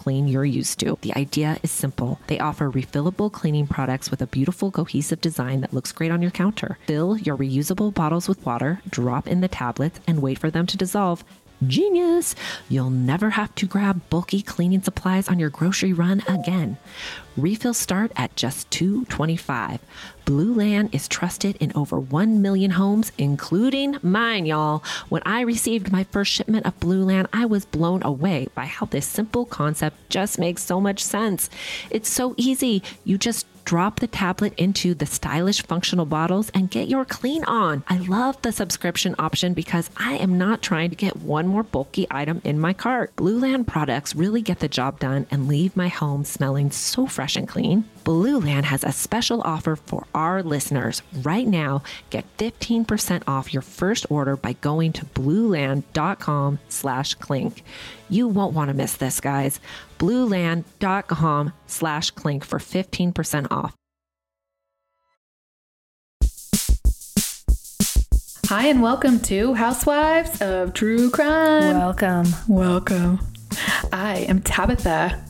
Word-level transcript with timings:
clean 0.00 0.26
you're 0.26 0.46
used 0.46 0.80
to. 0.80 0.98
The 1.02 1.14
idea 1.14 1.58
is 1.62 1.70
simple. 1.70 2.18
They 2.26 2.38
offer 2.38 2.70
refillable 2.70 3.30
cleaning 3.30 3.66
products 3.66 4.10
with 4.10 4.22
a 4.22 4.26
beautiful 4.26 4.70
cohesive 4.70 5.20
design 5.20 5.60
that 5.60 5.74
looks 5.74 5.92
great 5.92 6.10
on 6.10 6.22
your 6.22 6.30
counter. 6.30 6.78
Fill 6.86 7.18
your 7.18 7.36
reusable 7.36 7.92
bottles 7.92 8.26
with 8.26 8.44
water, 8.46 8.80
drop 8.88 9.28
in 9.28 9.42
the 9.42 9.48
tablets, 9.48 10.00
and 10.06 10.22
wait 10.22 10.38
for 10.38 10.50
them 10.50 10.66
to 10.66 10.78
dissolve. 10.78 11.22
Genius! 11.66 12.34
You'll 12.70 12.88
never 12.88 13.30
have 13.30 13.54
to 13.56 13.66
grab 13.66 14.00
bulky 14.08 14.40
cleaning 14.40 14.82
supplies 14.82 15.28
on 15.28 15.38
your 15.38 15.50
grocery 15.50 15.92
run 15.92 16.22
again. 16.26 16.78
Refills 17.36 17.76
start 17.76 18.12
at 18.16 18.34
just 18.34 18.70
$2.25. 18.70 19.78
Blueland 20.24 20.94
is 20.94 21.06
trusted 21.06 21.56
in 21.56 21.70
over 21.74 22.00
1 22.00 22.40
million 22.40 22.70
homes, 22.70 23.12
including 23.18 23.98
mine, 24.02 24.46
y'all. 24.46 24.82
When 25.10 25.22
I 25.26 25.42
received 25.42 25.92
my 25.92 26.04
first 26.04 26.32
shipment 26.32 26.64
of 26.64 26.80
Blueland, 26.80 27.26
I 27.30 27.44
was 27.44 27.66
blown 27.66 28.02
away 28.04 28.48
by 28.54 28.64
how 28.64 28.86
this 28.86 29.06
simple 29.06 29.44
concept 29.44 29.96
just 30.08 30.38
makes 30.38 30.62
so 30.62 30.80
much 30.80 31.04
sense. 31.04 31.50
It's 31.90 32.08
so 32.08 32.34
easy. 32.38 32.82
You 33.04 33.18
just 33.18 33.46
drop 33.70 34.00
the 34.00 34.06
tablet 34.08 34.52
into 34.56 34.94
the 34.94 35.06
stylish 35.06 35.62
functional 35.62 36.04
bottles 36.04 36.50
and 36.52 36.72
get 36.72 36.88
your 36.88 37.04
clean 37.04 37.44
on. 37.44 37.84
I 37.86 37.98
love 37.98 38.42
the 38.42 38.50
subscription 38.50 39.14
option 39.16 39.54
because 39.54 39.88
I 39.96 40.14
am 40.14 40.36
not 40.36 40.60
trying 40.60 40.90
to 40.90 40.96
get 40.96 41.18
one 41.18 41.46
more 41.46 41.62
bulky 41.62 42.04
item 42.10 42.42
in 42.42 42.58
my 42.58 42.72
cart. 42.72 43.14
Blueland 43.14 43.68
products 43.68 44.16
really 44.16 44.42
get 44.42 44.58
the 44.58 44.66
job 44.66 44.98
done 44.98 45.24
and 45.30 45.46
leave 45.46 45.76
my 45.76 45.86
home 45.86 46.24
smelling 46.24 46.72
so 46.72 47.06
fresh 47.06 47.36
and 47.36 47.46
clean. 47.46 47.84
Blueland 48.10 48.64
has 48.64 48.82
a 48.82 48.90
special 48.90 49.40
offer 49.42 49.76
for 49.76 50.04
our 50.16 50.42
listeners. 50.42 51.00
Right 51.22 51.46
now, 51.46 51.84
get 52.10 52.24
15% 52.38 53.22
off 53.28 53.54
your 53.54 53.62
first 53.62 54.04
order 54.10 54.36
by 54.36 54.54
going 54.54 54.92
to 54.94 55.04
blueland.com 55.06 56.58
slash 56.68 57.14
clink. 57.14 57.62
You 58.08 58.26
won't 58.26 58.52
want 58.52 58.68
to 58.68 58.74
miss 58.74 58.94
this, 58.94 59.20
guys. 59.20 59.60
blueland.com 60.00 61.52
slash 61.68 62.10
clink 62.10 62.44
for 62.44 62.58
15% 62.58 63.46
off. 63.52 63.76
Hi, 68.46 68.66
and 68.66 68.82
welcome 68.82 69.20
to 69.20 69.54
Housewives 69.54 70.42
of 70.42 70.74
True 70.74 71.10
Crime. 71.10 71.78
Welcome. 71.78 72.26
Welcome. 72.48 73.20
I 73.92 74.26
am 74.28 74.42
Tabitha. 74.42 75.29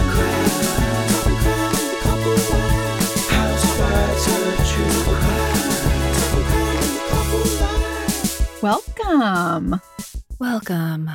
Welcome, 8.61 9.81
Welcome. 10.39 11.09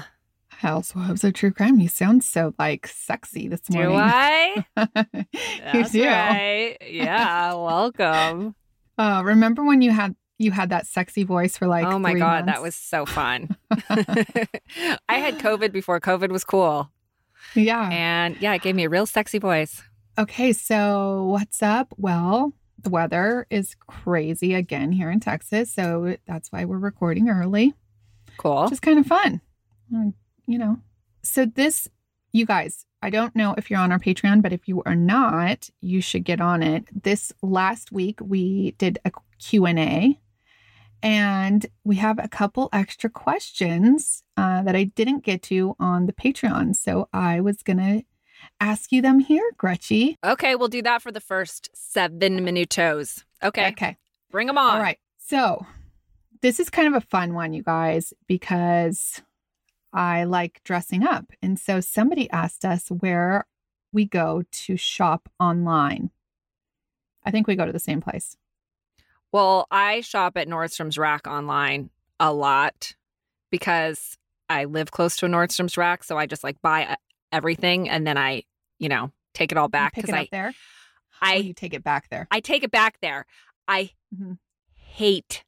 Housewives 0.49 1.23
of 1.23 1.34
True 1.34 1.53
Crime. 1.53 1.79
You 1.79 1.87
sound 1.89 2.25
so 2.25 2.53
like 2.59 2.89
sexy 2.89 3.47
this 3.47 3.71
morning. 3.71 3.93
Do. 3.93 3.97
I? 3.99 4.65
you 5.15 5.25
That's 5.73 5.93
do. 5.93 6.05
right. 6.05 6.77
Yeah, 6.89 7.55
welcome. 7.55 8.55
Uh, 8.99 9.21
remember 9.23 9.62
when 9.62 9.83
you 9.83 9.91
had 9.91 10.17
you 10.39 10.51
had 10.51 10.71
that 10.71 10.87
sexy 10.87 11.23
voice 11.23 11.59
for 11.59 11.67
like? 11.67 11.84
oh 11.84 11.99
my 11.99 12.15
god, 12.15 12.47
that 12.47 12.62
was 12.62 12.75
so 12.75 13.05
fun. 13.05 13.55
I 13.71 14.47
had 15.19 15.39
COVID 15.39 15.71
before 15.71 16.01
COVID 16.01 16.31
was 16.31 16.45
cool. 16.45 16.91
yeah. 17.55 17.91
And 17.93 18.41
yeah, 18.41 18.55
it 18.55 18.63
gave 18.63 18.75
me 18.75 18.84
a 18.84 18.89
real 18.89 19.05
sexy 19.05 19.39
voice. 19.39 19.83
Okay, 20.19 20.55
so 20.55 21.25
what's 21.27 21.63
up? 21.63 21.93
Well, 21.99 22.55
the 22.82 22.91
weather 22.91 23.47
is 23.50 23.75
crazy 23.87 24.54
again 24.54 24.92
here 24.92 25.10
in 25.10 25.20
Texas, 25.20 25.72
so 25.72 26.16
that's 26.26 26.50
why 26.53 26.64
we're 26.64 26.78
recording 26.78 27.28
early, 27.28 27.75
Cool. 28.38 28.64
is 28.70 28.81
kind 28.81 28.98
of 28.98 29.06
fun. 29.06 29.41
Mm, 29.92 30.14
You 30.47 30.59
know. 30.59 30.78
So 31.22 31.47
this 31.47 31.88
you 32.32 32.44
guys, 32.47 32.84
I 33.03 33.09
don't 33.10 33.34
know 33.34 33.54
if 33.56 33.70
you're 33.70 33.81
on 33.81 33.92
our 33.92 33.98
Patreon, 33.98 34.42
but 34.42 34.53
if 34.53 34.69
you 34.69 34.82
are 34.84 34.94
not, 34.94 35.70
you 35.81 36.00
should 36.03 36.25
get 36.25 36.41
on 36.41 36.62
it. 36.62 36.84
This 37.04 37.32
last 37.42 37.92
week 37.92 38.19
we 38.22 38.72
did 38.72 38.98
a 39.06 39.12
Q&A 39.38 40.20
and 41.03 41.66
we 41.84 41.97
have 41.97 42.19
a 42.19 42.28
couple 42.28 42.69
extra 42.72 43.09
questions 43.09 44.22
uh, 44.36 44.62
that 44.62 44.76
I 44.76 44.84
didn't 44.84 45.24
get 45.24 45.42
to 45.45 45.77
on 45.78 46.06
the 46.06 46.12
Patreon. 46.12 46.77
So 46.77 47.09
I 47.12 47.41
was 47.41 47.62
going 47.62 47.78
to 47.78 48.03
ask 48.60 48.93
you 48.93 49.03
them 49.03 49.19
here, 49.21 49.51
Gretchy. 49.57 50.16
Okay, 50.25 50.54
we'll 50.57 50.69
do 50.69 50.83
that 50.83 51.03
for 51.03 51.13
the 51.13 51.21
first 51.21 51.69
seven 51.75 52.41
minutos. 52.41 53.25
Okay, 53.43 53.69
Okay. 53.69 53.97
bring 54.31 54.47
them 54.47 54.59
on. 54.59 54.77
All 54.77 54.83
right. 54.83 54.98
So 55.19 55.66
this 56.43 56.60
is 56.60 56.71
kind 56.71 56.89
of 56.89 56.95
a 56.95 57.07
fun 57.07 57.34
one, 57.34 57.53
you 57.53 57.63
guys, 57.63 58.13
because 58.27 59.22
I 59.93 60.25
like 60.25 60.60
dressing 60.65 61.04
up. 61.04 61.27
And 61.43 61.59
so 61.59 61.81
somebody 61.81 62.28
asked 62.31 62.65
us 62.65 62.89
where 62.89 63.47
we 63.93 64.04
go 64.04 64.43
to 64.51 64.77
shop 64.77 65.28
online. 65.41 66.10
I 67.25 67.31
think 67.31 67.47
we 67.47 67.57
go 67.57 67.66
to 67.66 67.72
the 67.72 67.78
same 67.78 68.01
place. 68.01 68.37
Well, 69.33 69.66
I 69.71 70.01
shop 70.03 70.37
at 70.37 70.49
Nordstrom's 70.49 70.97
Rack 70.99 71.27
online 71.27 71.91
a 72.21 72.33
lot 72.33 72.95
because 73.51 74.16
I 74.49 74.65
live 74.65 74.92
close 74.92 75.16
to 75.16 75.27
a 75.27 75.28
Nordstrom's 75.28 75.77
Rack. 75.77 76.04
So 76.04 76.16
I 76.16 76.27
just 76.27 76.45
like 76.45 76.60
buy 76.63 76.97
everything 77.36 77.88
and 77.88 78.06
then 78.06 78.18
I, 78.18 78.42
you 78.78 78.88
know, 78.88 79.12
take 79.34 79.53
it 79.53 79.59
all 79.59 79.68
back 79.68 79.94
because 79.94 80.10
I, 80.10 80.28
there. 80.33 80.53
I 81.21 81.34
you 81.36 81.53
take 81.54 81.74
it 81.74 81.84
back 81.84 82.09
there. 82.10 82.27
I 82.30 82.41
take 82.41 82.65
it 82.65 82.71
back 82.71 82.98
there. 83.00 83.27
I 83.68 83.91
Mhm. 84.15 84.38
hate 84.74 85.44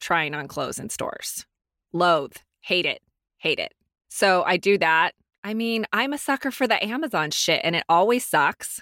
trying 0.00 0.34
on 0.34 0.48
clothes 0.48 0.78
in 0.78 0.88
stores. 0.88 1.46
Loathe, 1.92 2.36
hate 2.60 2.86
it, 2.86 3.02
hate 3.38 3.58
it. 3.58 3.74
So 4.08 4.42
I 4.44 4.56
do 4.56 4.78
that. 4.78 5.12
I 5.44 5.54
mean, 5.54 5.86
I'm 5.92 6.12
a 6.12 6.18
sucker 6.18 6.50
for 6.50 6.66
the 6.68 6.82
Amazon 6.84 7.30
shit 7.30 7.60
and 7.64 7.74
it 7.76 7.84
always 7.88 8.24
sucks, 8.26 8.80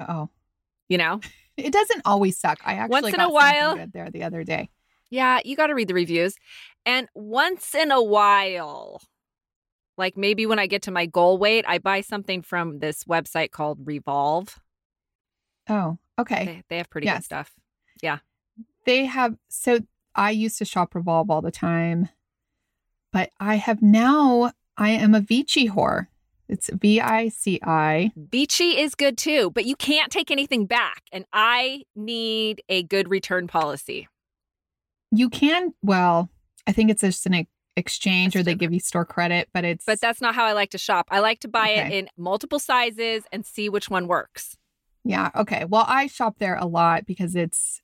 Oh, 0.00 0.28
you 0.88 0.96
know? 0.98 1.20
it 1.56 1.72
doesn't 1.72 2.02
always 2.04 2.38
suck. 2.38 2.60
I 2.64 2.74
actually 2.74 3.02
Once 3.02 3.14
in 3.14 3.20
a 3.20 3.30
while- 3.30 3.86
there 3.92 4.10
the 4.10 4.22
other 4.22 4.44
day. 4.44 4.70
Yeah, 5.10 5.40
you 5.44 5.56
got 5.56 5.68
to 5.68 5.74
read 5.74 5.88
the 5.88 5.94
reviews. 5.94 6.36
And 6.84 7.08
once 7.14 7.74
in 7.74 7.90
a 7.90 8.02
while, 8.02 9.00
like 9.98 10.16
maybe 10.16 10.46
when 10.46 10.58
I 10.58 10.66
get 10.66 10.82
to 10.82 10.90
my 10.90 11.06
goal 11.06 11.36
weight, 11.36 11.64
I 11.68 11.78
buy 11.78 12.00
something 12.00 12.40
from 12.42 12.78
this 12.78 13.04
website 13.04 13.50
called 13.50 13.80
Revolve. 13.84 14.58
Oh, 15.68 15.98
okay. 16.18 16.44
They, 16.44 16.62
they 16.70 16.76
have 16.78 16.88
pretty 16.88 17.08
good 17.08 17.24
stuff. 17.24 17.52
Yeah. 18.00 18.18
They 18.86 19.04
have 19.04 19.36
so 19.48 19.80
I 20.14 20.30
used 20.30 20.56
to 20.58 20.64
shop 20.64 20.94
Revolve 20.94 21.30
all 21.30 21.42
the 21.42 21.50
time, 21.50 22.08
but 23.12 23.30
I 23.38 23.56
have 23.56 23.82
now 23.82 24.52
I 24.76 24.90
am 24.90 25.14
a 25.14 25.20
Vici 25.20 25.68
whore. 25.68 26.06
It's 26.48 26.70
V 26.72 27.00
I 27.00 27.28
C 27.28 27.60
I. 27.62 28.12
Beachy 28.30 28.78
is 28.78 28.94
good 28.94 29.18
too, 29.18 29.50
but 29.50 29.66
you 29.66 29.76
can't 29.76 30.10
take 30.10 30.30
anything 30.30 30.64
back. 30.64 31.02
And 31.12 31.26
I 31.32 31.82
need 31.94 32.62
a 32.70 32.84
good 32.84 33.10
return 33.10 33.48
policy. 33.48 34.08
You 35.10 35.28
can 35.28 35.74
well, 35.82 36.30
I 36.66 36.72
think 36.72 36.90
it's 36.90 37.02
just 37.02 37.26
an 37.26 37.34
ex- 37.78 37.94
exchange 37.94 38.36
or 38.36 38.40
they 38.40 38.52
different. 38.52 38.60
give 38.60 38.72
you 38.72 38.80
store 38.80 39.04
credit, 39.04 39.48
but 39.52 39.64
it's 39.64 39.84
But 39.84 40.00
that's 40.00 40.20
not 40.20 40.34
how 40.34 40.44
I 40.44 40.52
like 40.52 40.70
to 40.70 40.78
shop. 40.78 41.06
I 41.10 41.20
like 41.20 41.40
to 41.40 41.48
buy 41.48 41.68
it 41.70 41.92
in 41.92 42.08
multiple 42.16 42.58
sizes 42.58 43.24
and 43.32 43.46
see 43.46 43.68
which 43.68 43.88
one 43.88 44.06
works. 44.06 44.56
Yeah. 45.04 45.30
Okay. 45.34 45.64
Well, 45.64 45.84
I 45.88 46.06
shop 46.06 46.36
there 46.38 46.56
a 46.56 46.66
lot 46.66 47.06
because 47.06 47.34
it's 47.34 47.80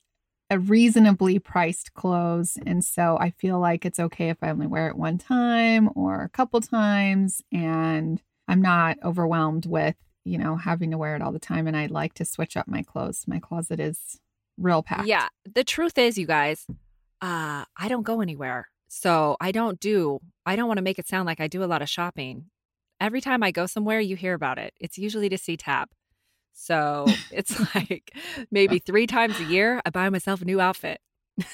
a 0.51 0.59
reasonably 0.59 1.39
priced 1.39 1.93
clothes. 1.95 2.57
And 2.65 2.83
so 2.83 3.17
I 3.19 3.31
feel 3.31 3.59
like 3.59 3.83
it's 3.83 3.99
okay 3.99 4.29
if 4.29 4.37
I 4.43 4.51
only 4.51 4.67
wear 4.67 4.89
it 4.89 4.95
one 4.95 5.17
time 5.17 5.89
or 5.95 6.21
a 6.21 6.29
couple 6.29 6.61
times. 6.61 7.41
And 7.51 8.21
I'm 8.47 8.61
not 8.61 8.97
overwhelmed 9.03 9.65
with, 9.65 9.95
you 10.23 10.37
know, 10.37 10.55
having 10.55 10.91
to 10.91 10.99
wear 10.99 11.15
it 11.15 11.21
all 11.23 11.31
the 11.31 11.39
time. 11.39 11.65
And 11.65 11.75
I 11.75 11.87
like 11.87 12.13
to 12.15 12.25
switch 12.25 12.55
up 12.55 12.67
my 12.67 12.83
clothes. 12.83 13.23
My 13.27 13.39
closet 13.39 13.79
is 13.79 14.19
real 14.57 14.83
packed. 14.83 15.07
Yeah. 15.07 15.29
The 15.51 15.63
truth 15.63 15.97
is, 15.97 16.17
you 16.17 16.27
guys, 16.27 16.67
uh, 17.21 17.65
I 17.75 17.87
don't 17.87 18.03
go 18.03 18.21
anywhere. 18.21 18.67
So 18.97 19.35
I 19.41 19.51
don't 19.51 19.77
do, 19.77 20.19
I 20.45 20.55
don't 20.55 20.67
want 20.69 20.77
to 20.77 20.81
make 20.81 20.97
it 20.99 21.05
sound 21.07 21.25
like 21.25 21.41
I 21.41 21.47
do 21.49 21.61
a 21.61 21.65
lot 21.67 21.81
of 21.81 21.89
shopping. 21.89 22.45
Every 23.01 23.19
time 23.19 23.43
I 23.43 23.51
go 23.51 23.65
somewhere, 23.65 23.99
you 23.99 24.15
hear 24.15 24.33
about 24.33 24.57
it. 24.57 24.73
It's 24.79 24.97
usually 24.97 25.27
to 25.27 25.37
see 25.37 25.57
Tab. 25.57 25.89
So 26.53 27.05
it's 27.31 27.59
like 27.75 28.15
maybe 28.51 28.79
three 28.79 29.05
times 29.05 29.37
a 29.41 29.43
year, 29.43 29.81
I 29.85 29.89
buy 29.89 30.09
myself 30.09 30.41
a 30.41 30.45
new 30.45 30.61
outfit. 30.61 31.01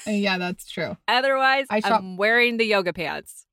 Uh, 0.06 0.12
Yeah, 0.12 0.38
that's 0.44 0.70
true. 0.70 0.98
Otherwise, 1.08 1.66
I 1.72 1.80
shop- 1.80 2.02
I'm 2.02 2.16
wearing 2.16 2.58
the 2.58 2.66
yoga 2.66 2.94
pants. 2.94 3.48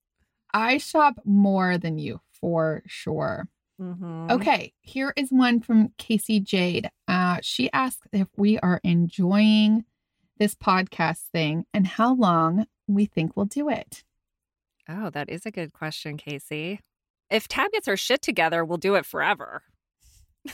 I 0.53 0.77
shop 0.77 1.21
more 1.25 1.79
than 1.79 1.97
you 1.99 2.21
for 2.31 2.83
sure. 2.87 3.49
Mhm. 3.81 4.31
Okay, 4.33 4.75
here 4.83 5.15
is 5.17 5.31
one 5.33 5.61
from 5.61 5.95
Casey 5.97 6.41
Jade. 6.41 6.91
Uh, 7.07 7.39
she 7.41 7.73
asked 7.73 8.07
if 8.13 8.29
we 8.37 8.59
are 8.59 8.81
enjoying 8.85 9.87
this 10.37 10.55
podcast 10.55 11.21
thing 11.33 11.65
and 11.73 11.87
how 11.87 12.15
long 12.15 12.67
we 12.89 13.05
think 13.07 13.37
we'll 13.37 13.47
do 13.47 13.69
it. 13.69 14.03
Oh, 14.89 15.11
that 15.11 15.29
is 15.31 15.45
a 15.47 15.51
good 15.51 15.73
question, 15.73 16.17
Casey. 16.17 16.81
If 17.31 17.47
Tab 17.47 17.71
gets 17.73 17.87
her 17.87 17.97
shit 17.97 18.23
together, 18.23 18.65
we'll 18.65 18.79
do 18.79 18.95
it 18.95 19.05
forever. 19.05 19.63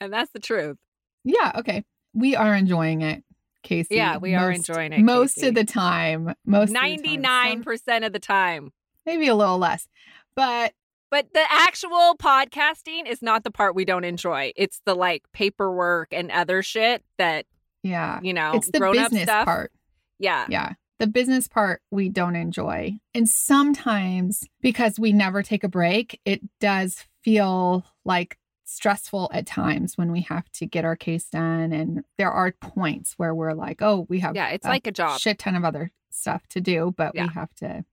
and 0.00 0.12
that's 0.12 0.30
the 0.32 0.38
truth. 0.40 0.76
yeah, 1.24 1.52
okay. 1.56 1.84
We 2.14 2.36
are 2.36 2.54
enjoying 2.54 3.02
it, 3.02 3.22
Casey. 3.62 3.96
Yeah, 3.96 4.16
we 4.18 4.34
are 4.34 4.50
enjoying 4.50 4.92
it, 4.92 5.00
Most 5.00 5.34
Casey. 5.36 5.48
of 5.48 5.54
the 5.54 5.64
time. 5.64 6.34
Most 6.46 6.70
of 6.70 6.74
the 6.74 6.74
time. 7.18 7.64
Some- 7.64 7.64
99% 7.64 8.06
of 8.06 8.12
the 8.12 8.18
time. 8.18 8.72
maybe 9.04 9.28
a 9.28 9.34
little 9.34 9.58
less. 9.58 9.88
But 10.34 10.72
But 11.10 11.32
the 11.34 11.44
actual 11.50 12.14
podcasting 12.20 13.06
is 13.08 13.22
not 13.22 13.44
the 13.44 13.50
part 13.50 13.74
we 13.74 13.84
don't 13.84 14.04
enjoy. 14.04 14.52
It's 14.56 14.80
the 14.84 14.94
like 14.94 15.24
paperwork 15.32 16.08
and 16.12 16.30
other 16.30 16.62
shit 16.62 17.02
that, 17.18 17.46
yeah, 17.88 18.20
you 18.22 18.32
know, 18.34 18.52
it's 18.54 18.70
the 18.70 18.80
business 18.80 19.22
stuff. 19.24 19.44
part. 19.46 19.72
Yeah. 20.18 20.46
Yeah. 20.48 20.72
The 20.98 21.06
business 21.06 21.46
part 21.46 21.80
we 21.90 22.08
don't 22.08 22.34
enjoy. 22.36 22.98
And 23.14 23.28
sometimes 23.28 24.44
because 24.60 24.98
we 24.98 25.12
never 25.12 25.42
take 25.42 25.62
a 25.62 25.68
break, 25.68 26.20
it 26.24 26.40
does 26.60 27.04
feel 27.22 27.84
like 28.04 28.36
stressful 28.64 29.30
at 29.32 29.46
times 29.46 29.96
when 29.96 30.10
we 30.12 30.22
have 30.22 30.50
to 30.54 30.66
get 30.66 30.84
our 30.84 30.96
case 30.96 31.28
done. 31.30 31.72
And 31.72 32.04
there 32.18 32.30
are 32.32 32.52
points 32.60 33.14
where 33.16 33.34
we're 33.34 33.54
like, 33.54 33.80
oh, 33.80 34.06
we 34.08 34.18
have 34.20 34.34
Yeah. 34.34 34.48
It's 34.48 34.66
a 34.66 34.70
like 34.70 34.86
a 34.88 34.92
job. 34.92 35.20
shit 35.20 35.38
ton 35.38 35.54
of 35.54 35.64
other 35.64 35.92
stuff 36.10 36.46
to 36.48 36.60
do, 36.60 36.92
but 36.96 37.12
Yeah. 37.14 37.26
we 37.28 37.32
have 37.34 37.54
to 37.56 37.84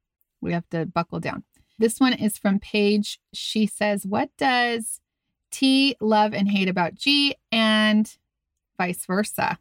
we 0.41 0.53
have 0.53 0.67
to 0.69 0.85
buckle 0.85 1.19
down. 1.19 1.43
This 1.77 1.99
one 1.99 2.13
is 2.13 2.37
from 2.37 2.59
Paige. 2.59 3.19
She 3.33 3.67
says, 3.67 4.05
What 4.05 4.29
does 4.37 4.99
T 5.51 5.95
love 6.01 6.33
and 6.33 6.49
hate 6.49 6.69
about 6.69 6.95
G 6.95 7.35
and 7.51 8.11
vice 8.77 9.05
versa? 9.05 9.59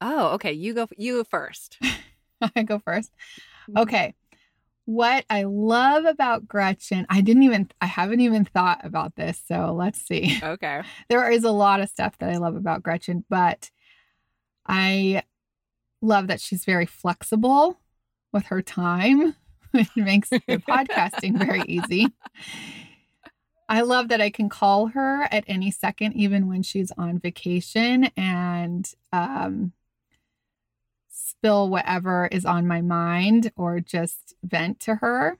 Oh, 0.00 0.28
okay. 0.34 0.52
You 0.52 0.74
go, 0.74 0.88
you 0.96 1.24
first. 1.24 1.78
I 2.56 2.62
go 2.62 2.78
first. 2.78 3.10
Okay. 3.76 4.14
What 4.86 5.24
I 5.30 5.44
love 5.44 6.04
about 6.04 6.46
Gretchen, 6.46 7.06
I 7.08 7.22
didn't 7.22 7.44
even, 7.44 7.70
I 7.80 7.86
haven't 7.86 8.20
even 8.20 8.44
thought 8.44 8.84
about 8.84 9.16
this. 9.16 9.42
So 9.46 9.74
let's 9.74 10.00
see. 10.00 10.38
Okay. 10.42 10.82
There 11.08 11.30
is 11.30 11.44
a 11.44 11.50
lot 11.50 11.80
of 11.80 11.88
stuff 11.88 12.18
that 12.18 12.30
I 12.30 12.36
love 12.36 12.54
about 12.54 12.82
Gretchen, 12.82 13.24
but 13.30 13.70
I 14.66 15.22
love 16.02 16.26
that 16.26 16.40
she's 16.40 16.64
very 16.64 16.86
flexible 16.86 17.80
with 18.32 18.46
her 18.46 18.60
time, 18.60 19.34
which 19.70 19.88
makes 19.96 20.28
the 20.28 20.40
podcasting 20.40 21.38
very 21.38 21.62
easy. 21.62 22.08
I 23.68 23.80
love 23.80 24.08
that 24.08 24.20
I 24.20 24.28
can 24.28 24.50
call 24.50 24.88
her 24.88 25.26
at 25.30 25.44
any 25.46 25.70
second, 25.70 26.12
even 26.12 26.48
when 26.48 26.62
she's 26.62 26.92
on 26.98 27.18
vacation, 27.18 28.10
and 28.16 28.86
um, 29.12 29.72
spill 31.44 31.68
whatever 31.68 32.26
is 32.32 32.46
on 32.46 32.66
my 32.66 32.80
mind 32.80 33.52
or 33.54 33.78
just 33.78 34.32
vent 34.42 34.80
to 34.80 34.94
her. 34.96 35.36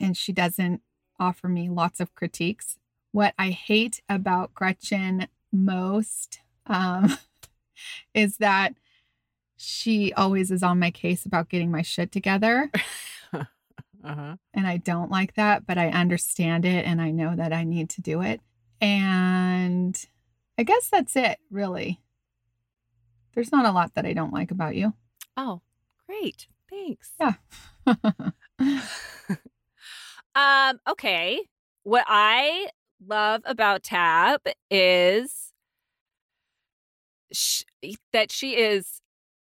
And 0.00 0.16
she 0.16 0.32
doesn't 0.32 0.80
offer 1.20 1.46
me 1.46 1.68
lots 1.68 2.00
of 2.00 2.14
critiques. 2.14 2.78
What 3.12 3.34
I 3.38 3.50
hate 3.50 4.00
about 4.08 4.54
Gretchen 4.54 5.28
most 5.52 6.40
um, 6.66 7.18
is 8.14 8.38
that 8.38 8.76
she 9.58 10.10
always 10.14 10.50
is 10.50 10.62
on 10.62 10.78
my 10.78 10.90
case 10.90 11.26
about 11.26 11.50
getting 11.50 11.70
my 11.70 11.82
shit 11.82 12.10
together. 12.10 12.70
Uh-huh. 14.04 14.36
And 14.54 14.64
I 14.64 14.76
don't 14.76 15.10
like 15.10 15.34
that, 15.34 15.66
but 15.66 15.76
I 15.76 15.88
understand 15.88 16.64
it 16.64 16.86
and 16.86 17.02
I 17.02 17.10
know 17.10 17.34
that 17.34 17.52
I 17.52 17.64
need 17.64 17.90
to 17.90 18.00
do 18.00 18.22
it. 18.22 18.40
And 18.80 20.00
I 20.56 20.62
guess 20.62 20.88
that's 20.88 21.16
it, 21.16 21.40
really. 21.50 22.00
There's 23.34 23.52
not 23.52 23.66
a 23.66 23.72
lot 23.72 23.94
that 23.94 24.06
I 24.06 24.12
don't 24.12 24.32
like 24.32 24.50
about 24.50 24.74
you. 24.74 24.94
Oh, 25.36 25.62
great. 26.06 26.46
Thanks. 26.68 27.12
Yeah. 27.20 27.34
Um, 30.38 30.78
okay. 30.88 31.40
What 31.82 32.04
I 32.06 32.68
love 33.04 33.42
about 33.44 33.82
Tab 33.82 34.40
is 34.70 35.52
sh- 37.32 37.64
that 38.12 38.30
she 38.30 38.56
is 38.56 39.00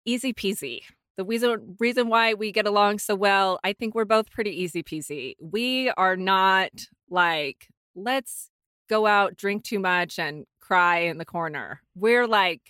easy 0.05 0.35
peasy. 0.35 0.81
The 1.17 1.25
reason 1.25 1.77
reason 1.79 2.09
why 2.09 2.35
we 2.35 2.53
get 2.53 2.67
along 2.67 2.99
so 2.99 3.15
well, 3.15 3.61
I 3.65 3.73
think 3.73 3.95
we're 3.95 4.05
both 4.05 4.31
pretty 4.31 4.51
easy 4.51 4.83
peasy. 4.83 5.37
We 5.41 5.91
are 5.91 6.17
not 6.17 6.73
like 7.09 7.69
let's 7.95 8.51
go 8.91 9.07
out, 9.07 9.37
drink 9.37 9.65
too 9.65 9.79
much, 9.79 10.19
and 10.19 10.45
cry 10.67 11.01
in 11.01 11.19
the 11.19 11.25
corner. 11.25 11.81
We're 11.95 12.27
like 12.27 12.61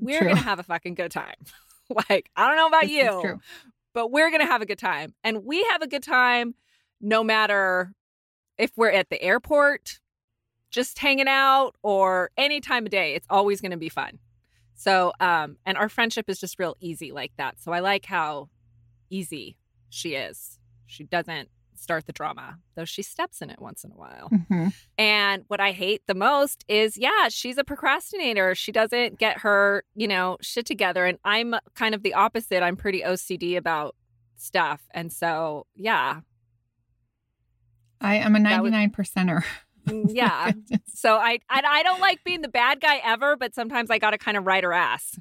we're 0.00 0.20
True. 0.20 0.28
gonna 0.28 0.40
have 0.40 0.58
a 0.58 0.64
fucking 0.64 0.94
good 0.94 1.10
time. 1.10 1.36
like 2.08 2.30
I 2.36 2.48
don't 2.48 2.56
know 2.56 2.66
about 2.68 2.82
This 2.82 2.92
you, 2.92 3.40
but 3.92 4.10
we're 4.10 4.30
going 4.30 4.40
to 4.40 4.46
have 4.46 4.62
a 4.62 4.66
good 4.66 4.78
time. 4.78 5.14
And 5.22 5.44
we 5.44 5.62
have 5.70 5.82
a 5.82 5.86
good 5.86 6.02
time 6.02 6.54
no 7.00 7.22
matter 7.22 7.92
if 8.58 8.70
we're 8.76 8.90
at 8.90 9.10
the 9.10 9.20
airport, 9.22 10.00
just 10.70 10.98
hanging 10.98 11.28
out, 11.28 11.72
or 11.82 12.30
any 12.36 12.60
time 12.60 12.86
of 12.86 12.90
day. 12.90 13.14
It's 13.14 13.26
always 13.28 13.60
going 13.60 13.72
to 13.72 13.76
be 13.76 13.88
fun. 13.88 14.18
So, 14.74 15.12
um, 15.20 15.58
and 15.66 15.76
our 15.76 15.88
friendship 15.88 16.28
is 16.28 16.40
just 16.40 16.58
real 16.58 16.76
easy 16.80 17.12
like 17.12 17.32
that. 17.36 17.60
So 17.60 17.72
I 17.72 17.80
like 17.80 18.06
how 18.06 18.48
easy 19.10 19.56
she 19.90 20.14
is. 20.14 20.58
She 20.86 21.04
doesn't 21.04 21.48
start 21.82 22.06
the 22.06 22.12
drama, 22.12 22.58
though 22.76 22.84
she 22.84 23.02
steps 23.02 23.42
in 23.42 23.50
it 23.50 23.60
once 23.60 23.82
in 23.84 23.90
a 23.92 23.96
while. 23.96 24.30
Mhm. 24.30 24.72
And 24.96 25.44
what 25.48 25.60
I 25.60 25.72
hate 25.72 26.02
the 26.06 26.14
most 26.14 26.64
is, 26.68 26.96
yeah, 26.96 27.28
she's 27.28 27.58
a 27.58 27.64
procrastinator. 27.64 28.54
She 28.54 28.70
doesn't 28.72 29.18
get 29.18 29.38
her, 29.38 29.84
you 29.94 30.06
know, 30.08 30.38
shit 30.40 30.64
together. 30.66 31.04
And 31.06 31.18
I'm 31.24 31.54
kind 31.74 31.94
of 31.94 32.02
the 32.02 32.14
opposite. 32.14 32.62
I'm 32.62 32.76
pretty 32.76 33.02
OCD 33.02 33.56
about 33.56 33.96
stuff. 34.36 34.82
And 34.92 35.12
so, 35.12 35.66
yeah, 35.74 36.20
I 38.00 38.16
am 38.16 38.34
a 38.34 38.38
would- 38.38 38.42
99 38.72 38.90
percenter. 38.90 39.44
Mm, 39.86 40.06
yeah. 40.14 40.52
so 40.86 41.16
I, 41.16 41.40
I 41.50 41.60
I 41.64 41.82
don't 41.82 42.00
like 42.00 42.22
being 42.24 42.40
the 42.42 42.48
bad 42.48 42.80
guy 42.80 42.98
ever, 43.04 43.36
but 43.36 43.54
sometimes 43.54 43.90
I 43.90 43.98
got 43.98 44.10
to 44.12 44.18
kind 44.18 44.36
of 44.36 44.46
ride 44.46 44.62
her 44.64 44.72
ass. 44.72 45.18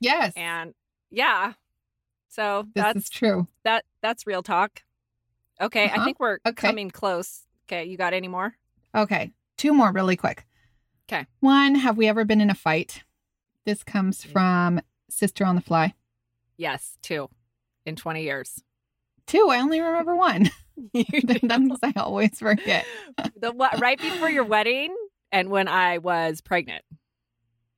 yes. 0.00 0.32
And 0.36 0.74
yeah, 1.10 1.52
so 2.28 2.64
this 2.74 2.82
that's 2.84 2.98
is 3.04 3.08
true. 3.08 3.46
that 3.64 3.84
that's 4.02 4.26
real 4.26 4.42
talk. 4.42 4.82
Okay, 5.60 5.84
I 5.84 5.86
Uh-huh. 5.96 6.04
think 6.04 6.20
we're 6.20 6.38
Okay. 6.46 6.68
coming 6.68 6.90
close. 6.90 7.42
Okay, 7.66 7.84
you 7.84 7.96
got 7.96 8.12
any 8.12 8.28
more? 8.28 8.54
Okay, 8.94 9.32
two 9.56 9.72
more 9.72 9.92
really 9.92 10.16
quick. 10.16 10.46
Okay. 11.08 11.26
One, 11.40 11.74
have 11.76 11.96
we 11.96 12.08
ever 12.08 12.24
been 12.24 12.40
in 12.40 12.50
a 12.50 12.54
fight? 12.54 13.02
This 13.64 13.82
comes 13.82 14.24
from 14.24 14.80
Sister 15.08 15.44
on 15.44 15.54
the 15.56 15.62
Fly. 15.62 15.94
Yes, 16.56 16.98
two 17.02 17.28
in 17.86 17.96
20 17.96 18.22
years. 18.22 18.62
Two, 19.26 19.48
I 19.50 19.58
only 19.60 19.80
remember 19.80 20.14
one. 20.14 20.50
That's 20.92 21.78
I 21.82 21.92
always 21.96 22.38
forget. 22.38 22.84
the 23.40 23.52
what 23.52 23.80
right 23.80 23.98
before 24.00 24.28
your 24.30 24.44
wedding 24.44 24.94
and 25.32 25.48
when 25.50 25.68
I 25.68 25.98
was 25.98 26.40
pregnant. 26.40 26.84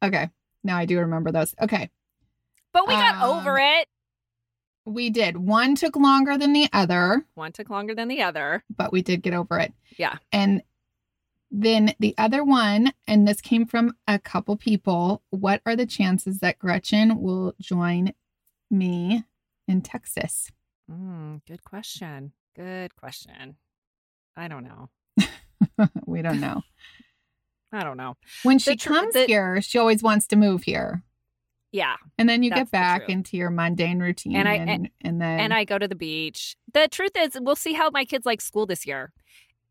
Okay, 0.03 0.29
now 0.65 0.77
I 0.77 0.87
do 0.87 0.99
remember 0.99 1.31
those. 1.33 1.55
Okay, 1.61 1.91
But 2.73 2.87
we 2.89 2.95
got 2.95 3.23
Um, 3.23 3.39
over 3.39 3.59
it. 3.59 3.89
We 4.87 5.11
did. 5.11 5.37
One 5.37 5.75
took 5.75 5.97
longer 5.97 6.39
than 6.39 6.53
the 6.55 6.69
other, 6.73 7.27
One 7.35 7.53
took 7.53 7.69
longer 7.69 7.95
than 7.95 8.09
the 8.09 8.23
other. 8.23 8.65
but 8.75 8.93
we 8.93 9.03
did 9.03 9.23
get 9.23 9.35
over 9.35 9.59
it. 9.59 9.73
Yeah. 9.99 10.17
And 10.33 10.63
then 11.51 11.95
the 12.01 12.15
other 12.19 12.43
one, 12.45 12.93
and 13.07 13.27
this 13.27 13.41
came 13.41 13.67
from 13.67 13.95
a 14.09 14.19
couple 14.19 14.57
people. 14.57 15.23
What 15.31 15.61
are 15.67 15.77
the 15.77 15.87
chances 15.87 16.39
that 16.41 16.59
Gretchen 16.59 17.21
will 17.21 17.55
join 17.61 18.13
me 18.71 19.25
in 19.69 19.81
Texas? 19.83 20.51
Mm, 20.91 21.41
good 21.47 21.63
question. 21.65 22.33
Good 22.57 22.97
question. 22.97 23.57
I 24.37 24.49
don't 24.49 24.65
know. 24.65 24.89
we 26.07 26.23
don't 26.23 26.41
know. 26.41 26.63
I 27.73 27.83
don't 27.85 27.97
know. 27.97 28.17
When 28.45 28.59
she 28.59 28.77
tr- 28.77 28.89
comes 28.91 29.15
the- 29.15 29.27
here, 29.27 29.61
she 29.61 29.79
always 29.79 30.03
wants 30.03 30.27
to 30.29 30.37
move 30.37 30.63
here. 30.65 31.03
Yeah. 31.73 31.97
And 32.19 32.29
then 32.29 32.43
you 32.43 32.51
get 32.51 32.71
back 32.71 33.09
into 33.09 33.37
your 33.37 33.51
mundane 33.51 33.99
routine. 33.99 34.37
And 34.37 34.49
I- 34.49 34.55
and, 34.55 34.91
and 35.03 35.21
then 35.21 35.41
and 35.41 35.55
I 35.55 35.65
go 35.65 35.79
to 35.79 35.89
the 35.89 35.95
beach. 35.95 36.57
The 36.73 36.89
truth 36.89 37.13
is, 37.17 37.37
we'll 37.41 37.57
see 37.57 37.73
how 37.75 37.91
my 37.91 38.05
kids 38.05 38.25
like 38.25 38.41
school 38.41 38.67
this 38.67 38.87
year. 38.87 39.13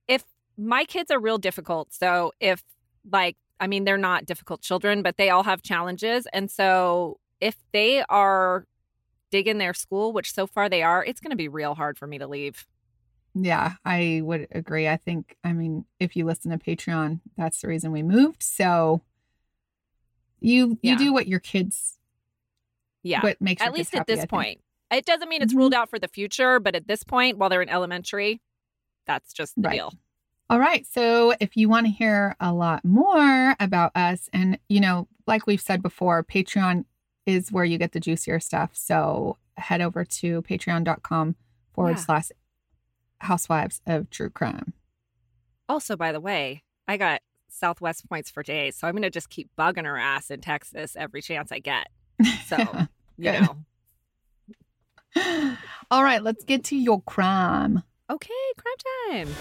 If 0.08 0.24
my 0.58 0.84
kids 0.86 1.10
are 1.12 1.20
real 1.20 1.38
difficult, 1.38 1.94
so 1.94 2.32
if 2.40 2.64
like, 3.12 3.38
I 3.60 3.68
mean, 3.68 3.86
they're 3.86 3.98
not 3.98 4.26
difficult 4.26 4.62
children, 4.62 5.02
but 5.02 5.18
they 5.18 5.30
all 5.30 5.44
have 5.44 5.62
challenges. 5.62 6.28
And 6.34 6.52
so 6.52 7.20
if 7.40 7.56
they 7.72 8.04
are 8.10 8.66
digging 9.32 9.58
their 9.58 9.74
school, 9.74 10.14
which 10.14 10.34
so 10.34 10.46
far 10.46 10.70
they 10.70 10.84
are, 10.84 11.04
it's 11.04 11.20
going 11.20 11.32
to 11.32 11.38
be 11.38 11.48
real 11.48 11.76
hard 11.76 11.98
for 11.98 12.08
me 12.08 12.18
to 12.18 12.28
leave. 12.28 12.66
Yeah, 13.34 13.74
I 13.84 14.22
would 14.24 14.48
agree. 14.52 14.88
I 14.88 14.98
think, 14.98 15.36
I 15.44 15.52
mean, 15.54 15.86
if 16.00 16.16
you 16.16 16.26
listen 16.26 16.52
to 16.52 16.58
Patreon, 16.58 17.20
that's 17.38 17.62
the 17.62 17.68
reason 17.68 17.92
we 17.92 18.02
moved. 18.04 18.42
So 18.44 19.02
you 20.46 20.78
you 20.82 20.98
do 20.98 21.12
what 21.14 21.28
your 21.28 21.40
kids, 21.40 21.98
Yeah. 23.04 23.22
what 23.22 23.40
makes 23.42 23.62
at 23.62 23.74
least 23.74 23.96
at 23.96 24.08
this 24.08 24.26
point. 24.26 24.62
It 24.92 25.06
doesn't 25.06 25.28
mean 25.30 25.42
it's 25.42 25.54
Mhm. 25.54 25.58
ruled 25.58 25.74
out 25.74 25.90
for 25.90 26.00
the 26.00 26.08
future, 26.08 26.60
but 26.60 26.76
at 26.76 26.88
this 26.88 27.04
point, 27.04 27.38
while 27.38 27.50
they're 27.50 27.62
in 27.62 27.70
elementary, 27.70 28.42
that's 29.06 29.34
just 29.34 29.56
the 29.56 29.64
Right. 29.68 29.76
deal. 29.76 29.94
All 30.50 30.60
right. 30.60 30.86
So 30.86 31.34
if 31.40 31.58
you 31.58 31.68
want 31.68 31.88
to 31.88 31.92
hear 31.92 32.36
a 32.40 32.54
lot 32.54 32.86
more 32.86 33.56
about 33.60 33.92
us, 33.96 34.30
and 34.32 34.60
you 34.70 34.80
know, 34.80 35.08
like 35.26 35.48
we've 35.48 35.60
said 35.62 35.82
before, 35.82 36.24
Patreon 36.24 36.86
is 37.26 37.52
where 37.52 37.66
you 37.66 37.80
get 37.80 37.94
the 37.94 38.00
juicier 38.00 38.40
stuff. 38.40 38.76
So 38.76 39.40
head 39.58 39.82
over 39.82 40.06
to 40.06 40.42
patreon.com 40.44 41.36
forward 41.74 41.92
Yeah. 41.92 41.96
slash 41.96 42.30
housewives 43.22 43.82
of 43.88 44.10
true 44.12 44.30
crime. 44.30 44.74
Also, 45.68 45.96
by 45.96 46.12
the 46.12 46.20
way, 46.20 46.64
I 46.88 46.98
got 46.98 47.22
Southwest 47.56 48.08
points 48.10 48.30
for 48.30 48.44
days, 48.44 48.76
so 48.76 48.88
I'm 48.88 48.94
going 48.94 49.04
to 49.04 49.10
just 49.10 49.30
keep 49.30 49.50
bugging 49.58 49.86
her 49.86 49.98
ass 49.98 50.30
in 50.30 50.42
Texas 50.42 50.96
every 50.98 51.22
chance 51.22 51.52
I 51.52 51.60
get. 51.60 51.88
So, 52.48 52.58
you 53.18 53.32
know. 53.32 53.58
All 55.92 56.04
right, 56.04 56.22
let's 56.22 56.44
get 56.44 56.64
to 56.66 56.76
your 56.76 57.02
crime. 57.02 57.82
Okay, 58.10 58.34
crime 58.58 58.76
time. 59.26 59.36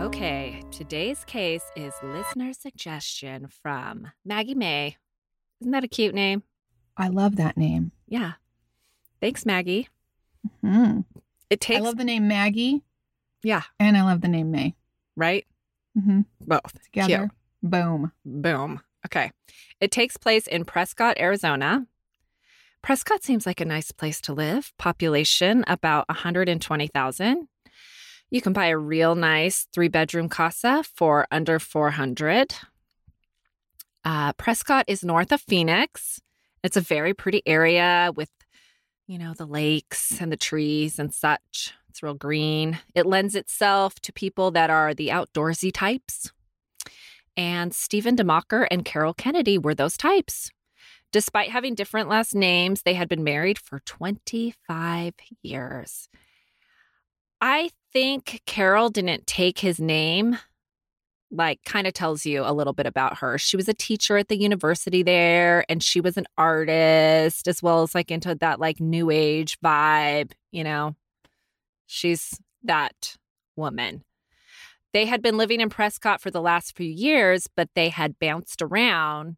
Okay, 0.00 0.62
today's 0.72 1.24
case 1.24 1.62
is 1.76 1.94
listener 2.02 2.52
suggestion 2.52 3.46
from 3.48 4.08
Maggie 4.24 4.54
May. 4.54 4.96
Isn't 5.60 5.72
that 5.72 5.84
a 5.84 5.88
cute 5.88 6.14
name? 6.14 6.42
I 6.96 7.08
love 7.08 7.36
that 7.36 7.56
name. 7.56 7.92
Yeah. 8.08 8.32
Thanks, 9.20 9.46
Maggie. 9.46 9.88
Hmm. 10.60 11.00
It 11.48 11.60
takes 11.60 11.80
I 11.80 11.84
love 11.84 11.96
the 11.98 12.04
name 12.04 12.26
Maggie 12.26 12.82
yeah, 13.42 13.62
and 13.78 13.96
I 13.96 14.02
love 14.02 14.20
the 14.20 14.28
name 14.28 14.50
May. 14.50 14.74
right? 15.16 15.46
hmm 15.98 16.20
Both. 16.40 16.82
Together, 16.84 17.30
boom. 17.62 18.12
Boom. 18.24 18.80
Okay. 19.06 19.30
It 19.80 19.90
takes 19.90 20.16
place 20.16 20.46
in 20.46 20.64
Prescott, 20.64 21.18
Arizona. 21.18 21.86
Prescott 22.82 23.22
seems 23.22 23.46
like 23.46 23.60
a 23.60 23.64
nice 23.64 23.92
place 23.92 24.20
to 24.22 24.32
live. 24.32 24.72
Population 24.78 25.64
about 25.66 26.08
120,000. 26.08 27.48
You 28.30 28.40
can 28.40 28.52
buy 28.52 28.66
a 28.66 28.78
real 28.78 29.14
nice 29.14 29.66
three 29.72 29.88
bedroom 29.88 30.28
casa 30.28 30.82
for 30.94 31.26
under 31.30 31.58
400. 31.58 32.54
Uh, 34.04 34.32
Prescott 34.32 34.84
is 34.88 35.04
north 35.04 35.30
of 35.32 35.40
Phoenix. 35.42 36.20
It's 36.64 36.76
a 36.76 36.80
very 36.80 37.12
pretty 37.14 37.42
area 37.46 38.10
with, 38.16 38.30
you 39.06 39.18
know, 39.18 39.34
the 39.34 39.46
lakes 39.46 40.20
and 40.20 40.32
the 40.32 40.36
trees 40.36 40.98
and 40.98 41.12
such. 41.12 41.74
It's 41.92 42.02
real 42.02 42.14
green. 42.14 42.78
It 42.94 43.04
lends 43.04 43.34
itself 43.34 44.00
to 44.00 44.14
people 44.14 44.50
that 44.52 44.70
are 44.70 44.94
the 44.94 45.08
outdoorsy 45.08 45.70
types. 45.70 46.32
And 47.36 47.74
Stephen 47.74 48.16
DeMocker 48.16 48.66
and 48.70 48.82
Carol 48.82 49.12
Kennedy 49.12 49.58
were 49.58 49.74
those 49.74 49.98
types. 49.98 50.50
Despite 51.12 51.50
having 51.50 51.74
different 51.74 52.08
last 52.08 52.34
names, 52.34 52.80
they 52.80 52.94
had 52.94 53.10
been 53.10 53.22
married 53.22 53.58
for 53.58 53.80
25 53.80 55.12
years. 55.42 56.08
I 57.42 57.68
think 57.92 58.40
Carol 58.46 58.88
didn't 58.88 59.26
take 59.26 59.58
his 59.58 59.78
name, 59.78 60.38
like, 61.30 61.60
kind 61.66 61.86
of 61.86 61.92
tells 61.92 62.24
you 62.24 62.42
a 62.42 62.54
little 62.54 62.72
bit 62.72 62.86
about 62.86 63.18
her. 63.18 63.36
She 63.36 63.58
was 63.58 63.68
a 63.68 63.74
teacher 63.74 64.16
at 64.16 64.28
the 64.28 64.40
university 64.40 65.02
there, 65.02 65.66
and 65.68 65.82
she 65.82 66.00
was 66.00 66.16
an 66.16 66.24
artist 66.38 67.48
as 67.48 67.62
well 67.62 67.82
as 67.82 67.94
like 67.94 68.10
into 68.10 68.34
that 68.36 68.60
like 68.60 68.80
new 68.80 69.10
age 69.10 69.60
vibe, 69.60 70.32
you 70.52 70.64
know. 70.64 70.96
She's 71.92 72.40
that 72.62 73.16
woman. 73.54 74.02
They 74.94 75.04
had 75.06 75.20
been 75.20 75.36
living 75.36 75.60
in 75.60 75.68
Prescott 75.68 76.22
for 76.22 76.30
the 76.30 76.40
last 76.40 76.74
few 76.74 76.88
years, 76.88 77.48
but 77.54 77.68
they 77.74 77.90
had 77.90 78.18
bounced 78.18 78.62
around 78.62 79.36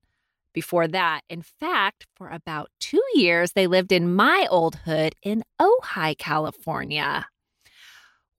before 0.52 0.87
that. 0.87 1.23
In 1.28 1.42
fact, 1.42 2.06
for 2.14 2.28
about 2.28 2.70
two 2.78 3.02
years, 3.14 3.52
they 3.52 3.66
lived 3.66 3.90
in 3.90 4.14
my 4.14 4.46
old 4.50 4.76
hood 4.84 5.16
in 5.23 5.42
Ojai, 5.61 6.16
California. 6.16 7.26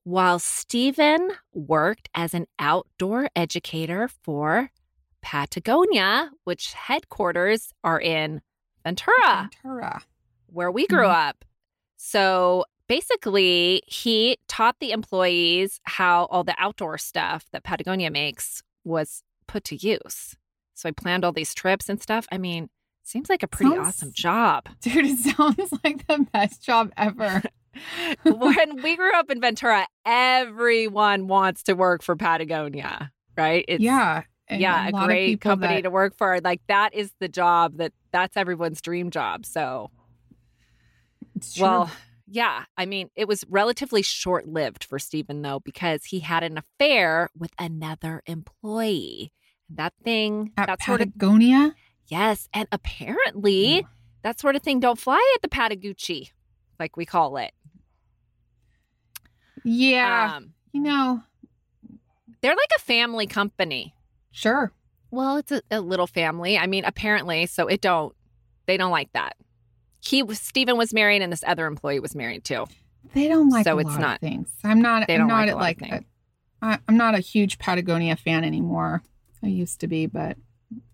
While 0.04 0.38
Stephen 0.38 1.32
worked 1.52 2.08
as 2.14 2.32
an 2.32 2.46
outdoor 2.58 3.28
educator 3.36 4.08
for 4.08 4.70
Patagonia, 5.20 6.30
which 6.44 6.72
headquarters 6.72 7.72
are 7.84 8.00
in 8.00 8.40
Ventura 8.84 9.50
Ventura. 9.52 10.02
where 10.46 10.70
we 10.70 10.86
grew 10.86 11.08
Mhm. 11.08 11.28
up. 11.28 11.44
So 11.96 12.64
basically, 12.88 13.82
he 13.86 14.38
taught 14.48 14.76
the 14.80 14.92
employees 14.92 15.80
how 15.84 16.24
all 16.26 16.44
the 16.44 16.54
outdoor 16.58 16.98
stuff 16.98 17.46
that 17.52 17.64
Patagonia 17.64 18.10
makes 18.10 18.62
was 18.84 19.22
put 19.46 19.64
to 19.64 19.76
use. 19.76 20.36
So 20.74 20.88
I 20.88 20.92
planned 20.92 21.24
all 21.24 21.32
these 21.32 21.54
trips 21.54 21.88
and 21.88 22.00
stuff. 22.02 22.26
I 22.30 22.38
mean, 22.38 22.68
seems 23.02 23.28
like 23.30 23.42
a 23.42 23.48
pretty 23.48 23.74
Sounds- 23.74 23.88
awesome 23.88 24.12
job. 24.12 24.68
Dude, 24.80 25.06
it 25.06 25.18
sounds 25.18 25.72
like 25.84 26.06
the 26.06 26.26
best 26.32 26.62
job 26.62 26.92
ever. 26.96 27.42
when 28.24 28.82
we 28.82 28.96
grew 28.96 29.12
up 29.14 29.30
in 29.30 29.40
Ventura, 29.40 29.86
everyone 30.04 31.26
wants 31.28 31.62
to 31.64 31.74
work 31.74 32.02
for 32.02 32.16
Patagonia, 32.16 33.12
right? 33.36 33.64
It's, 33.68 33.82
yeah. 33.82 34.22
yeah, 34.50 34.86
a, 34.88 34.96
of 34.96 35.06
great 35.06 35.40
company 35.40 35.76
that- 35.76 35.82
to 35.82 35.90
work 35.90 36.16
for. 36.16 36.40
Like 36.42 36.60
that 36.68 36.94
is 36.94 37.12
the 37.20 37.28
job 37.28 37.76
that 37.78 37.92
that's 38.12 38.36
everyone's 38.36 38.80
dream 38.80 39.10
job. 39.10 39.44
So 39.46 39.90
It's 41.36 41.54
true. 41.54 41.64
Well, 41.64 41.90
yeah. 42.26 42.64
I 42.76 42.86
mean, 42.86 43.10
it 43.14 43.28
was 43.28 43.44
relatively 43.48 44.02
short 44.02 44.46
lived 44.48 44.84
for 44.84 44.98
Stephen, 44.98 45.42
though, 45.42 45.60
because 45.60 46.04
he 46.06 46.20
had 46.20 46.42
an 46.42 46.58
affair 46.58 47.28
with 47.36 47.52
another 47.58 48.22
employee. 48.26 49.32
That 49.70 49.94
thing, 50.04 50.52
at 50.56 50.66
that 50.68 50.82
sort 50.82 51.00
of, 51.00 51.08
Patagonia. 51.08 51.74
yes. 52.06 52.48
And 52.54 52.68
apparently, 52.70 53.80
Ooh. 53.80 53.88
that 54.22 54.38
sort 54.38 54.54
of 54.56 54.62
thing 54.62 54.78
don't 54.80 54.98
fly 54.98 55.20
at 55.34 55.42
the 55.42 55.48
Patagucci, 55.48 56.30
like 56.78 56.96
we 56.96 57.04
call 57.04 57.36
it. 57.36 57.52
Yeah. 59.64 60.34
Um, 60.36 60.52
you 60.72 60.80
know, 60.82 61.22
they're 62.40 62.54
like 62.54 62.70
a 62.76 62.80
family 62.80 63.26
company. 63.26 63.94
sure. 64.30 64.72
Well, 65.10 65.36
it's 65.36 65.52
a, 65.52 65.62
a 65.70 65.80
little 65.80 66.08
family. 66.08 66.58
I 66.58 66.66
mean, 66.66 66.84
apparently, 66.84 67.46
so 67.46 67.68
it 67.68 67.80
don't, 67.80 68.14
they 68.66 68.76
don't 68.76 68.90
like 68.90 69.12
that. 69.12 69.36
He 70.06 70.22
was, 70.22 70.38
Stephen 70.40 70.76
was 70.76 70.92
married 70.94 71.22
and 71.22 71.32
this 71.32 71.44
other 71.46 71.66
employee 71.66 72.00
was 72.00 72.14
married 72.14 72.44
too. 72.44 72.66
They 73.14 73.28
don't 73.28 73.48
like 73.50 73.64
So 73.64 73.78
it's 73.78 73.96
not- 73.98 74.20
things. 74.20 74.50
I'm 74.64 74.80
not. 74.82 75.06
they 75.06 75.14
I'm 75.14 75.28
don't 75.28 75.28
like 75.28 75.50
a 75.50 75.54
like 75.56 75.82
a, 75.82 76.04
I, 76.62 76.78
I'm 76.88 76.96
not 76.96 77.14
a 77.14 77.20
huge 77.20 77.58
Patagonia 77.58 78.16
fan 78.16 78.44
anymore. 78.44 79.02
I 79.42 79.48
used 79.48 79.80
to 79.80 79.86
be, 79.88 80.06
but 80.06 80.36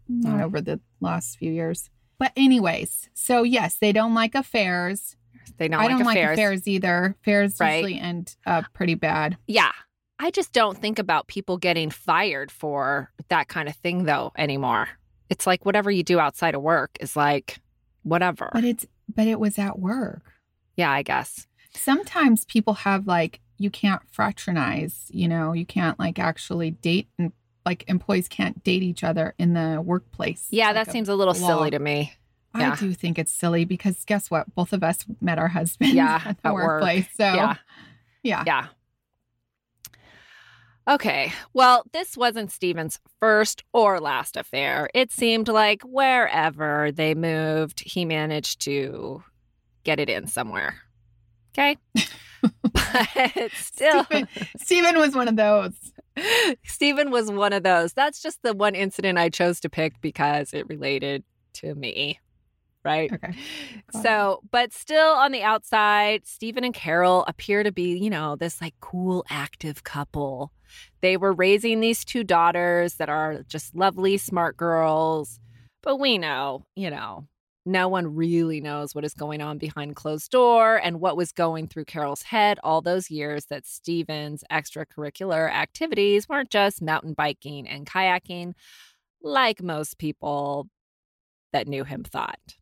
not 0.09 0.41
Mm. 0.41 0.45
over 0.45 0.61
the 0.61 0.81
last 1.01 1.39
few 1.39 1.51
years. 1.53 1.89
But 2.19 2.33
anyways, 2.37 3.09
so 3.15 3.43
yes, 3.45 3.77
they 3.77 3.93
don't 3.93 4.15
like 4.15 4.35
affairs. 4.35 5.17
They 5.57 5.69
don't 5.69 5.81
I 5.81 5.89
don't 5.89 6.05
like 6.05 6.17
affairs. 6.17 6.39
affairs 6.39 6.69
either. 6.69 7.17
Affairs 7.23 7.57
Right. 7.59 7.77
usually 7.83 7.99
end 8.01 8.37
up 8.47 8.65
pretty 8.75 8.95
bad. 8.95 9.39
Yeah. 9.47 9.73
I 10.19 10.31
just 10.31 10.53
don't 10.53 10.79
think 10.79 10.99
about 11.01 11.27
people 11.27 11.57
getting 11.57 11.91
fired 11.91 12.51
for 12.53 13.11
that 13.29 13.49
kind 13.49 13.69
of 13.69 13.75
thing 13.77 14.05
though 14.05 14.33
anymore. 14.37 14.89
It's 15.31 15.47
like 15.47 15.65
whatever 15.65 15.91
you 15.91 16.03
do 16.05 16.21
outside 16.21 16.55
of 16.55 16.63
work 16.63 16.91
is 17.01 17.17
like 17.17 17.59
whatever. 18.03 18.51
But 18.53 18.65
it's 18.65 18.87
but 19.15 19.27
it 19.27 19.39
was 19.41 19.59
at 19.59 19.79
work. 19.79 20.23
yeah, 20.77 20.91
I 20.91 21.03
guess. 21.03 21.47
Sometimes 21.75 22.45
people 22.45 22.75
have 22.75 23.07
like 23.07 23.41
you 23.59 23.71
can't 23.71 24.03
fraternize, 24.11 25.07
you 25.11 25.29
know, 25.29 25.53
you 25.53 25.65
can't 25.67 25.99
like 25.99 26.19
actually 26.19 26.71
date 26.73 27.09
and 27.19 27.33
like 27.65 27.85
employees 27.89 28.29
can't 28.29 28.63
date 28.65 28.83
each 28.83 29.05
other 29.05 29.35
in 29.39 29.53
the 29.55 29.81
workplace. 29.85 30.49
Yeah, 30.51 30.67
Like 30.67 30.75
that 30.75 30.89
a- 30.89 30.91
seems 30.91 31.09
a 31.09 31.15
little 31.15 31.35
law. 31.35 31.47
silly 31.49 31.71
to 31.71 31.79
me. 31.79 32.13
I 32.55 32.75
do 32.77 32.93
think 32.93 33.19
it's 33.19 33.33
silly 33.33 33.65
because 33.65 34.05
guess 34.05 34.31
what? 34.31 34.55
Both 34.55 34.73
of 34.75 34.83
us 34.83 35.05
met 35.23 35.39
our 35.39 35.49
husbands 35.49 35.95
Yeah, 35.95 36.21
at 36.27 36.43
the 36.43 36.49
at 36.49 36.55
work. 36.55 36.67
workplace. 36.67 37.07
So 37.17 37.25
Yeah. 37.25 37.55
yeah. 38.23 38.43
Yeah. 38.47 38.67
Okay. 40.89 41.33
Well, 41.53 41.85
this 41.93 42.17
wasn't 42.17 42.51
Steven's 42.51 42.99
first 43.21 43.63
or 43.73 44.01
last 44.01 44.37
affair. 44.37 44.91
It 44.95 45.13
seemed 45.13 45.49
like 45.49 45.83
wherever 45.83 46.91
they 46.91 47.15
moved, 47.15 47.81
he 47.81 48.05
managed 48.05 48.61
to 48.63 49.23
get 49.85 50.01
it 50.01 50.09
in 50.09 50.27
somewhere. 50.27 50.81
Okay. 51.53 51.77
but 52.73 53.51
still, 53.55 54.05
Stephen, 54.05 54.29
Stephen 54.59 54.99
was 54.99 55.15
one 55.15 55.29
of 55.29 55.37
those. 55.37 55.73
Stephen 56.65 57.11
was 57.11 57.31
one 57.31 57.53
of 57.53 57.63
those. 57.63 57.93
That's 57.93 58.21
just 58.21 58.43
the 58.43 58.55
one 58.55 58.75
incident 58.75 59.19
I 59.19 59.29
chose 59.29 59.61
to 59.61 59.71
pick 59.71 60.01
because 60.01 60.53
it 60.53 60.69
related 60.69 61.23
to 61.55 61.75
me. 61.75 62.19
Right. 62.85 63.13
Okay. 63.13 63.35
Got 63.93 64.01
it. 64.01 64.03
So, 64.03 64.41
but 64.51 64.73
still 64.73 65.13
on 65.13 65.31
the 65.31 65.43
outside, 65.43 66.27
Stephen 66.27 66.65
and 66.65 66.75
Carol 66.75 67.25
appear 67.29 67.63
to 67.63 67.71
be, 67.71 67.97
you 67.97 68.11
know, 68.11 68.35
this 68.35 68.61
like 68.61 68.75
cool, 68.81 69.25
active 69.31 69.85
couple. 69.85 70.53
They 71.01 71.17
were 71.17 71.33
raising 71.33 71.81
these 71.81 72.05
two 72.05 72.25
daughters 72.25 72.95
that 72.95 73.09
are 73.09 73.43
just 73.49 73.75
lovely, 73.75 74.17
smart 74.17 74.57
girls. 74.57 75.39
But 75.83 75.97
we 75.97 76.19
know, 76.19 76.65
you 76.77 76.91
know, 76.91 77.27
no 77.65 77.89
one 77.89 78.15
really 78.15 78.61
knows 78.61 78.95
what 78.95 79.05
is 79.05 79.15
going 79.15 79.41
on 79.41 79.59
behind 79.59 79.95
closed 79.95 80.31
door 80.31 80.77
and 80.77 81.01
what 81.01 81.17
was 81.17 81.33
going 81.33 81.69
through 81.69 81.85
Carol's 81.85 82.23
head 82.23 82.59
all 82.65 82.81
those 82.81 83.11
years 83.11 83.47
that 83.47 83.67
Stephen's 83.67 84.43
extracurricular 84.51 85.51
activities 85.51 86.29
weren't 86.29 86.51
just 86.51 86.83
mountain 86.83 87.15
biking 87.15 87.69
and 87.69 87.87
kayaking, 87.87 88.55
like 89.23 89.63
most 89.63 89.99
people 89.99 90.69
that 91.53 91.69
knew 91.69 91.85
him 91.85 92.03
thought 92.03 92.57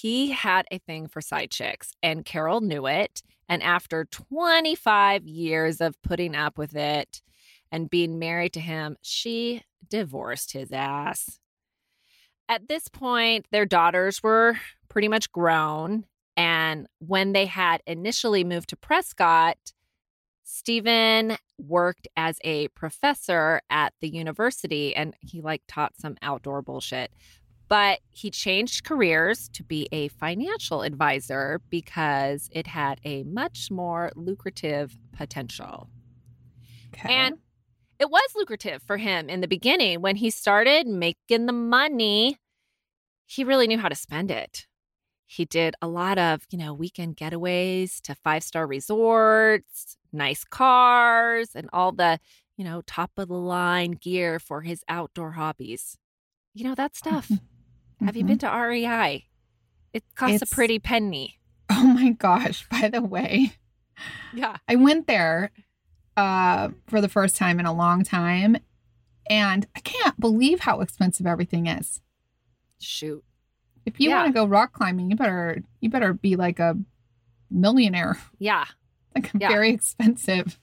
he 0.00 0.30
had 0.30 0.66
a 0.70 0.78
thing 0.78 1.08
for 1.08 1.20
side 1.20 1.50
chicks, 1.50 1.92
and 2.02 2.24
Carol 2.24 2.60
knew 2.60 2.86
it. 2.86 3.22
And 3.48 3.62
after 3.62 4.04
25 4.04 5.26
years 5.26 5.80
of 5.80 6.00
putting 6.02 6.36
up 6.36 6.56
with 6.58 6.76
it 6.76 7.20
and 7.72 7.90
being 7.90 8.18
married 8.18 8.52
to 8.52 8.60
him, 8.60 8.96
she 9.02 9.62
divorced 9.88 10.52
his 10.52 10.70
ass. 10.70 11.40
At 12.48 12.68
this 12.68 12.88
point, 12.88 13.46
their 13.50 13.66
daughters 13.66 14.22
were 14.22 14.58
pretty 14.88 15.08
much 15.08 15.32
grown. 15.32 16.04
And 16.36 16.86
when 16.98 17.32
they 17.32 17.46
had 17.46 17.82
initially 17.86 18.44
moved 18.44 18.68
to 18.68 18.76
Prescott, 18.76 19.72
Stephen 20.44 21.36
worked 21.58 22.06
as 22.16 22.38
a 22.44 22.68
professor 22.68 23.60
at 23.68 23.92
the 24.00 24.08
university 24.08 24.94
and 24.94 25.14
he 25.20 25.40
like 25.42 25.62
taught 25.68 25.98
some 25.98 26.16
outdoor 26.22 26.62
bullshit 26.62 27.10
but 27.68 28.00
he 28.10 28.30
changed 28.30 28.84
careers 28.84 29.48
to 29.50 29.62
be 29.62 29.88
a 29.92 30.08
financial 30.08 30.82
advisor 30.82 31.60
because 31.68 32.48
it 32.52 32.66
had 32.66 33.00
a 33.04 33.24
much 33.24 33.70
more 33.70 34.10
lucrative 34.16 34.98
potential. 35.12 35.88
Okay. 36.94 37.12
And 37.12 37.36
it 37.98 38.10
was 38.10 38.30
lucrative 38.34 38.82
for 38.82 38.96
him 38.96 39.28
in 39.28 39.40
the 39.40 39.48
beginning 39.48 40.00
when 40.00 40.16
he 40.16 40.30
started 40.30 40.86
making 40.86 41.46
the 41.46 41.52
money. 41.52 42.38
He 43.26 43.44
really 43.44 43.66
knew 43.66 43.78
how 43.78 43.88
to 43.88 43.94
spend 43.94 44.30
it. 44.30 44.66
He 45.26 45.44
did 45.44 45.74
a 45.82 45.88
lot 45.88 46.16
of, 46.16 46.46
you 46.50 46.58
know, 46.58 46.72
weekend 46.72 47.18
getaways 47.18 48.00
to 48.02 48.14
five-star 48.14 48.66
resorts, 48.66 49.98
nice 50.10 50.42
cars, 50.42 51.50
and 51.54 51.68
all 51.70 51.92
the, 51.92 52.18
you 52.56 52.64
know, 52.64 52.80
top 52.86 53.10
of 53.18 53.28
the 53.28 53.34
line 53.34 53.90
gear 53.90 54.38
for 54.38 54.62
his 54.62 54.82
outdoor 54.88 55.32
hobbies. 55.32 55.98
You 56.54 56.64
know, 56.64 56.74
that 56.76 56.96
stuff. 56.96 57.30
Have 58.04 58.16
you 58.16 58.24
Mhm. 58.24 58.26
been 58.28 58.38
to 58.38 58.46
REI? 58.48 59.26
It 59.92 60.04
costs 60.14 60.36
It's- 60.36 60.52
a 60.52 60.54
pretty 60.54 60.78
penny. 60.78 61.38
Oh 61.70 61.86
my 61.86 62.10
gosh. 62.12 62.66
By 62.70 62.88
the 62.88 63.02
way, 63.02 63.52
Yeah. 64.32 64.56
I 64.66 64.76
went 64.76 65.06
there 65.06 65.50
uh, 66.16 66.70
for 66.88 67.00
the 67.00 67.08
first 67.08 67.36
time 67.36 67.60
in 67.60 67.66
a 67.66 67.72
long 67.72 68.02
time. 68.04 68.56
And 69.30 69.66
I 69.76 69.80
can't 69.80 70.18
believe 70.18 70.60
how 70.60 70.80
expensive 70.80 71.26
everything 71.26 71.66
is. 71.66 72.00
Shoot. 72.80 73.22
If 73.84 74.00
you 74.00 74.08
Yeah. 74.10 74.22
want 74.22 74.28
to 74.28 74.32
go 74.32 74.46
rock 74.46 74.72
climbing, 74.72 75.10
you 75.10 75.16
better 75.16 75.62
you 75.80 75.90
better 75.90 76.12
be 76.14 76.34
like 76.36 76.58
a 76.58 76.76
millionaire. 77.50 78.18
Yeah. 78.38 78.64
Like 79.14 79.30
Yeah. 79.38 79.48
very 79.48 79.70
expensive. 79.70 80.58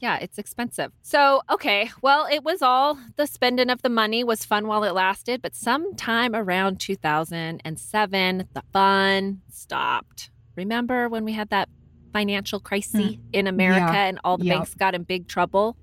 Yeah, 0.00 0.18
it's 0.18 0.38
expensive. 0.38 0.92
So, 1.02 1.42
okay. 1.50 1.90
Well, 2.02 2.26
it 2.30 2.44
was 2.44 2.62
all 2.62 2.98
the 3.16 3.26
spending 3.26 3.70
of 3.70 3.82
the 3.82 3.88
money 3.88 4.22
was 4.22 4.44
fun 4.44 4.66
while 4.66 4.84
it 4.84 4.92
lasted, 4.94 5.42
but 5.42 5.54
sometime 5.54 6.34
around 6.34 6.78
2007, 6.78 8.48
the 8.52 8.62
fun 8.72 9.40
stopped. 9.50 10.30
Remember 10.56 11.08
when 11.08 11.24
we 11.24 11.32
had 11.32 11.50
that 11.50 11.68
financial 12.12 12.60
crisis 12.60 13.00
mm. 13.00 13.18
in 13.32 13.46
America. 13.46 13.92
Yeah. 13.92 14.04
and 14.06 14.20
all 14.24 14.38
the 14.38 14.44
Yep. 14.46 14.56
banks 14.56 14.74
got 14.74 14.94
in 14.94 15.02
big 15.02 15.28
trouble? 15.28 15.76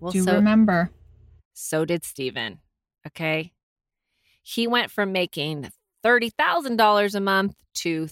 Well, 0.00 0.12
Do 0.12 0.18
you 0.18 0.24
so 0.24 0.34
remember? 0.34 0.90
So 1.54 1.84
did 1.84 2.04
Steven. 2.04 2.58
Okay. 3.06 3.52
He 4.42 4.66
went 4.66 4.90
from 4.90 5.12
making 5.12 5.70
$30,000 6.04 7.14
a 7.14 7.20
month 7.20 7.54
to 7.74 8.08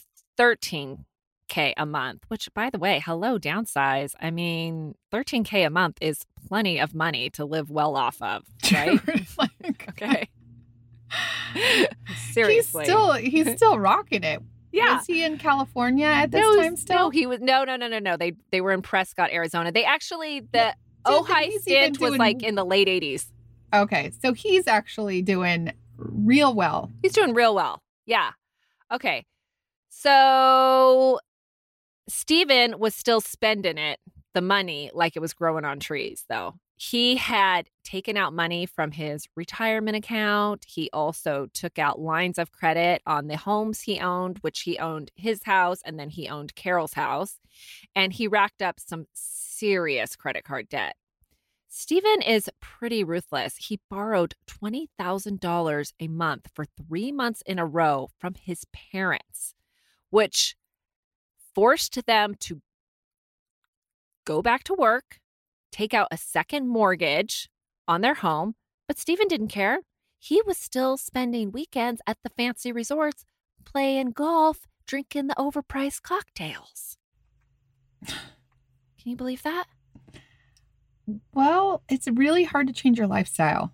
13K 1.52 1.72
a 1.76 1.86
month, 1.86 2.24
which, 2.28 2.48
by 2.54 2.70
the 2.70 2.78
way, 2.78 3.02
hello, 3.04 3.38
downsize. 3.38 4.14
I 4.20 4.30
mean, 4.30 4.94
13K 5.12 5.66
a 5.66 5.70
month 5.70 5.98
is 6.00 6.24
plenty 6.48 6.78
of 6.80 6.94
money 6.94 7.30
to 7.30 7.44
live 7.44 7.70
well 7.70 7.96
off 7.96 8.20
of, 8.22 8.44
right? 8.72 8.98
Like, 9.38 9.86
okay. 9.90 10.28
He's 12.34 12.66
still 12.68 13.12
he's 13.12 13.52
still 13.56 13.78
rocking 13.78 14.24
it. 14.24 14.40
yeah. 14.72 14.96
Was 14.96 15.06
he 15.06 15.22
in 15.22 15.36
California 15.36 16.06
at 16.06 16.30
this 16.30 16.40
no, 16.40 16.56
time 16.56 16.76
still? 16.76 16.96
no, 16.96 17.10
he 17.10 17.26
was 17.26 17.40
no, 17.40 17.64
no, 17.64 17.76
no, 17.76 17.86
no, 17.86 17.98
no. 17.98 18.16
They 18.16 18.32
they 18.50 18.62
were 18.62 18.72
in 18.72 18.80
Prescott, 18.80 19.30
Arizona. 19.30 19.70
They 19.72 19.84
actually 19.84 20.40
the 20.40 20.48
Yeah. 20.58 20.72
Ojai 21.04 21.50
stint 21.60 22.00
was 22.00 22.10
doing- 22.12 22.18
like 22.18 22.42
in 22.42 22.54
the 22.54 22.64
late 22.64 22.88
'80s. 22.88 23.26
Okay, 23.74 24.10
so 24.22 24.32
he's 24.32 24.66
actually 24.66 25.20
doing 25.20 25.72
real 25.98 26.54
well. 26.54 26.90
He's 27.02 27.12
doing 27.12 27.34
real 27.34 27.54
well. 27.54 27.82
Yeah. 28.06 28.30
Okay. 28.90 29.26
So 29.90 31.20
Steven 32.08 32.78
was 32.78 32.94
still 32.94 33.20
spending 33.20 33.78
it, 33.78 34.00
the 34.34 34.40
money, 34.40 34.90
like 34.92 35.16
it 35.16 35.20
was 35.20 35.34
growing 35.34 35.64
on 35.64 35.78
trees, 35.78 36.24
though. 36.28 36.54
He 36.76 37.14
had 37.14 37.68
taken 37.84 38.16
out 38.16 38.32
money 38.32 38.66
from 38.66 38.90
his 38.90 39.28
retirement 39.36 39.96
account. 39.96 40.64
He 40.66 40.90
also 40.92 41.46
took 41.54 41.78
out 41.78 42.00
lines 42.00 42.38
of 42.38 42.50
credit 42.50 43.02
on 43.06 43.28
the 43.28 43.36
homes 43.36 43.82
he 43.82 44.00
owned, 44.00 44.38
which 44.40 44.62
he 44.62 44.78
owned 44.78 45.12
his 45.14 45.44
house 45.44 45.78
and 45.84 45.96
then 45.96 46.10
he 46.10 46.28
owned 46.28 46.56
Carol's 46.56 46.94
house. 46.94 47.38
And 47.94 48.12
he 48.12 48.26
racked 48.26 48.62
up 48.62 48.80
some 48.80 49.06
serious 49.12 50.16
credit 50.16 50.42
card 50.42 50.68
debt. 50.68 50.96
Stephen 51.68 52.20
is 52.20 52.50
pretty 52.60 53.04
ruthless. 53.04 53.56
He 53.56 53.80
borrowed 53.88 54.34
$20,000 54.48 55.92
a 56.00 56.08
month 56.08 56.48
for 56.52 56.64
three 56.64 57.12
months 57.12 57.42
in 57.46 57.60
a 57.60 57.66
row 57.66 58.08
from 58.18 58.34
his 58.34 58.64
parents, 58.72 59.54
which 60.10 60.56
forced 61.54 62.04
them 62.06 62.34
to 62.40 62.60
go 64.24 64.42
back 64.42 64.64
to 64.64 64.74
work, 64.74 65.20
take 65.70 65.94
out 65.94 66.08
a 66.10 66.16
second 66.16 66.68
mortgage 66.68 67.48
on 67.88 68.00
their 68.00 68.14
home. 68.14 68.54
But 68.86 68.98
Stephen 68.98 69.28
didn't 69.28 69.48
care. 69.48 69.80
He 70.18 70.40
was 70.46 70.56
still 70.56 70.96
spending 70.96 71.50
weekends 71.50 72.00
at 72.06 72.18
the 72.22 72.30
fancy 72.30 72.72
resorts, 72.72 73.24
playing 73.64 74.10
golf, 74.10 74.66
drinking 74.86 75.26
the 75.26 75.34
overpriced 75.34 76.02
cocktails. 76.02 76.96
Can 78.06 78.16
you 79.04 79.16
believe 79.16 79.42
that? 79.42 79.66
Well, 81.34 81.82
it's 81.88 82.06
really 82.06 82.44
hard 82.44 82.68
to 82.68 82.72
change 82.72 82.98
your 82.98 83.06
lifestyle. 83.06 83.72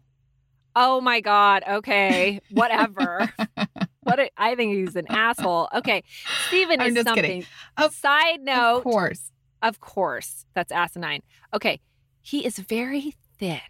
Oh 0.74 1.00
my 1.00 1.20
God. 1.20 1.64
Okay. 1.68 2.40
Whatever. 2.50 3.32
what 4.08 4.18
a, 4.20 4.30
I 4.36 4.54
think 4.54 4.74
he's 4.74 4.96
an 4.96 5.06
asshole. 5.10 5.68
Okay. 5.74 6.02
Steven 6.48 6.80
I'm 6.80 6.88
is 6.88 6.94
just 6.94 7.06
something. 7.06 7.24
kidding. 7.24 7.44
Of- 7.76 7.94
Side 7.94 8.40
note. 8.42 8.78
Of 8.78 8.82
course. 8.84 9.32
Of 9.62 9.80
course. 9.80 10.46
That's 10.54 10.72
asinine. 10.72 11.22
Okay. 11.54 11.80
He 12.20 12.44
is 12.44 12.58
very 12.58 13.14
thin. 13.38 13.60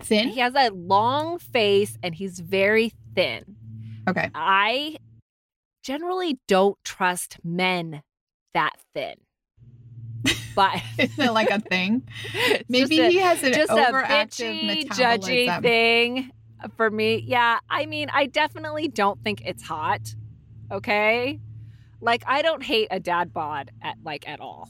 Thin? 0.00 0.28
He 0.28 0.40
has 0.40 0.54
a 0.54 0.70
long 0.70 1.38
face 1.38 1.98
and 2.02 2.14
he's 2.14 2.38
very 2.40 2.92
thin. 3.14 3.56
Okay. 4.08 4.30
I 4.34 4.96
generally 5.82 6.38
don't 6.48 6.76
trust 6.84 7.38
men 7.44 8.02
that 8.54 8.72
thin. 8.94 9.14
But 10.54 10.80
Is 10.98 11.18
it 11.18 11.32
like 11.32 11.50
a 11.50 11.60
thing? 11.60 12.02
Maybe 12.68 13.00
a- 13.00 13.08
he 13.10 13.18
has 13.18 13.42
an 13.42 13.52
just 13.52 13.70
a 13.70 13.74
overactive 13.74 14.62
bitchy, 14.62 14.66
metabolism. 14.88 15.46
judgy 15.46 15.62
thing 15.62 16.30
Uh, 16.62 16.68
for 16.76 16.90
me. 16.90 17.16
Yeah, 17.26 17.58
I 17.68 17.86
mean, 17.86 18.08
I 18.12 18.26
definitely 18.26 18.88
don't 18.88 19.22
think 19.22 19.42
it's 19.44 19.62
hot. 19.62 20.14
Okay, 20.70 21.38
like 22.00 22.22
I 22.26 22.42
don't 22.42 22.62
hate 22.62 22.88
a 22.90 22.98
dad 23.00 23.32
bod 23.32 23.70
at 23.82 23.96
like 24.04 24.28
at 24.28 24.40
all. 24.40 24.68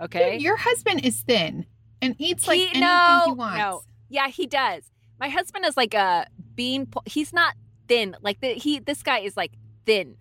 Okay, 0.00 0.32
Dude, 0.32 0.42
your 0.42 0.56
husband 0.56 1.04
is 1.04 1.20
thin 1.20 1.66
and 2.00 2.14
eats 2.18 2.46
like 2.46 2.58
He- 2.58 2.64
anything 2.64 2.80
no, 2.82 3.22
he 3.26 3.32
wants. 3.32 3.58
no. 3.58 3.82
yeah, 4.08 4.28
he 4.28 4.46
does. 4.46 4.82
My 5.20 5.28
husband 5.28 5.64
is 5.64 5.76
like 5.76 5.94
a 5.94 6.26
bean. 6.54 6.86
Po- 6.86 7.02
he's 7.06 7.32
not 7.32 7.54
thin. 7.88 8.16
Like 8.20 8.40
the, 8.40 8.48
he, 8.54 8.78
this 8.78 9.02
guy 9.02 9.20
is 9.20 9.36
like 9.36 9.52
thin. 9.86 10.16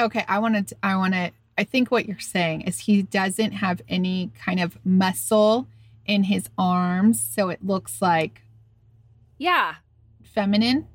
Okay, 0.00 0.24
I 0.28 0.38
want 0.38 0.68
to. 0.68 0.76
I 0.82 0.96
want 0.96 1.14
to. 1.14 1.30
I 1.58 1.64
think 1.64 1.90
what 1.90 2.06
you're 2.06 2.18
saying 2.18 2.62
is 2.62 2.78
he 2.80 3.02
doesn't 3.02 3.52
have 3.52 3.82
any 3.88 4.30
kind 4.42 4.58
of 4.60 4.78
muscle 4.84 5.68
in 6.06 6.24
his 6.24 6.48
arms, 6.58 7.20
so 7.20 7.50
it 7.50 7.64
looks 7.64 8.00
like 8.02 8.42
Yeah, 9.38 9.74
feminine. 10.34 10.86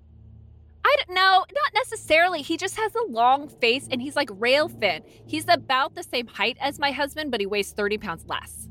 I 0.86 0.95
don't 1.06 1.15
know, 1.15 1.45
not 1.54 1.73
necessarily. 1.73 2.41
He 2.41 2.56
just 2.58 2.78
has 2.78 2.95
a 2.95 3.04
long 3.12 3.50
face 3.50 3.88
and 3.91 4.02
he's 4.02 4.15
like 4.15 4.30
rail 4.32 4.69
thin. 4.69 5.04
He's 5.26 5.45
about 5.50 5.95
the 5.95 6.04
same 6.04 6.28
height 6.28 6.58
as 6.62 6.80
my 6.80 6.91
husband, 6.91 7.30
but 7.32 7.39
he 7.41 7.45
weighs 7.45 7.71
30 7.73 7.97
pounds 7.97 8.26
less. 8.28 8.67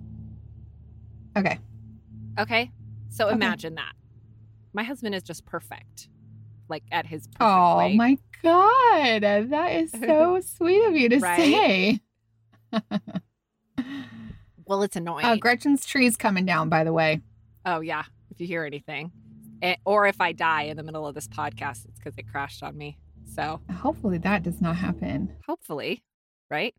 Okay, 1.37 1.59
Okay. 2.39 2.71
So 3.11 3.27
Okay. 3.27 3.35
imagine 3.35 3.75
that. 3.77 3.93
My 4.73 4.83
husband 4.83 5.15
is 5.15 5.23
just 5.23 5.45
perfect, 5.47 6.09
like 6.69 6.83
at 6.91 7.07
his 7.07 7.27
perfect 7.27 7.41
Oh 7.43 7.77
weight. 7.79 7.97
my 7.97 8.19
god, 8.43 9.23
that 9.51 9.73
is 9.73 9.91
so 9.93 10.41
sweet 10.57 10.83
of 10.87 10.95
you 10.97 11.09
to 11.11 11.21
say. 11.21 12.01
Well, 14.65 14.83
it's 14.83 14.97
annoying. 14.97 15.25
Uh, 15.25 15.37
Gretchen's 15.37 15.87
tree's 15.87 16.17
coming 16.17 16.45
down, 16.45 16.69
by 16.69 16.83
the 16.85 16.93
way. 16.93 17.21
oh, 17.65 17.81
yeah. 17.81 18.03
If 18.31 18.41
you 18.41 18.47
hear 18.47 18.65
anything. 18.65 19.13
Eh, 19.63 19.77
or 19.85 20.07
if 20.07 20.21
I 20.21 20.33
die 20.33 20.63
in 20.65 20.77
the 20.77 20.83
middle 20.83 21.07
of 21.07 21.15
this 21.15 21.29
podcast, 21.29 21.85
it's 21.87 21.99
because 21.99 22.17
it 22.19 22.29
crashed 22.31 22.63
on 22.63 22.77
me. 22.77 22.99
So 23.35 23.61
Hopefully, 23.73 24.19
that 24.19 24.43
does 24.43 24.61
not 24.61 24.77
happen. 24.77 25.35
hopefully, 25.47 26.03
right? 26.51 26.75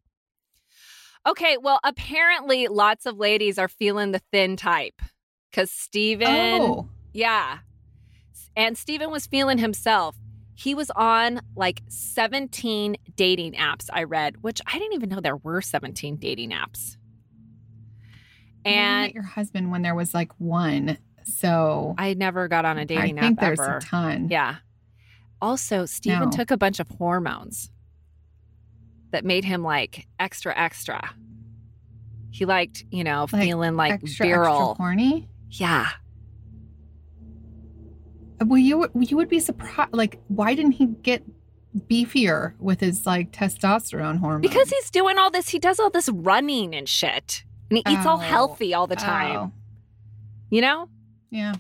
Okay. 1.28 1.58
Well, 1.58 1.80
apparently, 1.84 2.68
lots 2.68 3.06
of 3.06 3.18
ladies 3.18 3.58
are 3.58 3.68
feeling 3.68 4.12
the 4.12 4.22
thin 4.32 4.56
type 4.56 5.02
because 5.52 5.72
Steven. 5.72 6.28
Oh, 6.30 6.90
Yeah. 7.14 7.60
And 8.56 8.78
Steven 8.78 9.12
was 9.12 9.28
feeling 9.28 9.58
himself. 9.60 10.16
He 10.56 10.74
was 10.74 10.90
on 10.96 11.42
like 11.56 11.84
17 11.90 12.96
dating 13.16 13.54
apps, 13.54 13.88
I 13.94 14.04
read, 14.04 14.42
which 14.42 14.62
I 14.66 14.80
didn't 14.80 14.94
even 14.94 15.10
know 15.10 15.20
there 15.20 15.36
were 15.38 15.62
17 15.62 16.16
dating 16.18 16.52
apps. 16.52 16.98
and 18.66 19.06
And 19.06 19.14
your 19.14 19.24
husband 19.24 19.70
when 19.72 19.82
there 19.84 19.94
was 19.96 20.14
like 20.14 20.32
one. 20.40 20.98
So 21.28 21.94
I 21.98 22.14
never 22.14 22.48
got 22.48 22.66
on 22.66 22.78
a 22.78 22.86
dating 22.86 23.20
I 23.20 23.22
think 23.22 23.38
app 23.40 23.46
there's 23.46 23.60
ever. 23.60 23.78
a 23.78 23.82
ton. 23.82 24.30
Yeah. 24.30 24.56
Also, 25.42 25.86
Stephen 25.86 26.30
No. 26.30 26.30
took 26.32 26.52
a 26.52 26.58
bunch 26.58 26.80
of 26.80 26.88
hormones 26.90 27.70
that 29.12 29.24
made 29.26 29.44
him 29.46 29.62
like 29.62 30.08
extra, 30.20 30.58
extra. 30.58 31.14
He 32.32 32.46
liked, 32.46 32.86
you 32.92 33.04
know, 33.04 33.28
Like 33.32 33.44
feeling 33.44 33.76
like 33.76 33.92
extra, 33.94 34.26
virile. 34.26 34.72
extra 34.72 34.84
horny. 34.84 35.28
yeah. 35.52 35.90
Uh, 38.42 38.46
well, 38.46 38.58
you 38.60 38.90
you 39.00 39.18
would 39.18 39.30
be 39.30 39.40
surprised. 39.40 39.94
Like, 39.94 40.20
why 40.28 40.54
didn't 40.54 40.74
he 40.74 40.88
get 40.88 41.24
beefier 41.90 42.54
with 42.60 42.80
his 42.80 43.06
like 43.06 43.32
testosterone 43.32 44.20
hormone? 44.20 44.42
Because 44.42 44.70
he's 44.70 44.90
doing 44.92 45.18
all 45.18 45.32
this, 45.32 45.50
he 45.50 45.60
does 45.60 45.80
all 45.80 45.90
this 45.90 46.10
running 46.10 46.76
and 46.76 46.88
shit. 46.88 47.44
And 47.70 47.78
he 47.78 47.84
eats 47.94 48.06
all 48.06 48.18
Oh. 48.18 48.20
healthy 48.20 48.74
all 48.74 48.88
the 48.88 48.96
time. 48.96 49.36
Oh, 49.36 49.52
You 50.50 50.62
know? 50.62 50.90
Yeah. 51.30 51.54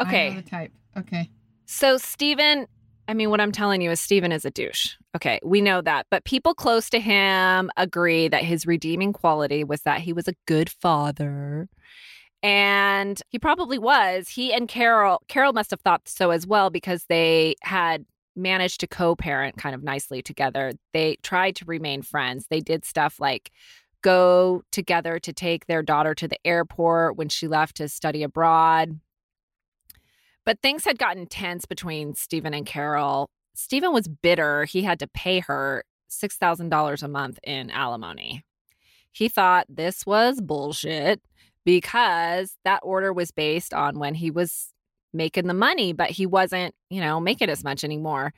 Okay. 0.00 0.34
the 0.34 0.42
type. 0.42 0.72
Okay. 0.96 1.30
So 1.66 1.96
Stephen, 1.96 2.66
I 3.08 3.14
mean, 3.14 3.30
what 3.30 3.40
I'm 3.40 3.52
telling 3.52 3.82
you 3.82 3.90
is 3.90 4.00
Stephen 4.00 4.32
is 4.32 4.44
a 4.44 4.50
douche. 4.50 4.96
Okay, 5.16 5.38
we 5.42 5.60
know 5.60 5.80
that. 5.82 6.06
But 6.10 6.24
people 6.24 6.54
close 6.54 6.88
to 6.90 7.00
him 7.00 7.70
agree 7.76 8.28
that 8.28 8.44
his 8.44 8.66
redeeming 8.66 9.12
quality 9.12 9.64
was 9.64 9.82
that 9.82 10.00
he 10.00 10.12
was 10.12 10.28
a 10.28 10.34
good 10.46 10.70
father. 10.70 11.68
And 12.42 13.20
he 13.28 13.38
probably 13.38 13.78
was. 13.78 14.28
He 14.28 14.52
and 14.52 14.68
Carol, 14.68 15.22
Carol 15.28 15.52
must 15.52 15.70
have 15.70 15.80
thought 15.80 16.08
so 16.08 16.30
as 16.30 16.46
well 16.46 16.70
because 16.70 17.04
they 17.08 17.54
had 17.62 18.04
managed 18.34 18.80
to 18.80 18.86
co 18.86 19.14
parent 19.14 19.56
kind 19.56 19.74
of 19.74 19.82
nicely 19.82 20.22
together. 20.22 20.72
They 20.92 21.16
tried 21.22 21.56
to 21.56 21.64
remain 21.64 22.02
friends. 22.02 22.46
They 22.48 22.60
did 22.60 22.84
stuff 22.84 23.20
like 23.20 23.50
go 24.02 24.62
together 24.70 25.18
to 25.20 25.32
take 25.32 25.66
their 25.66 25.82
daughter 25.82 26.14
to 26.14 26.28
the 26.28 26.38
airport 26.44 27.16
when 27.16 27.28
she 27.28 27.48
left 27.48 27.76
to 27.76 27.88
study 27.88 28.22
abroad. 28.22 29.00
But 30.44 30.60
things 30.60 30.84
had 30.84 30.98
gotten 30.98 31.26
tense 31.26 31.66
between 31.66 32.14
Stephen 32.14 32.52
and 32.52 32.66
Carol. 32.66 33.30
Stephen 33.54 33.92
was 33.92 34.08
bitter. 34.08 34.64
He 34.64 34.82
had 34.82 34.98
to 34.98 35.06
pay 35.06 35.40
her 35.40 35.84
$6,000 36.10 37.02
a 37.02 37.08
month 37.08 37.38
in 37.44 37.70
alimony. 37.70 38.44
He 39.12 39.28
thought 39.28 39.66
this 39.68 40.04
was 40.04 40.40
bullshit 40.40 41.20
because 41.64 42.56
that 42.64 42.80
order 42.82 43.12
was 43.12 43.30
based 43.30 43.72
on 43.72 43.98
when 43.98 44.14
he 44.14 44.30
was 44.30 44.72
making 45.12 45.46
the 45.46 45.54
money, 45.54 45.92
but 45.92 46.10
he 46.10 46.26
wasn't, 46.26 46.74
you 46.90 47.00
know, 47.00 47.20
making 47.20 47.50
as 47.50 47.62
much 47.62 47.84
anymore. 47.84 48.32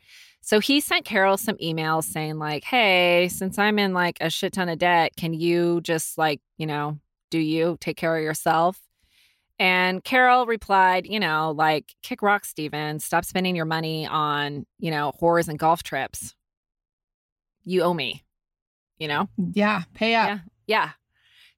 So 0.47 0.61
he 0.61 0.81
sent 0.81 1.07
Carol 1.07 1.39
some 1.39 1.57
emails 1.57 2.05
saying, 2.05 2.39
like, 2.39 2.65
hey, 2.65 3.31
since 3.33 3.59
I'm 3.59 3.79
in 3.79 3.95
like 3.95 4.19
a 4.21 4.29
shit 4.29 4.53
ton 4.53 4.69
of 4.69 4.79
debt, 4.79 5.13
can 5.17 5.33
you 5.33 5.81
just 5.81 6.19
like, 6.19 6.43
you 6.59 6.67
know, 6.67 6.99
do 7.31 7.39
you 7.39 7.79
take 7.81 7.97
care 7.97 8.15
of 8.15 8.23
yourself? 8.23 8.79
And 9.59 10.05
Carol 10.05 10.45
replied, 10.45 11.07
you 11.07 11.19
know, 11.19 11.53
like, 11.57 11.95
kick 12.03 12.21
rock, 12.21 12.45
Steven. 12.45 12.99
Stop 12.99 13.25
spending 13.25 13.57
your 13.57 13.65
money 13.65 14.07
on, 14.07 14.67
you 14.79 14.91
know, 14.91 15.13
whores 15.19 15.49
and 15.49 15.59
golf 15.59 15.83
trips. 15.83 16.35
You 17.63 17.81
owe 17.83 17.95
me, 17.95 18.23
you 18.99 19.09
know? 19.09 19.31
Yeah. 19.39 19.85
Pay 19.95 20.15
up. 20.15 20.29
Yeah. 20.29 20.39
Yeah. 20.67 20.91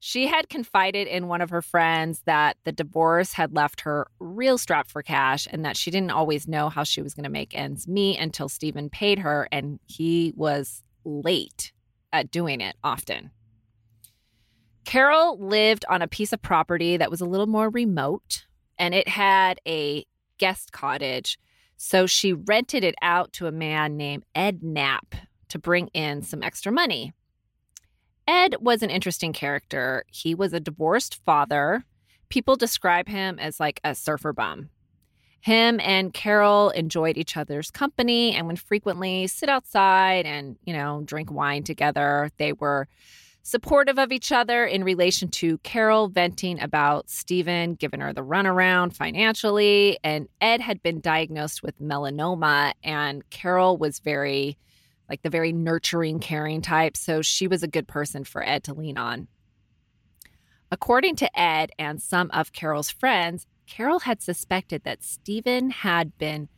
She 0.08 0.28
had 0.28 0.48
confided 0.48 1.08
in 1.08 1.26
one 1.26 1.40
of 1.40 1.50
her 1.50 1.60
friends 1.60 2.22
that 2.26 2.58
the 2.62 2.70
divorce 2.70 3.32
had 3.32 3.52
left 3.52 3.80
her 3.80 4.06
real 4.20 4.56
strapped 4.56 4.88
for 4.88 5.02
cash 5.02 5.48
and 5.50 5.64
that 5.64 5.76
she 5.76 5.90
didn't 5.90 6.12
always 6.12 6.46
know 6.46 6.68
how 6.68 6.84
she 6.84 7.02
was 7.02 7.12
going 7.12 7.24
to 7.24 7.28
make 7.28 7.58
ends 7.58 7.88
meet 7.88 8.20
until 8.20 8.48
Stephen 8.48 8.88
paid 8.88 9.18
her 9.18 9.48
and 9.50 9.80
he 9.84 10.32
was 10.36 10.84
late 11.04 11.72
at 12.12 12.30
doing 12.30 12.60
it 12.60 12.76
often. 12.84 13.32
Carol 14.84 15.40
lived 15.40 15.84
on 15.90 16.02
a 16.02 16.06
piece 16.06 16.32
of 16.32 16.40
property 16.40 16.96
that 16.96 17.10
was 17.10 17.20
a 17.20 17.26
little 17.26 17.48
more 17.48 17.68
remote 17.68 18.46
and 18.78 18.94
it 18.94 19.08
had 19.08 19.58
a 19.66 20.06
guest 20.38 20.70
cottage. 20.70 21.36
So 21.78 22.06
she 22.06 22.32
rented 22.32 22.84
it 22.84 22.94
out 23.02 23.32
to 23.32 23.48
a 23.48 23.52
man 23.52 23.96
named 23.96 24.24
Ed 24.36 24.62
Knapp 24.62 25.16
to 25.48 25.58
bring 25.58 25.88
in 25.88 26.22
some 26.22 26.44
extra 26.44 26.70
money. 26.70 27.12
Ed 28.26 28.56
was 28.60 28.82
an 28.82 28.90
interesting 28.90 29.32
character. 29.32 30.04
He 30.08 30.34
was 30.34 30.52
a 30.52 30.60
divorced 30.60 31.20
father. 31.24 31.84
People 32.28 32.56
describe 32.56 33.08
him 33.08 33.38
as 33.38 33.60
like 33.60 33.80
a 33.84 33.94
surfer 33.94 34.32
bum. 34.32 34.70
Him 35.40 35.78
and 35.78 36.12
Carol 36.12 36.70
enjoyed 36.70 37.16
each 37.16 37.36
other's 37.36 37.70
company 37.70 38.34
and 38.34 38.48
would 38.48 38.58
frequently 38.58 39.28
sit 39.28 39.48
outside 39.48 40.26
and, 40.26 40.56
you 40.64 40.72
know, 40.72 41.02
drink 41.04 41.30
wine 41.30 41.62
together. 41.62 42.30
They 42.36 42.52
were 42.52 42.88
supportive 43.44 43.96
of 43.96 44.10
each 44.10 44.32
other 44.32 44.66
in 44.66 44.82
relation 44.82 45.28
to 45.28 45.58
Carol 45.58 46.08
venting 46.08 46.60
about 46.60 47.08
Stephen 47.08 47.74
giving 47.74 48.00
her 48.00 48.12
the 48.12 48.24
runaround 48.24 48.92
financially. 48.92 49.98
And 50.02 50.28
Ed 50.40 50.60
had 50.60 50.82
been 50.82 51.00
diagnosed 51.00 51.62
with 51.62 51.80
melanoma, 51.80 52.72
and 52.82 53.28
Carol 53.30 53.76
was 53.76 54.00
very 54.00 54.58
like 55.08 55.22
the 55.22 55.30
very 55.30 55.52
nurturing, 55.52 56.18
caring 56.20 56.62
type. 56.62 56.96
So 56.96 57.22
she 57.22 57.46
was 57.46 57.62
a 57.62 57.68
good 57.68 57.88
person 57.88 58.24
for 58.24 58.42
Ed 58.42 58.64
to 58.64 58.74
lean 58.74 58.98
on. 58.98 59.28
According 60.70 61.16
to 61.16 61.38
Ed 61.38 61.70
and 61.78 62.02
some 62.02 62.30
of 62.32 62.52
Carol's 62.52 62.90
friends, 62.90 63.46
Carol 63.66 64.00
had 64.00 64.20
suspected 64.20 64.82
that 64.84 65.02
Stephen 65.02 65.70
had 65.70 66.16
been 66.18 66.48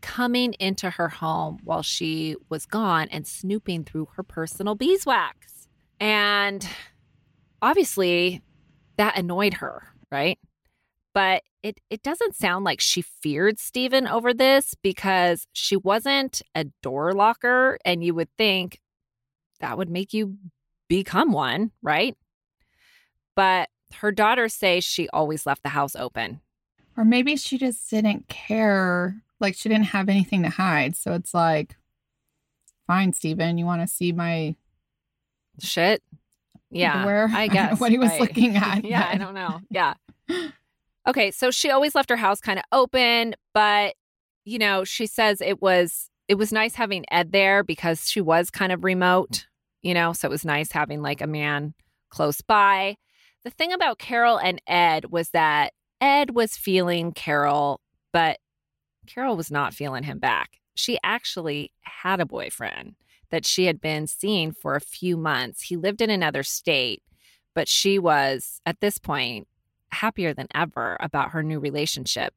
coming 0.00 0.52
into 0.54 0.90
her 0.90 1.08
home 1.08 1.60
while 1.62 1.82
she 1.82 2.36
was 2.48 2.66
gone 2.66 3.08
and 3.10 3.26
snooping 3.26 3.84
through 3.84 4.08
her 4.16 4.22
personal 4.22 4.74
beeswax. 4.74 5.68
And 6.00 6.66
obviously, 7.60 8.42
that 8.96 9.16
annoyed 9.16 9.54
her, 9.54 9.94
right? 10.10 10.38
But 11.14 11.42
it, 11.62 11.78
it 11.90 12.02
doesn't 12.02 12.34
sound 12.34 12.64
like 12.64 12.80
she 12.80 13.02
feared 13.02 13.58
Stephen 13.58 14.06
over 14.06 14.32
this 14.32 14.74
because 14.82 15.46
she 15.52 15.76
wasn't 15.76 16.42
a 16.54 16.64
door 16.82 17.12
locker, 17.12 17.78
and 17.84 18.02
you 18.02 18.14
would 18.14 18.28
think 18.36 18.80
that 19.60 19.76
would 19.78 19.90
make 19.90 20.12
you 20.12 20.36
become 20.88 21.32
one, 21.32 21.70
right? 21.82 22.16
But 23.36 23.68
her 23.96 24.10
daughters 24.10 24.54
say 24.54 24.80
she 24.80 25.08
always 25.10 25.46
left 25.46 25.62
the 25.62 25.70
house 25.70 25.94
open. 25.94 26.40
Or 26.96 27.04
maybe 27.04 27.36
she 27.36 27.58
just 27.58 27.88
didn't 27.90 28.28
care. 28.28 29.22
Like 29.40 29.54
she 29.54 29.68
didn't 29.68 29.86
have 29.86 30.08
anything 30.08 30.42
to 30.42 30.50
hide. 30.50 30.96
So 30.96 31.12
it's 31.12 31.34
like, 31.34 31.76
fine, 32.86 33.12
Steven, 33.12 33.58
you 33.58 33.64
want 33.64 33.82
to 33.82 33.88
see 33.88 34.12
my 34.12 34.56
Shit. 35.60 36.02
Yeah. 36.70 37.04
Where 37.04 37.28
I 37.32 37.48
guess. 37.48 37.80
what 37.80 37.90
he 37.90 37.98
was 37.98 38.10
right. 38.10 38.20
looking 38.20 38.56
at. 38.56 38.84
yeah, 38.84 39.08
I 39.10 39.18
don't 39.18 39.34
know. 39.34 39.60
Yeah. 39.70 39.94
Okay, 41.06 41.30
so 41.30 41.50
she 41.50 41.70
always 41.70 41.94
left 41.94 42.10
her 42.10 42.16
house 42.16 42.40
kind 42.40 42.58
of 42.58 42.64
open, 42.70 43.34
but 43.54 43.94
you 44.44 44.58
know, 44.58 44.84
she 44.84 45.06
says 45.06 45.40
it 45.40 45.60
was 45.62 46.08
it 46.28 46.36
was 46.36 46.52
nice 46.52 46.74
having 46.74 47.04
Ed 47.10 47.32
there 47.32 47.62
because 47.64 48.08
she 48.08 48.20
was 48.20 48.50
kind 48.50 48.72
of 48.72 48.84
remote, 48.84 49.46
you 49.82 49.94
know, 49.94 50.12
so 50.12 50.28
it 50.28 50.30
was 50.30 50.44
nice 50.44 50.72
having 50.72 51.02
like 51.02 51.20
a 51.20 51.26
man 51.26 51.74
close 52.10 52.40
by. 52.40 52.96
The 53.44 53.50
thing 53.50 53.72
about 53.72 53.98
Carol 53.98 54.38
and 54.38 54.62
Ed 54.66 55.06
was 55.10 55.30
that 55.30 55.72
Ed 56.00 56.34
was 56.34 56.56
feeling 56.56 57.12
Carol, 57.12 57.80
but 58.12 58.38
Carol 59.06 59.36
was 59.36 59.50
not 59.50 59.74
feeling 59.74 60.04
him 60.04 60.18
back. 60.18 60.60
She 60.74 60.98
actually 61.02 61.72
had 61.82 62.20
a 62.20 62.26
boyfriend 62.26 62.94
that 63.30 63.44
she 63.44 63.64
had 63.64 63.80
been 63.80 64.06
seeing 64.06 64.52
for 64.52 64.76
a 64.76 64.80
few 64.80 65.16
months. 65.16 65.62
He 65.62 65.76
lived 65.76 66.00
in 66.00 66.10
another 66.10 66.42
state, 66.42 67.02
but 67.54 67.68
she 67.68 67.98
was 67.98 68.60
at 68.64 68.80
this 68.80 68.98
point 68.98 69.48
happier 69.92 70.34
than 70.34 70.48
ever 70.54 70.96
about 71.00 71.30
her 71.30 71.42
new 71.42 71.60
relationship. 71.60 72.34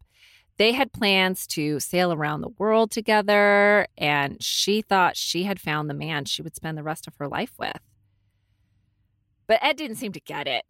They 0.58 0.72
had 0.72 0.94
plans 0.94 1.46
to 1.48 1.80
sail 1.80 2.14
around 2.14 2.42
the 2.42 2.54
world 2.58 2.92
together, 2.92 3.88
and 3.98 4.42
she 4.42 4.82
thought 4.82 5.18
she 5.18 5.44
had 5.44 5.60
found 5.60 5.90
the 5.90 5.94
man 5.94 6.26
she 6.26 6.42
would 6.42 6.56
spend 6.56 6.78
the 6.78 6.84
rest 6.84 7.08
of 7.08 7.16
her 7.20 7.28
life 7.28 7.52
with. 7.60 7.80
But 9.48 9.60
Ed 9.62 9.76
didn't 9.78 9.98
seem 9.98 10.14
to 10.14 10.20
get 10.20 10.48
it. 10.48 10.64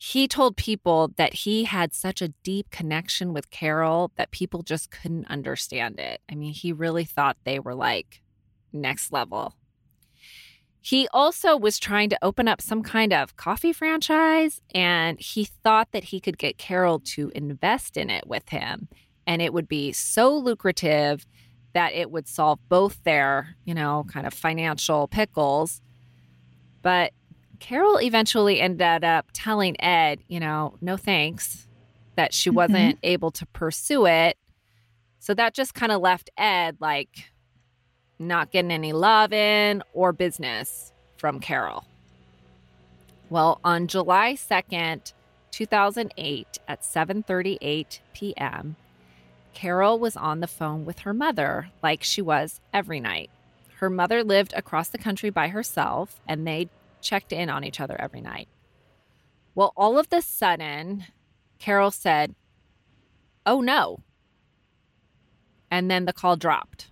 He 0.00 0.28
told 0.28 0.56
people 0.56 1.12
that 1.16 1.34
he 1.34 1.64
had 1.64 1.92
such 1.92 2.22
a 2.22 2.28
deep 2.44 2.70
connection 2.70 3.32
with 3.32 3.50
Carol 3.50 4.12
that 4.14 4.30
people 4.30 4.62
just 4.62 4.92
couldn't 4.92 5.26
understand 5.28 5.98
it. 5.98 6.20
I 6.30 6.36
mean, 6.36 6.52
he 6.52 6.72
really 6.72 7.04
thought 7.04 7.36
they 7.42 7.58
were 7.58 7.74
like 7.74 8.22
next 8.72 9.12
level. 9.12 9.54
He 10.80 11.08
also 11.12 11.56
was 11.56 11.78
trying 11.78 12.08
to 12.10 12.18
open 12.22 12.48
up 12.48 12.62
some 12.62 12.82
kind 12.82 13.12
of 13.12 13.36
coffee 13.36 13.72
franchise, 13.72 14.62
and 14.74 15.20
he 15.20 15.44
thought 15.44 15.92
that 15.92 16.04
he 16.04 16.20
could 16.20 16.38
get 16.38 16.56
Carol 16.56 17.00
to 17.00 17.30
invest 17.34 17.96
in 17.96 18.10
it 18.10 18.26
with 18.26 18.48
him. 18.48 18.88
And 19.26 19.42
it 19.42 19.52
would 19.52 19.68
be 19.68 19.92
so 19.92 20.34
lucrative 20.34 21.26
that 21.74 21.92
it 21.92 22.10
would 22.10 22.26
solve 22.26 22.58
both 22.68 23.02
their, 23.04 23.56
you 23.64 23.74
know, 23.74 24.06
kind 24.08 24.26
of 24.26 24.32
financial 24.32 25.08
pickles. 25.08 25.82
But 26.80 27.12
Carol 27.58 28.00
eventually 28.00 28.60
ended 28.60 29.04
up 29.04 29.26
telling 29.32 29.78
Ed, 29.82 30.20
you 30.28 30.40
know, 30.40 30.76
no 30.80 30.96
thanks, 30.96 31.66
that 32.14 32.32
she 32.32 32.50
mm-hmm. 32.50 32.56
wasn't 32.56 32.98
able 33.02 33.30
to 33.32 33.44
pursue 33.46 34.06
it. 34.06 34.38
So 35.18 35.34
that 35.34 35.54
just 35.54 35.74
kind 35.74 35.92
of 35.92 36.00
left 36.00 36.30
Ed 36.38 36.78
like, 36.80 37.24
not 38.18 38.50
getting 38.50 38.70
any 38.70 38.92
love 38.92 39.32
in 39.32 39.82
or 39.92 40.12
business 40.12 40.92
from 41.16 41.40
Carol. 41.40 41.84
Well, 43.30 43.60
on 43.62 43.88
July 43.88 44.34
2nd, 44.34 45.12
2008 45.50 46.58
at 46.66 46.82
7:38 46.82 48.00
p.m., 48.14 48.76
Carol 49.54 49.98
was 49.98 50.16
on 50.16 50.40
the 50.40 50.46
phone 50.46 50.84
with 50.84 51.00
her 51.00 51.12
mother 51.12 51.70
like 51.82 52.02
she 52.02 52.22
was 52.22 52.60
every 52.72 53.00
night. 53.00 53.30
Her 53.78 53.90
mother 53.90 54.22
lived 54.22 54.52
across 54.54 54.88
the 54.88 54.98
country 54.98 55.30
by 55.30 55.48
herself 55.48 56.20
and 56.26 56.46
they 56.46 56.68
checked 57.00 57.32
in 57.32 57.50
on 57.50 57.64
each 57.64 57.80
other 57.80 58.00
every 58.00 58.20
night. 58.20 58.48
Well, 59.54 59.72
all 59.76 59.98
of 59.98 60.08
the 60.08 60.20
sudden, 60.20 61.06
Carol 61.58 61.90
said, 61.90 62.34
"Oh 63.44 63.60
no." 63.60 64.00
And 65.70 65.90
then 65.90 66.04
the 66.04 66.12
call 66.12 66.36
dropped. 66.36 66.90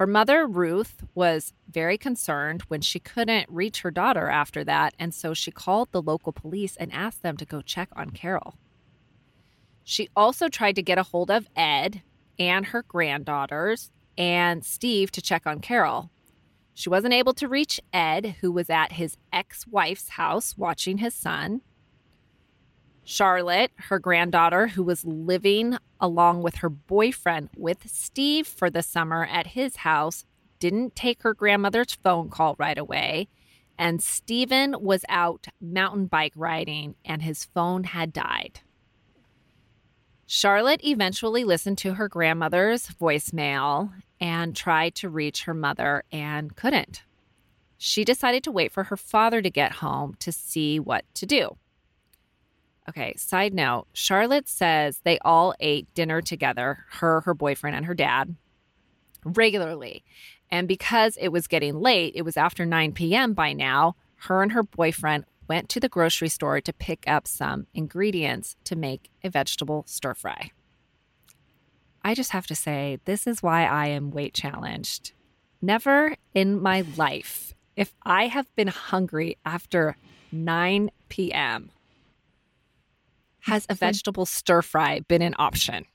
Her 0.00 0.06
mother, 0.06 0.46
Ruth, 0.46 1.04
was 1.14 1.52
very 1.70 1.98
concerned 1.98 2.62
when 2.68 2.80
she 2.80 2.98
couldn't 2.98 3.50
reach 3.50 3.82
her 3.82 3.90
daughter 3.90 4.30
after 4.30 4.64
that, 4.64 4.94
and 4.98 5.12
so 5.12 5.34
she 5.34 5.50
called 5.50 5.92
the 5.92 6.00
local 6.00 6.32
police 6.32 6.74
and 6.74 6.90
asked 6.90 7.22
them 7.22 7.36
to 7.36 7.44
go 7.44 7.60
check 7.60 7.90
on 7.94 8.08
Carol. 8.08 8.56
She 9.84 10.08
also 10.16 10.48
tried 10.48 10.76
to 10.76 10.82
get 10.82 10.96
a 10.96 11.02
hold 11.02 11.30
of 11.30 11.48
Ed 11.54 12.00
and 12.38 12.64
her 12.64 12.82
granddaughters 12.82 13.90
and 14.16 14.64
Steve 14.64 15.12
to 15.12 15.20
check 15.20 15.46
on 15.46 15.60
Carol. 15.60 16.10
She 16.72 16.88
wasn't 16.88 17.12
able 17.12 17.34
to 17.34 17.46
reach 17.46 17.78
Ed, 17.92 18.36
who 18.40 18.50
was 18.50 18.70
at 18.70 18.92
his 18.92 19.18
ex 19.34 19.66
wife's 19.66 20.08
house 20.08 20.56
watching 20.56 20.96
his 20.96 21.12
son. 21.12 21.60
Charlotte, 23.04 23.72
her 23.76 23.98
granddaughter, 23.98 24.68
who 24.68 24.82
was 24.82 25.04
living 25.04 25.76
along 26.00 26.42
with 26.42 26.56
her 26.56 26.68
boyfriend 26.68 27.50
with 27.56 27.90
Steve 27.90 28.46
for 28.46 28.70
the 28.70 28.82
summer 28.82 29.24
at 29.24 29.48
his 29.48 29.76
house, 29.76 30.24
didn't 30.58 30.94
take 30.94 31.22
her 31.22 31.34
grandmother's 31.34 31.94
phone 32.04 32.28
call 32.28 32.54
right 32.58 32.78
away. 32.78 33.28
And 33.78 34.02
Stephen 34.02 34.76
was 34.78 35.04
out 35.08 35.46
mountain 35.60 36.06
bike 36.06 36.34
riding 36.36 36.94
and 37.04 37.22
his 37.22 37.46
phone 37.46 37.84
had 37.84 38.12
died. 38.12 38.60
Charlotte 40.26 40.84
eventually 40.84 41.42
listened 41.42 41.78
to 41.78 41.94
her 41.94 42.08
grandmother's 42.08 42.86
voicemail 42.88 43.90
and 44.20 44.54
tried 44.54 44.94
to 44.96 45.08
reach 45.08 45.44
her 45.44 45.54
mother 45.54 46.04
and 46.12 46.54
couldn't. 46.54 47.02
She 47.78 48.04
decided 48.04 48.44
to 48.44 48.52
wait 48.52 48.70
for 48.70 48.84
her 48.84 48.96
father 48.96 49.40
to 49.40 49.50
get 49.50 49.72
home 49.76 50.14
to 50.20 50.30
see 50.30 50.78
what 50.78 51.04
to 51.14 51.26
do. 51.26 51.56
Okay, 52.90 53.14
side 53.16 53.54
note 53.54 53.86
Charlotte 53.92 54.48
says 54.48 55.00
they 55.04 55.20
all 55.20 55.54
ate 55.60 55.86
dinner 55.94 56.20
together, 56.20 56.86
her, 56.94 57.20
her 57.20 57.34
boyfriend, 57.34 57.76
and 57.76 57.86
her 57.86 57.94
dad, 57.94 58.34
regularly. 59.24 60.02
And 60.50 60.66
because 60.66 61.16
it 61.16 61.28
was 61.28 61.46
getting 61.46 61.78
late, 61.78 62.14
it 62.16 62.22
was 62.22 62.36
after 62.36 62.66
9 62.66 62.90
p.m. 62.90 63.32
by 63.32 63.52
now, 63.52 63.94
her 64.22 64.42
and 64.42 64.50
her 64.50 64.64
boyfriend 64.64 65.24
went 65.46 65.68
to 65.68 65.78
the 65.78 65.88
grocery 65.88 66.28
store 66.28 66.60
to 66.60 66.72
pick 66.72 67.04
up 67.06 67.28
some 67.28 67.68
ingredients 67.74 68.56
to 68.64 68.74
make 68.74 69.08
a 69.22 69.30
vegetable 69.30 69.84
stir 69.86 70.14
fry. 70.14 70.50
I 72.02 72.14
just 72.14 72.32
have 72.32 72.48
to 72.48 72.56
say, 72.56 72.98
this 73.04 73.24
is 73.24 73.40
why 73.40 73.66
I 73.66 73.86
am 73.86 74.10
weight 74.10 74.34
challenged. 74.34 75.12
Never 75.62 76.16
in 76.34 76.60
my 76.60 76.82
life, 76.96 77.54
if 77.76 77.94
I 78.02 78.26
have 78.26 78.52
been 78.56 78.66
hungry 78.66 79.38
after 79.44 79.96
9 80.32 80.90
p.m., 81.08 81.70
has 83.42 83.66
a 83.68 83.74
vegetable 83.74 84.26
stir 84.26 84.62
fry 84.62 85.00
been 85.00 85.22
an 85.22 85.34
option? 85.38 85.86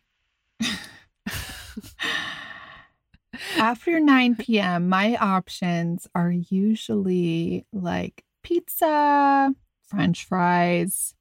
After 3.57 3.99
9 3.99 4.35
p.m., 4.35 4.89
my 4.89 5.15
options 5.17 6.07
are 6.15 6.31
usually 6.31 7.65
like 7.73 8.23
pizza, 8.43 9.53
french 9.83 10.25
fries, 10.25 11.15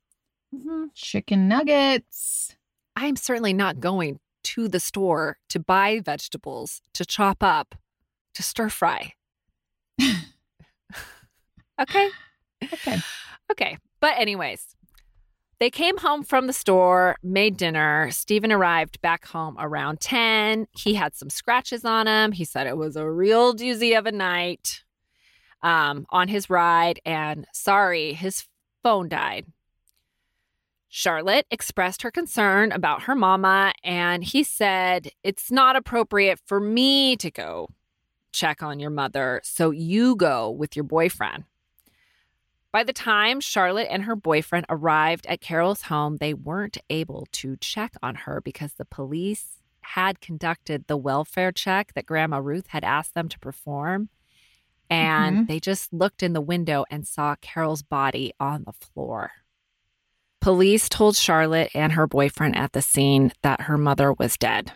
mm-hmm. 0.54 0.86
chicken 0.94 1.48
nuggets. 1.48 2.56
I'm 2.96 3.16
certainly 3.16 3.52
not 3.52 3.80
going 3.80 4.20
to 4.44 4.68
the 4.68 4.80
store 4.80 5.38
to 5.48 5.58
buy 5.58 6.00
vegetables 6.00 6.82
to 6.92 7.04
chop 7.04 7.42
up 7.42 7.74
to 8.34 8.42
stir 8.42 8.68
fry. 8.68 9.14
okay. 11.80 12.08
Okay. 12.72 12.98
Okay. 13.50 13.78
But, 14.00 14.14
anyways, 14.18 14.76
they 15.58 15.70
came 15.70 15.98
home 15.98 16.22
from 16.22 16.46
the 16.46 16.52
store, 16.52 17.16
made 17.22 17.56
dinner. 17.56 18.10
Stephen 18.10 18.52
arrived 18.52 19.00
back 19.00 19.26
home 19.26 19.56
around 19.58 20.00
10. 20.00 20.66
He 20.72 20.94
had 20.94 21.14
some 21.14 21.30
scratches 21.30 21.84
on 21.84 22.06
him. 22.06 22.32
He 22.32 22.44
said 22.44 22.66
it 22.66 22.76
was 22.76 22.96
a 22.96 23.08
real 23.08 23.54
doozy 23.54 23.96
of 23.96 24.06
a 24.06 24.12
night 24.12 24.82
um, 25.62 26.06
on 26.10 26.28
his 26.28 26.50
ride. 26.50 27.00
And 27.04 27.46
sorry, 27.52 28.12
his 28.12 28.46
phone 28.82 29.08
died. 29.08 29.46
Charlotte 30.88 31.46
expressed 31.50 32.02
her 32.02 32.10
concern 32.12 32.70
about 32.70 33.02
her 33.02 33.16
mama, 33.16 33.72
and 33.82 34.22
he 34.22 34.44
said, 34.44 35.10
It's 35.24 35.50
not 35.50 35.74
appropriate 35.74 36.38
for 36.46 36.60
me 36.60 37.16
to 37.16 37.32
go 37.32 37.68
check 38.30 38.62
on 38.62 38.78
your 38.78 38.90
mother, 38.90 39.40
so 39.42 39.72
you 39.72 40.14
go 40.14 40.50
with 40.50 40.76
your 40.76 40.84
boyfriend. 40.84 41.44
By 42.74 42.82
the 42.82 42.92
time 42.92 43.38
Charlotte 43.38 43.86
and 43.88 44.02
her 44.02 44.16
boyfriend 44.16 44.66
arrived 44.68 45.26
at 45.28 45.40
Carol's 45.40 45.82
home, 45.82 46.16
they 46.16 46.34
weren't 46.34 46.76
able 46.90 47.28
to 47.30 47.56
check 47.58 47.94
on 48.02 48.16
her 48.16 48.40
because 48.40 48.72
the 48.72 48.84
police 48.84 49.60
had 49.82 50.20
conducted 50.20 50.88
the 50.88 50.96
welfare 50.96 51.52
check 51.52 51.94
that 51.94 52.04
Grandma 52.04 52.38
Ruth 52.38 52.66
had 52.66 52.82
asked 52.82 53.14
them 53.14 53.28
to 53.28 53.38
perform. 53.38 54.08
And 54.90 55.36
mm-hmm. 55.36 55.44
they 55.46 55.60
just 55.60 55.92
looked 55.92 56.20
in 56.20 56.32
the 56.32 56.40
window 56.40 56.84
and 56.90 57.06
saw 57.06 57.36
Carol's 57.36 57.84
body 57.84 58.32
on 58.40 58.64
the 58.64 58.72
floor. 58.72 59.30
Police 60.40 60.88
told 60.88 61.14
Charlotte 61.14 61.70
and 61.76 61.92
her 61.92 62.08
boyfriend 62.08 62.56
at 62.56 62.72
the 62.72 62.82
scene 62.82 63.30
that 63.42 63.60
her 63.60 63.78
mother 63.78 64.12
was 64.12 64.36
dead. 64.36 64.72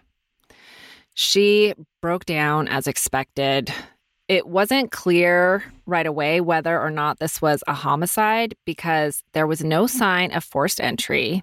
She 1.14 1.74
broke 2.00 2.26
down 2.26 2.68
as 2.68 2.86
expected. 2.86 3.72
It 4.28 4.46
wasn't 4.46 4.92
clear 4.92 5.64
right 5.86 6.06
away 6.06 6.40
whether 6.42 6.78
or 6.78 6.90
not 6.90 7.18
this 7.18 7.40
was 7.40 7.64
a 7.66 7.72
homicide 7.72 8.54
because 8.66 9.22
there 9.32 9.46
was 9.46 9.64
no 9.64 9.86
sign 9.86 10.32
of 10.32 10.44
forced 10.44 10.80
entry. 10.80 11.42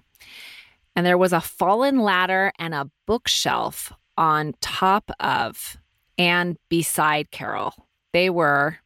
And 0.94 1.04
there 1.04 1.18
was 1.18 1.32
a 1.32 1.40
fallen 1.40 1.98
ladder 1.98 2.52
and 2.58 2.74
a 2.74 2.88
bookshelf 3.06 3.92
on 4.16 4.54
top 4.60 5.10
of 5.20 5.76
and 6.16 6.56
beside 6.68 7.30
Carol. 7.30 7.74
They 8.12 8.30
were 8.30 8.78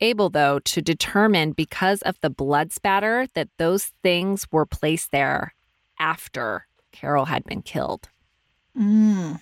able, 0.00 0.30
though, 0.30 0.60
to 0.60 0.82
determine 0.82 1.52
because 1.52 2.02
of 2.02 2.20
the 2.20 2.30
blood 2.30 2.72
spatter 2.72 3.26
that 3.34 3.48
those 3.58 3.92
things 4.02 4.46
were 4.52 4.66
placed 4.66 5.10
there 5.10 5.54
after 5.98 6.66
Carol 6.92 7.24
had 7.24 7.44
been 7.44 7.62
killed. 7.62 8.08
Mm. 8.78 9.40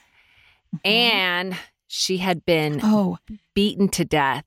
And 0.85 1.57
she 1.87 2.19
had 2.19 2.45
been 2.45 2.81
oh, 2.83 3.19
beaten 3.55 3.89
to 3.91 4.05
death. 4.05 4.45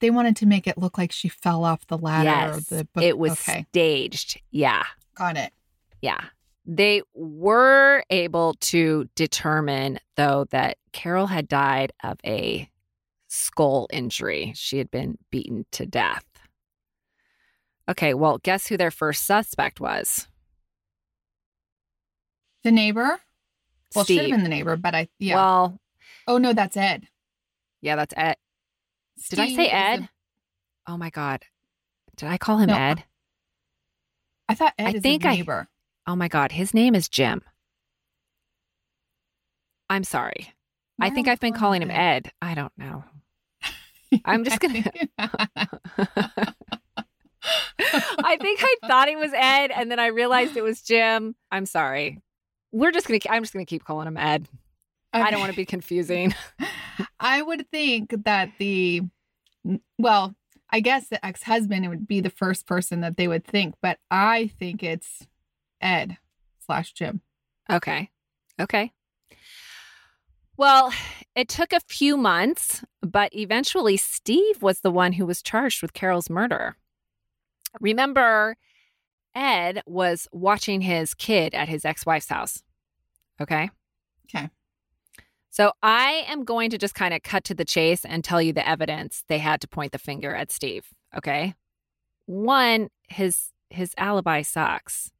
they 0.00 0.10
wanted 0.10 0.36
to 0.36 0.46
make 0.46 0.66
it 0.66 0.78
look 0.78 0.98
like 0.98 1.12
she 1.12 1.28
fell 1.28 1.64
off 1.64 1.86
the 1.86 1.98
ladder. 1.98 2.24
yes, 2.24 2.66
the 2.66 2.86
it 3.00 3.18
was 3.18 3.32
okay. 3.32 3.66
staged. 3.70 4.40
Yeah. 4.50 4.84
Got 5.14 5.36
it. 5.36 5.52
Yeah. 6.00 6.20
They 6.66 7.02
were 7.14 8.02
able 8.08 8.54
to 8.54 9.08
determine, 9.14 9.98
though, 10.16 10.46
that 10.50 10.78
Carol 10.92 11.26
had 11.26 11.46
died 11.46 11.92
of 12.02 12.18
a 12.24 12.70
skull 13.28 13.86
injury. 13.92 14.52
She 14.56 14.78
had 14.78 14.90
been 14.90 15.18
beaten 15.30 15.66
to 15.72 15.84
death. 15.84 16.24
Okay, 17.88 18.14
well, 18.14 18.38
guess 18.38 18.66
who 18.66 18.78
their 18.78 18.90
first 18.90 19.26
suspect 19.26 19.78
was? 19.78 20.26
The 22.62 22.72
neighbor. 22.72 23.20
Well, 23.94 24.04
should 24.06 24.18
have 24.20 24.30
been 24.30 24.42
the 24.42 24.48
neighbor, 24.48 24.76
but 24.76 24.94
I 24.94 25.08
yeah. 25.18 25.36
Well, 25.36 25.78
oh 26.26 26.38
no, 26.38 26.52
that's 26.52 26.76
Ed. 26.76 27.08
yeah, 27.80 27.96
that's 27.96 28.14
Ed. 28.16 28.36
Did 29.30 29.38
I 29.40 29.46
say 29.46 29.50
is 29.52 29.56
the- 29.56 29.74
Ed? 29.74 30.08
Oh 30.86 30.96
my 30.96 31.10
God. 31.10 31.42
Did 32.16 32.28
I 32.28 32.36
call 32.38 32.58
him 32.58 32.68
No, 32.68 32.74
uh, 32.74 32.78
Ed? 32.78 33.04
I 34.48 34.54
thought 34.54 34.74
Ed 34.78 34.86
I 34.86 34.90
is 34.96 35.02
think 35.02 35.22
the 35.22 35.28
I- 35.28 35.34
neighbor. 35.36 35.68
Oh 36.06 36.16
my 36.16 36.28
God. 36.28 36.52
His 36.52 36.74
name 36.74 36.94
is 36.94 37.08
Jim. 37.08 37.42
I'm 39.88 40.04
sorry. 40.04 40.52
Why 40.96 41.06
I 41.06 41.10
think 41.10 41.28
I've 41.28 41.40
been 41.40 41.54
calling 41.54 41.82
him 41.82 41.90
Ed. 41.90 42.30
I 42.42 42.54
don't 42.54 42.72
know. 42.76 43.04
I'm 44.24 44.44
just 44.44 44.60
gonna- 44.60 44.84
I 47.46 48.36
think 48.40 48.60
I 48.62 48.76
thought 48.86 49.08
it 49.08 49.18
was 49.18 49.32
Ed, 49.34 49.70
and 49.70 49.90
then 49.90 49.98
I 49.98 50.06
realized 50.06 50.56
it 50.56 50.62
was 50.64 50.80
Jim. 50.80 51.34
I'm 51.50 51.66
sorry. 51.66 52.22
We're 52.72 52.90
just 52.92 53.06
gonna. 53.06 53.20
I'm 53.28 53.42
just 53.42 53.52
gonna 53.52 53.66
keep 53.66 53.84
calling 53.84 54.06
him 54.06 54.16
Ed. 54.16 54.48
I 55.22 55.30
don't 55.30 55.40
want 55.40 55.52
to 55.52 55.56
be 55.56 55.64
confusing. 55.64 56.34
I 57.20 57.40
would 57.40 57.70
think 57.70 58.24
that 58.24 58.50
the, 58.58 59.02
well, 59.98 60.34
I 60.70 60.80
guess 60.80 61.08
the 61.08 61.24
ex 61.24 61.42
husband 61.42 61.88
would 61.88 62.06
be 62.08 62.20
the 62.20 62.30
first 62.30 62.66
person 62.66 63.00
that 63.00 63.16
they 63.16 63.28
would 63.28 63.44
think, 63.44 63.74
but 63.80 63.98
I 64.10 64.48
think 64.58 64.82
it's 64.82 65.26
Ed 65.80 66.18
slash 66.64 66.92
Jim. 66.92 67.20
Okay. 67.70 68.10
Okay. 68.60 68.92
Well, 70.56 70.92
it 71.34 71.48
took 71.48 71.72
a 71.72 71.80
few 71.80 72.16
months, 72.16 72.84
but 73.02 73.34
eventually 73.34 73.96
Steve 73.96 74.62
was 74.62 74.80
the 74.80 74.90
one 74.90 75.12
who 75.12 75.26
was 75.26 75.42
charged 75.42 75.82
with 75.82 75.94
Carol's 75.94 76.30
murder. 76.30 76.76
Remember, 77.80 78.56
Ed 79.34 79.82
was 79.86 80.28
watching 80.32 80.80
his 80.80 81.14
kid 81.14 81.54
at 81.54 81.68
his 81.68 81.84
ex 81.84 82.06
wife's 82.06 82.28
house. 82.28 82.62
Okay. 83.40 83.70
Okay. 84.28 84.48
So 85.54 85.70
I 85.84 86.24
am 86.26 86.42
going 86.42 86.70
to 86.70 86.78
just 86.78 86.96
kind 86.96 87.14
of 87.14 87.22
cut 87.22 87.44
to 87.44 87.54
the 87.54 87.64
chase 87.64 88.04
and 88.04 88.24
tell 88.24 88.42
you 88.42 88.52
the 88.52 88.68
evidence 88.68 89.22
they 89.28 89.38
had 89.38 89.60
to 89.60 89.68
point 89.68 89.92
the 89.92 90.00
finger 90.00 90.34
at 90.34 90.50
Steve. 90.50 90.88
Okay. 91.16 91.54
One, 92.26 92.88
his 93.08 93.52
his 93.70 93.94
alibi 93.96 94.42
sucks. 94.42 95.12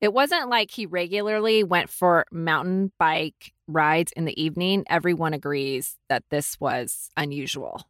It 0.00 0.12
wasn't 0.12 0.48
like 0.50 0.72
he 0.72 0.86
regularly 0.86 1.62
went 1.62 1.88
for 1.88 2.26
mountain 2.32 2.90
bike 2.98 3.52
rides 3.68 4.10
in 4.16 4.24
the 4.24 4.42
evening. 4.42 4.86
Everyone 4.88 5.32
agrees 5.32 5.98
that 6.08 6.24
this 6.30 6.58
was 6.58 7.12
unusual. 7.16 7.86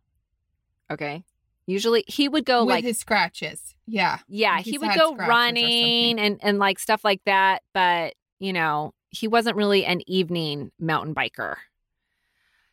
Okay. 0.91 1.25
Usually 1.67 2.05
he 2.07 2.29
would 2.29 2.45
go 2.45 2.67
With 2.67 2.75
like 2.75 2.85
his 2.85 2.99
scratches. 2.99 3.75
Yeah. 3.87 4.19
yeah, 4.29 4.59
He's 4.59 4.73
he 4.73 4.77
would 4.79 4.95
go 4.95 5.15
running 5.17 6.21
and 6.21 6.39
and 6.43 6.59
like 6.59 6.79
stuff 6.79 7.05
like 7.05 7.23
that, 7.25 7.63
but 7.73 8.13
you 8.39 8.53
know, 8.53 8.93
he 9.15 9.29
wasn't 9.29 9.57
really 9.57 9.85
an 9.85 10.01
evening 10.09 10.73
mountain 10.79 11.15
biker. 11.15 11.57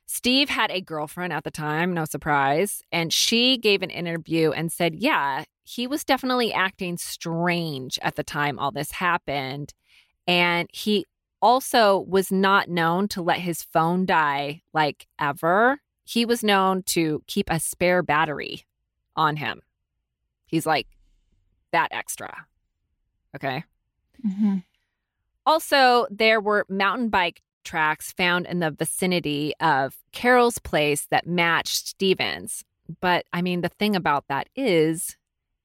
Steve 0.06 0.50
had 0.50 0.72
a 0.72 0.82
girlfriend 0.82 1.32
at 1.32 1.44
the 1.46 1.52
time, 1.52 1.94
no 1.94 2.04
surprise, 2.04 2.82
and 2.92 3.14
she 3.14 3.58
gave 3.58 3.82
an 3.82 3.90
interview 3.90 4.52
and 4.52 4.72
said, 4.72 4.96
"Yeah, 4.96 5.46
he 5.64 5.88
was 5.88 6.04
definitely 6.04 6.52
acting 6.52 6.98
strange 6.98 7.98
at 8.02 8.16
the 8.16 8.24
time 8.24 8.60
all 8.60 8.72
this 8.72 8.92
happened, 8.92 9.74
and 10.28 10.70
he 10.74 11.06
also 11.42 12.00
was 12.00 12.32
not 12.32 12.70
known 12.70 13.08
to 13.08 13.22
let 13.22 13.40
his 13.40 13.64
phone 13.64 14.06
die 14.06 14.62
like 14.74 15.08
ever. 15.18 15.80
He 16.04 16.26
was 16.26 16.44
known 16.44 16.84
to 16.84 17.24
keep 17.28 17.50
a 17.50 17.60
spare 17.60 18.04
battery 18.04 18.66
on 19.16 19.38
him. 19.38 19.62
He's 20.46 20.66
like 20.66 20.88
that 21.72 21.88
extra. 21.92 22.48
Okay. 23.36 23.64
hmm 24.22 24.58
Also, 25.46 26.08
there 26.10 26.40
were 26.40 26.66
mountain 26.70 27.10
bike 27.10 27.42
tracks 27.64 28.12
found 28.14 28.46
in 28.48 28.60
the 28.60 28.72
vicinity 28.72 29.54
of 29.60 29.96
Carol's 30.12 30.58
place 30.60 31.08
that 31.12 31.28
matched 31.28 31.88
Stevens. 31.88 32.64
But 33.00 33.26
I 33.32 33.42
mean, 33.42 33.62
the 33.62 33.70
thing 33.70 33.96
about 33.96 34.26
that 34.30 34.50
is, 34.56 35.16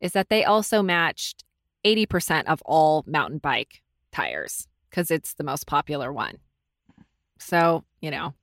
is 0.01 0.13
that 0.13 0.29
they 0.29 0.45
also 0.45 0.83
matched 0.83 1.43
80% 1.85 2.45
of 2.45 2.63
all 2.63 3.05
mountain 3.07 3.39
bike 3.39 3.83
tires 4.13 4.69
because 4.91 5.11
it's 5.11 5.35
the 5.35 5.45
most 5.45 5.67
popular 5.67 6.13
one. 6.13 6.39
So, 7.39 7.85
you 8.01 8.11
know, 8.11 8.35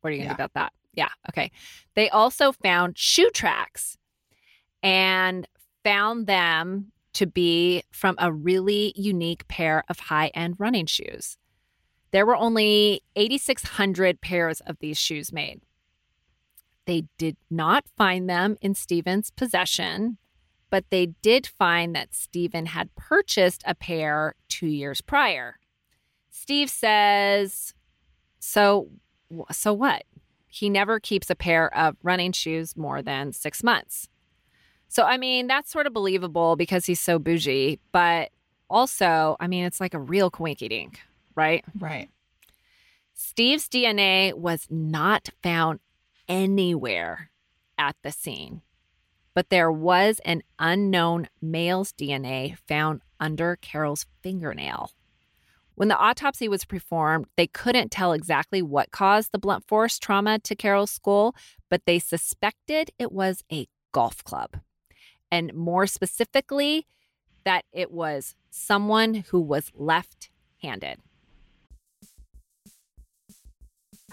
what 0.00 0.10
are 0.10 0.12
you 0.12 0.18
going 0.18 0.28
to 0.28 0.32
Yeah. 0.32 0.36
do 0.36 0.42
about 0.42 0.54
that? 0.54 0.72
Yeah. 0.94 1.08
Okay. 1.30 1.50
They 1.94 2.10
also 2.10 2.52
found 2.52 2.98
shoe 2.98 3.30
tracks 3.30 3.96
and 4.82 5.46
found 5.84 6.26
them 6.26 6.92
to 7.14 7.26
be 7.26 7.82
from 7.90 8.16
a 8.18 8.32
really 8.32 8.92
unique 8.96 9.46
pair 9.48 9.84
of 9.88 9.98
high 9.98 10.28
end 10.34 10.56
running 10.58 10.86
shoes. 10.86 11.36
There 12.10 12.26
were 12.26 12.36
only 12.36 13.02
8,600 13.16 14.20
pairs 14.20 14.60
of 14.60 14.78
these 14.80 14.98
shoes 14.98 15.32
made. 15.32 15.62
They 16.86 17.04
did 17.16 17.36
not 17.50 17.84
find 17.96 18.28
them 18.28 18.56
in 18.60 18.74
Stephen's 18.74 19.30
possession, 19.30 20.18
but 20.68 20.84
they 20.90 21.06
did 21.22 21.46
find 21.46 21.94
that 21.94 22.14
Stephen 22.14 22.66
had 22.66 22.94
purchased 22.96 23.62
a 23.66 23.74
pair 23.74 24.34
two 24.48 24.66
years 24.66 25.00
prior. 25.00 25.58
Steve 26.30 26.70
says, 26.70 27.74
"So, 28.40 28.90
so 29.50 29.72
what? 29.72 30.04
He 30.48 30.68
never 30.68 30.98
keeps 30.98 31.30
a 31.30 31.34
pair 31.34 31.74
of 31.74 31.96
running 32.02 32.32
shoes 32.32 32.76
more 32.76 33.00
than 33.00 33.32
six 33.32 33.62
months." 33.62 34.08
So, 34.92 35.04
I 35.04 35.16
mean, 35.16 35.46
that's 35.46 35.70
sort 35.70 35.86
of 35.86 35.94
believable 35.94 36.54
because 36.54 36.84
he's 36.84 37.00
so 37.00 37.18
bougie, 37.18 37.78
but 37.92 38.28
also, 38.68 39.38
I 39.40 39.46
mean, 39.46 39.64
it's 39.64 39.80
like 39.80 39.94
a 39.94 39.98
real 39.98 40.30
coinky 40.30 40.68
dink, 40.68 41.00
right? 41.34 41.64
Right. 41.80 42.10
Steve's 43.14 43.70
DNA 43.70 44.34
was 44.34 44.66
not 44.68 45.30
found 45.42 45.80
anywhere 46.28 47.30
at 47.78 47.96
the 48.02 48.12
scene, 48.12 48.60
but 49.32 49.48
there 49.48 49.72
was 49.72 50.20
an 50.26 50.42
unknown 50.58 51.30
male's 51.40 51.94
DNA 51.94 52.58
found 52.68 53.00
under 53.18 53.56
Carol's 53.56 54.04
fingernail. 54.22 54.90
When 55.74 55.88
the 55.88 55.96
autopsy 55.96 56.48
was 56.48 56.66
performed, 56.66 57.28
they 57.38 57.46
couldn't 57.46 57.90
tell 57.90 58.12
exactly 58.12 58.60
what 58.60 58.90
caused 58.90 59.32
the 59.32 59.38
blunt 59.38 59.66
force 59.66 59.98
trauma 59.98 60.38
to 60.40 60.54
Carol's 60.54 60.90
skull, 60.90 61.34
but 61.70 61.80
they 61.86 61.98
suspected 61.98 62.90
it 62.98 63.10
was 63.10 63.42
a 63.50 63.66
golf 63.92 64.22
club. 64.22 64.60
And 65.32 65.54
more 65.54 65.86
specifically, 65.86 66.86
that 67.44 67.64
it 67.72 67.90
was 67.90 68.36
someone 68.50 69.24
who 69.30 69.40
was 69.40 69.72
left 69.74 70.28
handed. 70.62 70.98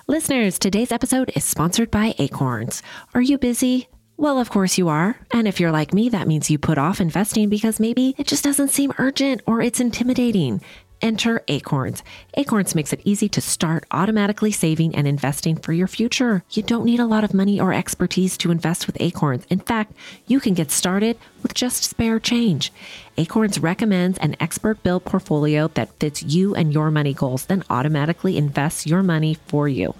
Listeners, 0.07 0.57
today's 0.57 0.93
episode 0.93 1.31
is 1.35 1.43
sponsored 1.43 1.91
by 1.91 2.15
Acorns. 2.17 2.81
Are 3.13 3.21
you 3.21 3.37
busy? 3.37 3.89
Well, 4.17 4.39
of 4.39 4.49
course 4.49 4.77
you 4.77 4.87
are. 4.87 5.19
And 5.31 5.47
if 5.47 5.59
you're 5.59 5.71
like 5.71 5.93
me, 5.93 6.09
that 6.09 6.27
means 6.27 6.49
you 6.49 6.57
put 6.57 6.77
off 6.77 6.99
investing 7.01 7.49
because 7.49 7.79
maybe 7.79 8.15
it 8.17 8.25
just 8.25 8.43
doesn't 8.43 8.69
seem 8.69 8.93
urgent 8.97 9.41
or 9.45 9.61
it's 9.61 9.79
intimidating. 9.79 10.61
Enter 11.01 11.41
Acorns. 11.47 12.03
Acorns 12.35 12.75
makes 12.75 12.91
it 12.91 13.01
easy 13.03 13.29
to 13.29 13.41
start 13.41 13.85
automatically 13.91 14.51
saving 14.51 14.95
and 14.95 15.07
investing 15.07 15.55
for 15.55 15.73
your 15.73 15.87
future. 15.87 16.43
You 16.51 16.63
don't 16.63 16.85
need 16.85 16.99
a 16.99 17.05
lot 17.05 17.23
of 17.23 17.33
money 17.33 17.59
or 17.59 17.73
expertise 17.73 18.37
to 18.37 18.51
invest 18.51 18.85
with 18.85 18.97
Acorns. 18.99 19.45
In 19.49 19.59
fact, 19.59 19.93
you 20.27 20.39
can 20.39 20.53
get 20.53 20.71
started 20.71 21.17
with 21.41 21.53
just 21.53 21.83
spare 21.83 22.19
change. 22.19 22.71
Acorns 23.17 23.59
recommends 23.59 24.17
an 24.19 24.35
expert 24.39 24.81
built 24.81 25.05
portfolio 25.05 25.67
that 25.69 25.93
fits 25.99 26.23
you 26.23 26.55
and 26.55 26.73
your 26.73 26.89
money 26.89 27.13
goals, 27.13 27.45
then 27.45 27.63
automatically 27.69 28.37
invests 28.37 28.87
your 28.87 29.03
money 29.03 29.37
for 29.47 29.67
you. 29.67 29.93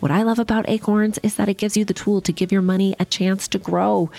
What 0.00 0.10
I 0.10 0.22
love 0.22 0.38
about 0.38 0.68
Acorns 0.68 1.18
is 1.18 1.36
that 1.36 1.48
it 1.48 1.58
gives 1.58 1.76
you 1.76 1.84
the 1.84 1.92
tool 1.92 2.22
to 2.22 2.32
give 2.32 2.50
your 2.50 2.62
money 2.62 2.96
a 2.98 3.04
chance 3.04 3.46
to 3.48 3.58
grow. 3.58 4.10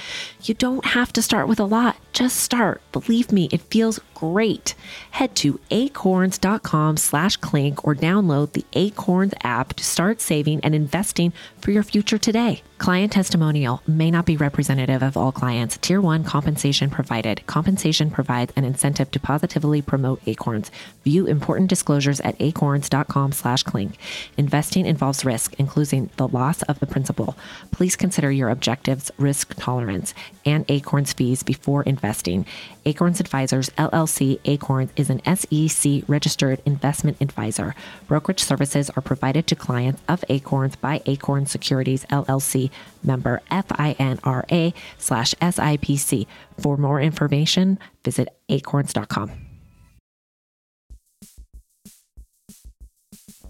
You 0.43 0.53
don't 0.53 0.85
have 0.85 1.11
to 1.13 1.23
start 1.23 1.47
with 1.47 1.59
a 1.59 1.65
lot, 1.65 1.95
just 2.13 2.37
start. 2.37 2.81
Believe 2.91 3.31
me, 3.31 3.49
it 3.51 3.61
feels 3.61 3.99
great. 4.13 4.75
Head 5.11 5.35
to 5.37 5.59
acorns.com 5.71 6.97
slash 6.97 7.37
clink 7.37 7.83
or 7.83 7.95
download 7.95 8.51
the 8.51 8.65
Acorns 8.73 9.33
app 9.43 9.73
to 9.73 9.83
start 9.83 10.21
saving 10.21 10.59
and 10.59 10.75
investing 10.75 11.33
for 11.59 11.71
your 11.71 11.83
future 11.83 12.19
today. 12.19 12.61
Client 12.81 13.11
testimonial 13.11 13.83
may 13.85 14.09
not 14.09 14.25
be 14.25 14.37
representative 14.37 15.03
of 15.03 15.15
all 15.15 15.31
clients. 15.31 15.77
Tier 15.77 16.01
1 16.01 16.23
compensation 16.23 16.89
provided. 16.89 17.45
Compensation 17.45 18.09
provides 18.09 18.51
an 18.55 18.65
incentive 18.65 19.11
to 19.11 19.19
positively 19.19 19.83
promote 19.83 20.19
Acorns. 20.25 20.71
View 21.03 21.25
important 21.25 21.69
disclosures 21.69 22.19
at 22.21 22.35
acorns.com 22.39 23.31
slash 23.31 23.63
clink. 23.63 23.97
Investing 24.37 24.85
involves 24.85 25.25
risk, 25.25 25.55
including 25.57 26.09
the 26.17 26.27
loss 26.27 26.61
of 26.63 26.79
the 26.79 26.85
principal. 26.85 27.35
Please 27.71 27.95
consider 27.95 28.31
your 28.31 28.49
objectives, 28.49 29.11
risk 29.17 29.55
tolerance, 29.55 30.13
and 30.45 30.65
Acorns 30.69 31.13
fees 31.13 31.43
before 31.43 31.83
investing. 31.83 32.45
Acorns 32.85 33.19
Advisors 33.19 33.69
LLC 33.71 34.39
Acorns 34.45 34.91
is 34.95 35.09
an 35.09 35.21
SEC 35.35 36.03
registered 36.07 36.61
investment 36.65 37.17
advisor. 37.19 37.75
Brokerage 38.07 38.43
services 38.43 38.89
are 38.91 39.01
provided 39.01 39.47
to 39.47 39.55
clients 39.55 40.01
of 40.07 40.23
Acorns 40.29 40.75
by 40.75 41.01
Acorns 41.05 41.51
Securities 41.51 42.05
LLC 42.05 42.69
member 43.03 43.41
FINRA 43.51 44.73
slash 44.97 45.33
SIPC. 45.35 46.27
For 46.59 46.77
more 46.77 47.01
information, 47.01 47.79
visit 48.03 48.29
acorns.com. 48.49 49.40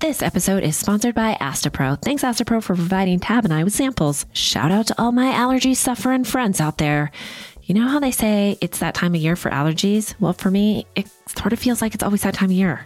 This 0.01 0.23
episode 0.23 0.63
is 0.63 0.75
sponsored 0.75 1.13
by 1.13 1.35
Astepro. 1.35 2.01
Thanks, 2.01 2.23
Astepro, 2.23 2.63
for 2.63 2.73
providing 2.73 3.19
Tab 3.19 3.45
and 3.45 3.53
I 3.53 3.63
with 3.63 3.73
samples. 3.73 4.25
Shout 4.33 4.71
out 4.71 4.87
to 4.87 4.99
all 4.99 5.11
my 5.11 5.31
allergy 5.31 5.75
suffering 5.75 6.23
friends 6.23 6.59
out 6.59 6.79
there. 6.79 7.11
You 7.61 7.75
know 7.75 7.87
how 7.87 7.99
they 7.99 8.09
say 8.09 8.57
it's 8.61 8.79
that 8.79 8.95
time 8.95 9.13
of 9.13 9.21
year 9.21 9.35
for 9.35 9.51
allergies? 9.51 10.15
Well, 10.19 10.33
for 10.33 10.49
me, 10.49 10.87
it 10.95 11.07
sort 11.37 11.53
of 11.53 11.59
feels 11.59 11.81
like 11.81 11.93
it's 11.93 12.03
always 12.03 12.21
that 12.23 12.33
time 12.33 12.49
of 12.49 12.55
year. 12.55 12.85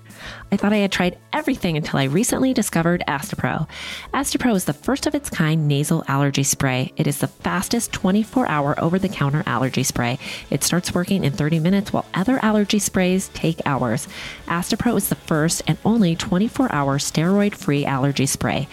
I 0.52 0.58
thought 0.58 0.74
I 0.74 0.78
had 0.78 0.92
tried 0.92 1.18
everything 1.34 1.78
until 1.78 2.00
I 2.00 2.06
recently 2.06 2.54
discovered 2.54 3.04
Astepro. 3.08 3.68
Astepro 4.14 4.56
is 4.56 4.66
the 4.66 4.74
first 4.74 5.06
of 5.08 5.16
its 5.16 5.30
kind 5.30 5.68
nasal 5.68 6.04
allergy 6.08 6.44
spray. 6.44 6.94
It 6.98 7.08
is 7.08 7.20
the 7.20 7.28
fastest 7.28 7.92
24 7.92 8.48
hour 8.48 8.80
over 8.82 9.00
the 9.00 9.10
counter 9.10 9.44
allergy 9.46 9.84
spray. 9.84 10.20
It 10.50 10.64
starts 10.64 10.94
working 10.94 11.24
in 11.24 11.34
30 11.34 11.60
minutes 11.60 11.92
while 11.92 12.06
other 12.14 12.40
allergy 12.44 12.80
sprays 12.80 13.30
take 13.30 13.60
hours. 13.66 14.08
Astepro 14.48 14.98
is 14.98 15.10
the 15.10 15.16
first 15.16 15.62
and 15.68 15.78
only 15.84 16.16
24 16.16 16.72
hour 16.72 16.98
steroid 16.98 17.56
free 17.56 17.86
allergy 17.86 18.26
spray. 18.26 18.68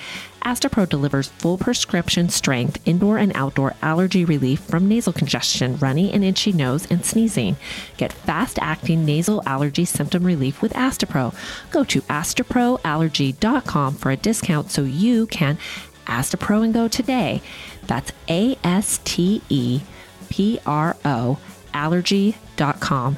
Astepro 0.44 0.88
delivers 0.88 1.28
full 1.28 1.56
prescription 1.56 2.28
strength 2.28 2.80
indoor 2.84 3.16
and 3.16 3.30
outdoor 3.36 3.74
allergy 3.80 4.24
relief 4.24 4.60
from 4.60 4.88
nasal 4.88 5.12
congestion, 5.12 5.76
runny 5.78 6.12
and 6.12 6.24
itchy 6.24 6.52
nose, 6.52 6.86
and 6.90 7.04
sneezing. 7.04 7.56
Get 7.96 8.12
fast 8.12 8.58
acting 8.60 9.04
nasal 9.04 9.42
allergy 9.46 9.61
symptom 9.70 10.24
relief 10.24 10.62
with 10.62 10.72
Astepro. 10.72 11.34
Go 11.70 11.84
to 11.84 12.00
asteproallergy.com 12.02 13.94
for 13.94 14.10
a 14.10 14.16
discount 14.16 14.70
so 14.70 14.82
you 14.82 15.26
can 15.26 15.58
Astepro 16.06 16.64
and 16.64 16.74
go 16.74 16.88
today. 16.88 17.42
That's 17.86 18.12
A 18.28 18.56
S 18.64 19.00
T 19.04 19.42
E 19.48 19.80
P 20.28 20.58
R 20.66 20.96
O 21.04 21.38
allergy.com. 21.74 23.16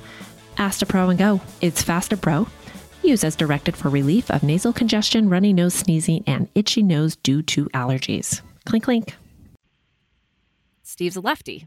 Astepro 0.56 1.10
and 1.10 1.18
go. 1.18 1.40
It's 1.60 1.82
faster, 1.82 2.16
bro. 2.16 2.46
Use 3.02 3.24
as 3.24 3.36
directed 3.36 3.76
for 3.76 3.90
relief 3.90 4.30
of 4.30 4.42
nasal 4.42 4.72
congestion, 4.72 5.28
runny 5.28 5.52
nose, 5.52 5.74
sneezing, 5.74 6.24
and 6.26 6.48
itchy 6.54 6.82
nose 6.82 7.16
due 7.16 7.42
to 7.42 7.66
allergies. 7.66 8.40
Clink, 8.64 8.84
clink. 8.84 9.14
Steve's 10.82 11.16
a 11.16 11.20
lefty. 11.20 11.66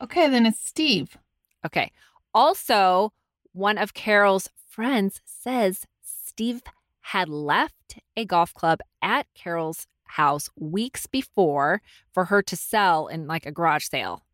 Okay, 0.00 0.28
then 0.28 0.46
it's 0.46 0.60
Steve. 0.60 1.16
Okay. 1.64 1.92
Also, 2.36 3.14
one 3.52 3.78
of 3.78 3.94
Carol's 3.94 4.50
friends 4.68 5.22
says 5.24 5.86
Steve 6.02 6.60
had 7.00 7.30
left 7.30 7.98
a 8.14 8.26
golf 8.26 8.52
club 8.52 8.80
at 9.00 9.26
Carol's 9.32 9.86
house 10.04 10.50
weeks 10.54 11.06
before 11.06 11.80
for 12.12 12.26
her 12.26 12.42
to 12.42 12.54
sell 12.54 13.06
in 13.06 13.26
like 13.26 13.46
a 13.46 13.50
garage 13.50 13.86
sale. 13.86 14.26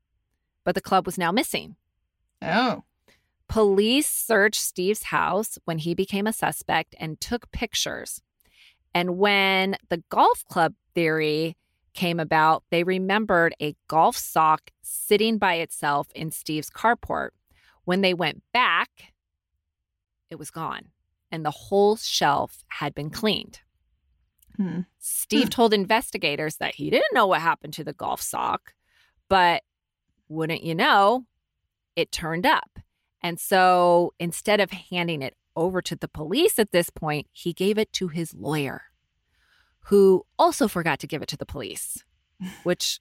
But 0.64 0.74
the 0.74 0.80
club 0.80 1.06
was 1.06 1.16
now 1.16 1.30
missing. 1.30 1.76
Oh. 2.42 2.82
Police 3.48 4.08
searched 4.08 4.60
Steve's 4.60 5.04
house 5.04 5.56
when 5.64 5.78
he 5.78 5.94
became 5.94 6.26
a 6.26 6.32
suspect 6.32 6.96
and 6.98 7.20
took 7.20 7.52
pictures. 7.52 8.20
And 8.92 9.16
when 9.16 9.76
the 9.90 10.02
golf 10.10 10.44
club 10.48 10.74
theory 10.92 11.56
came 11.94 12.18
about, 12.18 12.64
they 12.72 12.82
remembered 12.82 13.54
a 13.62 13.76
golf 13.86 14.16
sock 14.16 14.72
sitting 14.82 15.38
by 15.38 15.54
itself 15.54 16.08
in 16.16 16.32
Steve's 16.32 16.68
carport. 16.68 17.28
When 17.84 18.00
they 18.00 18.14
went 18.14 18.42
back, 18.52 18.88
it 20.30 20.38
was 20.38 20.50
gone, 20.50 20.88
and 21.30 21.44
the 21.44 21.50
whole 21.50 21.96
shelf 21.96 22.64
had 22.68 22.94
been 22.94 23.10
cleaned. 23.10 23.60
Hmm. 24.56 24.80
Steve 24.98 25.44
Hmm. 25.44 25.50
told 25.50 25.74
investigators 25.74 26.56
that 26.56 26.74
he 26.76 26.90
didn't 26.90 27.14
know 27.14 27.26
what 27.26 27.40
happened 27.40 27.72
to 27.74 27.84
the 27.84 27.92
golf 27.92 28.20
sock, 28.20 28.74
but 29.28 29.62
wouldn't 30.28 30.62
you 30.62 30.74
know, 30.74 31.26
it 31.96 32.12
turned 32.12 32.46
up. 32.46 32.78
And 33.22 33.38
so 33.38 34.14
instead 34.18 34.60
of 34.60 34.70
handing 34.70 35.22
it 35.22 35.36
over 35.54 35.82
to 35.82 35.94
the 35.96 36.08
police 36.08 36.58
at 36.58 36.72
this 36.72 36.90
point, 36.90 37.26
he 37.32 37.52
gave 37.52 37.78
it 37.78 37.92
to 37.94 38.08
his 38.08 38.34
lawyer, 38.34 38.82
who 39.86 40.24
also 40.38 40.68
forgot 40.68 40.98
to 41.00 41.06
give 41.06 41.22
it 41.22 41.28
to 41.28 41.36
the 41.36 41.46
police, 41.46 42.02
which 42.62 43.00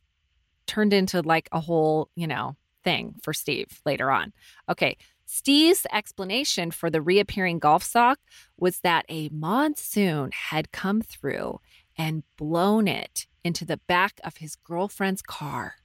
turned 0.68 0.94
into 0.94 1.22
like 1.22 1.50
a 1.52 1.60
whole, 1.60 2.10
you 2.16 2.28
know, 2.28 2.56
thing 2.84 3.16
for 3.22 3.34
Steve 3.34 3.82
later 3.86 4.12
on. 4.12 4.34
Okay. 4.70 4.98
Steve's 5.26 5.88
explanation 5.94 6.72
for 6.72 6.90
the 6.90 7.02
reappearing 7.02 7.58
golf 7.58 7.84
sock 7.84 8.20
was 8.58 8.80
that 8.80 9.06
a 9.08 9.30
monsoon 9.30 10.30
had 10.34 10.74
come 10.74 11.02
through 11.02 11.60
and 11.98 12.24
blown 12.36 12.88
it 12.88 13.28
into 13.44 13.64
the 13.64 13.78
back 13.88 14.20
of 14.26 14.38
his 14.38 14.56
girlfriend's 14.58 15.22
car. 15.22 15.76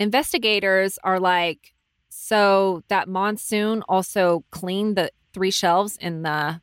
Investigators 0.00 0.98
are 1.04 1.20
like, 1.20 1.74
so 2.08 2.82
that 2.88 3.08
monsoon 3.08 3.82
also 3.88 4.44
cleaned 4.50 4.96
the 4.96 5.12
three 5.32 5.52
shelves 5.52 5.96
in 5.96 6.22
the 6.22 6.60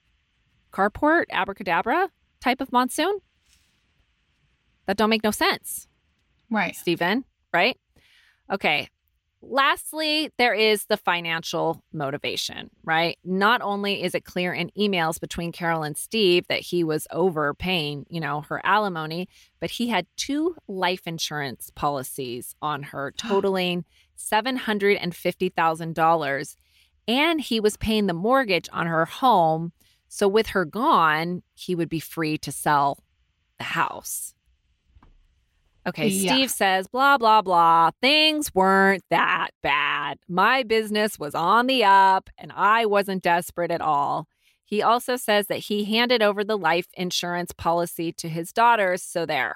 carport, 0.73 1.25
abracadabra 1.31 2.09
type 2.41 2.61
of 2.61 2.71
monsoon? 2.71 3.19
That 4.85 4.97
don't 4.97 5.09
make 5.09 5.23
no 5.23 5.31
sense. 5.31 5.87
Right. 6.49 6.75
Stephen, 6.75 7.25
right? 7.53 7.77
Okay. 8.51 8.89
Lastly, 9.41 10.33
there 10.37 10.53
is 10.53 10.83
the 10.85 10.97
financial 10.97 11.81
motivation, 11.93 12.69
right? 12.83 13.17
Not 13.23 13.61
only 13.61 14.03
is 14.03 14.13
it 14.13 14.25
clear 14.25 14.53
in 14.53 14.69
emails 14.77 15.17
between 15.17 15.53
Carol 15.53 15.83
and 15.83 15.95
Steve 15.95 16.45
that 16.49 16.59
he 16.59 16.83
was 16.83 17.07
overpaying, 17.09 18.05
you 18.09 18.19
know, 18.19 18.41
her 18.41 18.59
alimony, 18.65 19.29
but 19.61 19.71
he 19.71 19.87
had 19.87 20.07
two 20.17 20.57
life 20.67 21.07
insurance 21.07 21.71
policies 21.73 22.53
on 22.61 22.83
her 22.83 23.11
totaling 23.17 23.85
$750,000 24.17 26.55
and 27.07 27.41
he 27.41 27.59
was 27.59 27.77
paying 27.77 28.05
the 28.05 28.13
mortgage 28.13 28.69
on 28.71 28.85
her 28.85 29.05
home, 29.05 29.71
so 30.09 30.27
with 30.27 30.47
her 30.47 30.63
gone, 30.63 31.41
he 31.55 31.73
would 31.73 31.89
be 31.89 31.99
free 31.99 32.37
to 32.37 32.51
sell 32.51 32.99
the 33.57 33.63
house. 33.63 34.35
Okay, 35.87 36.07
Yeah. 36.07 36.33
Steve 36.33 36.51
says, 36.51 36.87
blah, 36.87 37.17
blah, 37.17 37.41
blah. 37.41 37.91
Things 38.01 38.53
weren't 38.53 39.03
that 39.09 39.49
bad. 39.63 40.19
My 40.27 40.63
business 40.63 41.17
was 41.17 41.33
on 41.33 41.67
the 41.67 41.83
up 41.83 42.29
and 42.37 42.51
I 42.55 42.85
wasn't 42.85 43.23
desperate 43.23 43.71
at 43.71 43.81
all. 43.81 44.27
He 44.65 44.81
also 44.83 45.15
says 45.15 45.47
that 45.47 45.59
he 45.59 45.85
handed 45.85 46.21
over 46.21 46.43
the 46.43 46.57
life 46.57 46.87
insurance 46.93 47.51
policy 47.51 48.11
to 48.13 48.29
his 48.29 48.53
daughters, 48.53 49.01
so 49.01 49.25
there. 49.25 49.55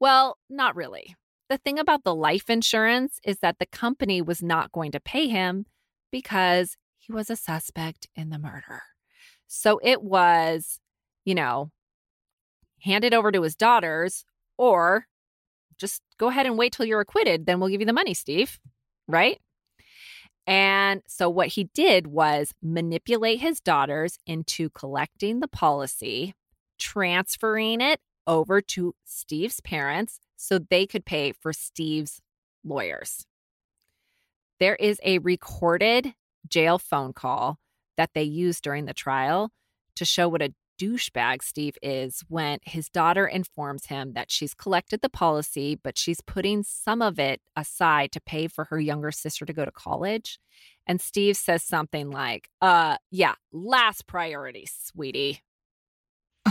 Well, 0.00 0.38
not 0.48 0.74
really. 0.74 1.14
The 1.48 1.58
thing 1.58 1.78
about 1.78 2.02
the 2.04 2.14
life 2.14 2.48
insurance 2.48 3.20
is 3.24 3.38
that 3.40 3.58
the 3.58 3.66
company 3.66 4.22
was 4.22 4.42
not 4.42 4.72
going 4.72 4.92
to 4.92 5.00
pay 5.00 5.28
him 5.28 5.66
because 6.10 6.76
he 6.98 7.12
was 7.12 7.30
a 7.30 7.36
suspect 7.36 8.08
in 8.16 8.30
the 8.30 8.38
murder. 8.38 8.82
So 9.46 9.78
it 9.82 10.02
was, 10.02 10.80
you 11.24 11.34
know, 11.34 11.70
handed 12.80 13.12
over 13.14 13.30
to 13.30 13.42
his 13.42 13.56
daughters 13.56 14.24
or 14.60 15.06
just 15.78 16.02
go 16.18 16.28
ahead 16.28 16.44
and 16.44 16.58
wait 16.58 16.72
till 16.74 16.84
you're 16.86 17.00
acquitted. 17.00 17.46
Then 17.46 17.58
we'll 17.58 17.70
give 17.70 17.80
you 17.80 17.86
the 17.86 17.94
money, 17.94 18.12
Steve. 18.12 18.60
Right. 19.08 19.40
And 20.46 21.02
so 21.08 21.30
what 21.30 21.48
he 21.48 21.64
did 21.72 22.06
was 22.06 22.52
manipulate 22.62 23.40
his 23.40 23.60
daughters 23.60 24.18
into 24.26 24.68
collecting 24.70 25.40
the 25.40 25.48
policy, 25.48 26.34
transferring 26.78 27.80
it 27.80 28.00
over 28.26 28.60
to 28.60 28.94
Steve's 29.04 29.60
parents 29.60 30.20
so 30.36 30.58
they 30.58 30.86
could 30.86 31.06
pay 31.06 31.32
for 31.32 31.52
Steve's 31.52 32.20
lawyers. 32.64 33.26
there 34.60 34.76
is 34.76 35.00
a 35.02 35.18
recorded 35.18 36.14
jail 36.48 36.78
phone 36.78 37.12
call 37.12 37.58
that 37.96 38.10
they 38.14 38.22
used 38.22 38.62
during 38.62 38.84
the 38.84 38.94
trial 38.94 39.50
to 39.96 40.04
show 40.04 40.28
what 40.28 40.42
a 40.42 40.54
douchebag 40.80 41.42
Steve 41.42 41.76
is 41.82 42.24
when 42.28 42.58
his 42.64 42.88
daughter 42.88 43.26
informs 43.26 43.86
him 43.86 44.14
that 44.14 44.30
she's 44.30 44.54
collected 44.54 45.02
the 45.02 45.10
policy, 45.10 45.78
but 45.82 45.98
she's 45.98 46.20
putting 46.22 46.62
some 46.62 47.02
of 47.02 47.18
it 47.18 47.40
aside 47.54 48.12
to 48.12 48.20
pay 48.20 48.46
for 48.46 48.64
her 48.66 48.80
younger 48.80 49.12
sister 49.12 49.44
to 49.44 49.52
go 49.52 49.64
to 49.64 49.70
college. 49.70 50.38
And 50.86 51.00
Steve 51.00 51.36
says 51.36 51.62
something 51.62 52.10
like, 52.10 52.48
uh, 52.62 52.96
yeah, 53.10 53.34
last 53.52 54.06
priority, 54.06 54.66
sweetie. 54.66 55.42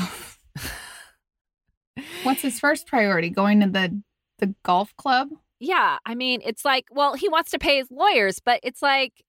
What's 2.24 2.42
his 2.42 2.60
first 2.60 2.88
priority? 2.88 3.30
Going 3.30 3.62
to 3.62 3.68
the 3.68 4.02
the 4.38 4.54
golf 4.64 4.96
club? 4.96 5.30
Yeah, 5.60 5.98
I 6.06 6.16
mean, 6.16 6.42
it's 6.46 6.64
like, 6.64 6.86
well, 6.92 7.16
he 7.16 7.28
wants 7.28 7.52
to 7.52 7.60
pay 7.60 7.78
his 7.78 7.92
lawyers, 7.92 8.40
but 8.40 8.62
it's 8.64 8.82
like, 8.82 9.26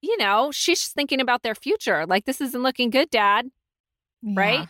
you 0.00 0.16
know, 0.18 0.50
she's 0.52 0.80
just 0.80 0.94
thinking 0.94 1.20
about 1.20 1.42
their 1.42 1.56
future. 1.56 2.06
Like, 2.06 2.24
this 2.24 2.40
isn't 2.40 2.62
looking 2.62 2.90
good, 2.90 3.10
dad. 3.10 3.48
Right? 4.22 4.68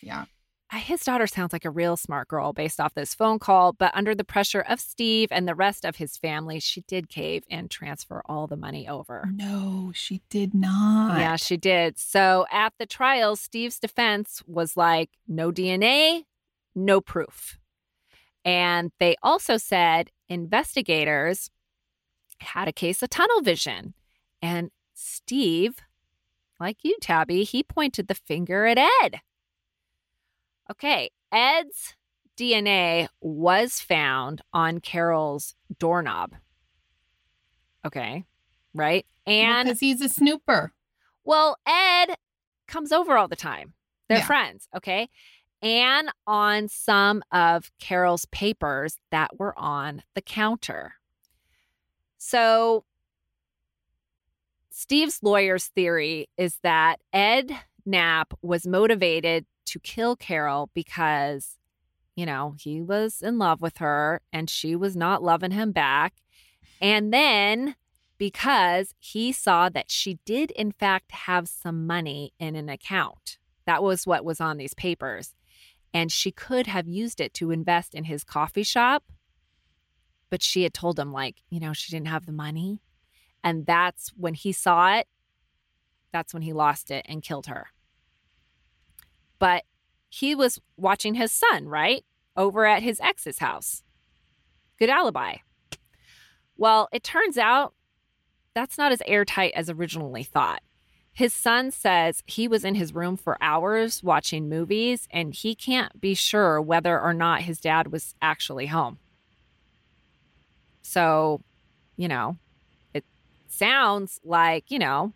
Yeah. 0.00 0.24
His 0.72 1.02
daughter 1.02 1.26
sounds 1.26 1.52
like 1.52 1.64
a 1.64 1.70
real 1.70 1.96
smart 1.96 2.28
girl 2.28 2.52
based 2.52 2.78
off 2.78 2.94
this 2.94 3.12
phone 3.12 3.40
call, 3.40 3.72
but 3.72 3.90
under 3.92 4.14
the 4.14 4.22
pressure 4.22 4.60
of 4.60 4.78
Steve 4.78 5.28
and 5.32 5.48
the 5.48 5.54
rest 5.54 5.84
of 5.84 5.96
his 5.96 6.16
family, 6.16 6.60
she 6.60 6.82
did 6.82 7.08
cave 7.08 7.42
and 7.50 7.68
transfer 7.68 8.22
all 8.26 8.46
the 8.46 8.56
money 8.56 8.86
over. 8.86 9.28
No, 9.32 9.90
she 9.92 10.22
did 10.30 10.54
not. 10.54 11.18
Yeah, 11.18 11.34
she 11.34 11.56
did. 11.56 11.98
So 11.98 12.46
at 12.52 12.72
the 12.78 12.86
trial, 12.86 13.34
Steve's 13.34 13.80
defense 13.80 14.44
was 14.46 14.76
like 14.76 15.10
no 15.26 15.50
DNA, 15.50 16.26
no 16.76 17.00
proof. 17.00 17.58
And 18.44 18.92
they 19.00 19.16
also 19.24 19.56
said 19.56 20.10
investigators 20.28 21.50
had 22.38 22.68
a 22.68 22.72
case 22.72 23.02
of 23.02 23.10
tunnel 23.10 23.40
vision. 23.42 23.94
And 24.40 24.70
Steve, 24.94 25.78
like 26.60 26.78
you, 26.82 26.96
Tabby, 27.00 27.42
he 27.44 27.62
pointed 27.62 28.06
the 28.08 28.14
finger 28.14 28.66
at 28.66 28.78
Ed. 29.02 29.20
Okay, 30.70 31.10
Ed's 31.32 31.94
DNA 32.38 33.08
was 33.20 33.80
found 33.80 34.42
on 34.52 34.80
Carol's 34.80 35.54
doorknob. 35.78 36.34
Okay, 37.84 38.24
right? 38.74 39.04
And 39.26 39.66
because 39.66 39.80
he's 39.80 40.00
a 40.00 40.08
snooper. 40.08 40.72
well, 41.24 41.56
Ed 41.66 42.14
comes 42.68 42.92
over 42.92 43.16
all 43.16 43.28
the 43.28 43.36
time. 43.36 43.74
They're 44.08 44.18
Yeah. 44.18 44.26
friends, 44.26 44.68
okay? 44.76 45.08
And 45.62 46.10
on 46.26 46.68
some 46.68 47.22
of 47.32 47.70
Carol's 47.78 48.26
papers 48.26 48.96
that 49.10 49.38
were 49.38 49.58
on 49.58 50.02
the 50.14 50.22
counter. 50.22 50.94
So, 52.18 52.84
Steve's 54.70 55.20
lawyer's 55.22 55.66
theory 55.66 56.28
is 56.36 56.58
that 56.62 57.00
Ed 57.12 57.52
Knapp 57.84 58.34
was 58.40 58.66
motivated 58.66 59.46
to 59.66 59.80
kill 59.80 60.16
Carol 60.16 60.70
because, 60.74 61.58
you 62.14 62.24
know, 62.24 62.54
he 62.58 62.80
was 62.80 63.20
in 63.20 63.38
love 63.38 63.60
with 63.60 63.78
her 63.78 64.20
and 64.32 64.48
she 64.48 64.76
was 64.76 64.96
not 64.96 65.22
loving 65.22 65.50
him 65.50 65.72
back. 65.72 66.14
And 66.80 67.12
then 67.12 67.74
because 68.16 68.94
he 68.98 69.32
saw 69.32 69.68
that 69.70 69.90
she 69.90 70.18
did, 70.24 70.50
in 70.52 70.72
fact, 70.72 71.10
have 71.12 71.48
some 71.48 71.86
money 71.86 72.32
in 72.38 72.54
an 72.54 72.68
account. 72.68 73.38
That 73.64 73.82
was 73.82 74.06
what 74.06 74.24
was 74.24 74.40
on 74.40 74.56
these 74.56 74.74
papers. 74.74 75.34
And 75.92 76.12
she 76.12 76.30
could 76.30 76.66
have 76.66 76.86
used 76.86 77.20
it 77.20 77.34
to 77.34 77.50
invest 77.50 77.94
in 77.94 78.04
his 78.04 78.22
coffee 78.22 78.62
shop. 78.62 79.04
But 80.28 80.42
she 80.42 80.62
had 80.62 80.74
told 80.74 80.98
him, 80.98 81.12
like, 81.12 81.36
you 81.48 81.58
know, 81.58 81.72
she 81.72 81.90
didn't 81.90 82.08
have 82.08 82.26
the 82.26 82.32
money. 82.32 82.80
And 83.42 83.66
that's 83.66 84.10
when 84.16 84.34
he 84.34 84.52
saw 84.52 84.94
it, 84.96 85.06
that's 86.12 86.34
when 86.34 86.42
he 86.42 86.52
lost 86.52 86.90
it 86.90 87.06
and 87.08 87.22
killed 87.22 87.46
her. 87.46 87.68
But 89.38 89.64
he 90.08 90.34
was 90.34 90.60
watching 90.76 91.14
his 91.14 91.32
son, 91.32 91.68
right? 91.68 92.04
Over 92.36 92.66
at 92.66 92.82
his 92.82 93.00
ex's 93.00 93.38
house. 93.38 93.82
Good 94.78 94.90
alibi. 94.90 95.36
Well, 96.56 96.88
it 96.92 97.02
turns 97.02 97.38
out 97.38 97.74
that's 98.54 98.76
not 98.76 98.92
as 98.92 99.02
airtight 99.06 99.52
as 99.54 99.70
originally 99.70 100.24
thought. 100.24 100.62
His 101.12 101.32
son 101.32 101.70
says 101.70 102.22
he 102.26 102.48
was 102.48 102.64
in 102.64 102.74
his 102.74 102.94
room 102.94 103.16
for 103.16 103.36
hours 103.40 104.02
watching 104.02 104.48
movies 104.48 105.08
and 105.10 105.34
he 105.34 105.54
can't 105.54 106.00
be 106.00 106.14
sure 106.14 106.60
whether 106.60 107.00
or 107.00 107.12
not 107.12 107.42
his 107.42 107.60
dad 107.60 107.92
was 107.92 108.14
actually 108.22 108.66
home. 108.66 108.98
So, 110.82 111.42
you 111.96 112.08
know, 112.08 112.36
sounds 113.50 114.20
like, 114.24 114.70
you 114.70 114.78
know, 114.78 115.12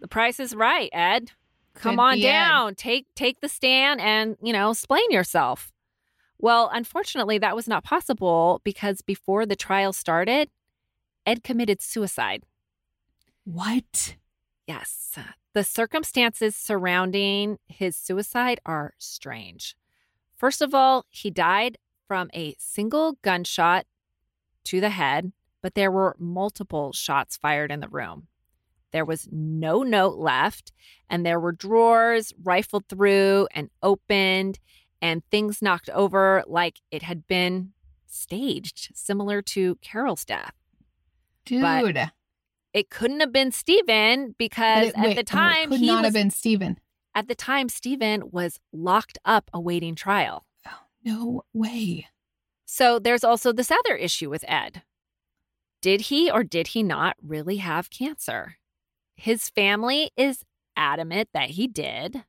the 0.00 0.08
price 0.08 0.38
is 0.38 0.54
right, 0.54 0.90
Ed. 0.92 1.32
Come 1.74 1.96
Could 1.96 2.02
on 2.02 2.14
be 2.16 2.26
Ed. 2.26 2.32
down. 2.32 2.74
Take 2.74 3.06
take 3.14 3.40
the 3.40 3.48
stand 3.48 4.00
and, 4.00 4.36
you 4.42 4.52
know, 4.52 4.70
explain 4.70 5.10
yourself. 5.10 5.72
Well, 6.38 6.70
unfortunately, 6.72 7.38
that 7.38 7.56
was 7.56 7.66
not 7.66 7.84
possible 7.84 8.60
because 8.64 9.00
before 9.00 9.46
the 9.46 9.56
trial 9.56 9.92
started, 9.92 10.50
Ed 11.26 11.42
committed 11.42 11.80
suicide. 11.80 12.44
What? 13.44 14.16
Yes. 14.66 15.18
The 15.52 15.64
circumstances 15.64 16.56
surrounding 16.56 17.58
his 17.66 17.96
suicide 17.96 18.60
are 18.66 18.94
strange. 18.98 19.76
First 20.36 20.60
of 20.60 20.74
all, 20.74 21.06
he 21.08 21.30
died 21.30 21.78
from 22.06 22.28
a 22.34 22.54
single 22.58 23.18
gunshot 23.22 23.86
to 24.64 24.80
the 24.80 24.90
head, 24.90 25.32
but 25.64 25.74
there 25.74 25.90
were 25.90 26.14
multiple 26.18 26.92
shots 26.92 27.38
fired 27.38 27.72
in 27.72 27.80
the 27.80 27.88
room. 27.88 28.26
There 28.92 29.06
was 29.06 29.26
no 29.32 29.82
note 29.82 30.18
left, 30.18 30.72
and 31.08 31.24
there 31.24 31.40
were 31.40 31.52
drawers 31.52 32.34
rifled 32.44 32.86
through 32.86 33.48
and 33.54 33.70
opened, 33.82 34.58
and 35.00 35.22
things 35.30 35.62
knocked 35.62 35.88
over 35.88 36.44
like 36.46 36.80
it 36.90 37.02
had 37.02 37.26
been 37.26 37.72
staged, 38.06 38.90
similar 38.94 39.40
to 39.40 39.76
Carol's 39.76 40.26
death. 40.26 40.52
Dude. 41.46 41.62
But 41.62 42.10
It 42.74 42.90
couldn't 42.90 43.20
have 43.20 43.32
been 43.32 43.50
Stephen 43.50 44.28
But 44.28 44.36
because 44.38 44.88
it- 44.88 44.98
at 44.98 45.02
wait, 45.02 45.14
the 45.14 45.20
oh, 45.20 45.20
it 45.20 45.26
time 45.26 45.68
could 45.70 45.80
he 45.80 45.86
not 45.86 46.02
was, 46.02 46.04
have 46.08 46.12
been 46.12 46.30
Steven. 46.30 46.78
at 47.14 47.26
the 47.26 47.34
time 47.34 47.70
Stephen 47.70 48.30
was 48.30 48.60
locked 48.70 49.16
up 49.24 49.48
awaiting 49.54 49.94
trial. 49.94 50.44
Oh, 50.68 50.80
no 51.02 51.42
way. 51.54 52.08
So 52.66 52.98
there's 52.98 53.24
also 53.24 53.50
this 53.50 53.70
other 53.70 53.96
issue 53.96 54.28
with 54.28 54.44
Ed. 54.46 54.82
Did 55.84 56.00
he 56.00 56.30
or 56.30 56.44
did 56.44 56.68
he 56.68 56.82
not 56.82 57.14
really 57.22 57.58
have 57.58 57.90
cancer? 57.90 58.56
His 59.16 59.50
family 59.50 60.12
is 60.16 60.42
adamant 60.74 61.28
that 61.34 61.50
he 61.50 61.66
did. 61.66 62.24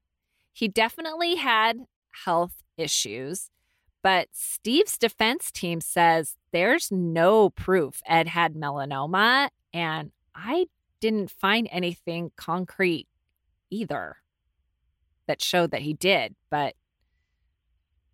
He 0.51 0.67
definitely 0.67 1.35
had 1.35 1.85
health 2.25 2.55
issues, 2.77 3.49
but 4.03 4.27
Steve's 4.33 4.97
defense 4.97 5.53
team 5.53 5.79
says 5.79 6.35
there's 6.51 6.91
no 6.91 7.49
proof 7.49 8.01
Ed 8.05 8.27
had 8.27 8.55
melanoma, 8.55 9.47
and 9.73 10.11
I 10.35 10.65
didn't 10.99 11.31
find 11.31 11.69
anything 11.71 12.33
concrete 12.35 13.07
either 13.69 14.17
that 15.27 15.41
showed 15.41 15.71
that 15.71 15.83
he 15.83 15.93
did, 15.93 16.35
but 16.49 16.75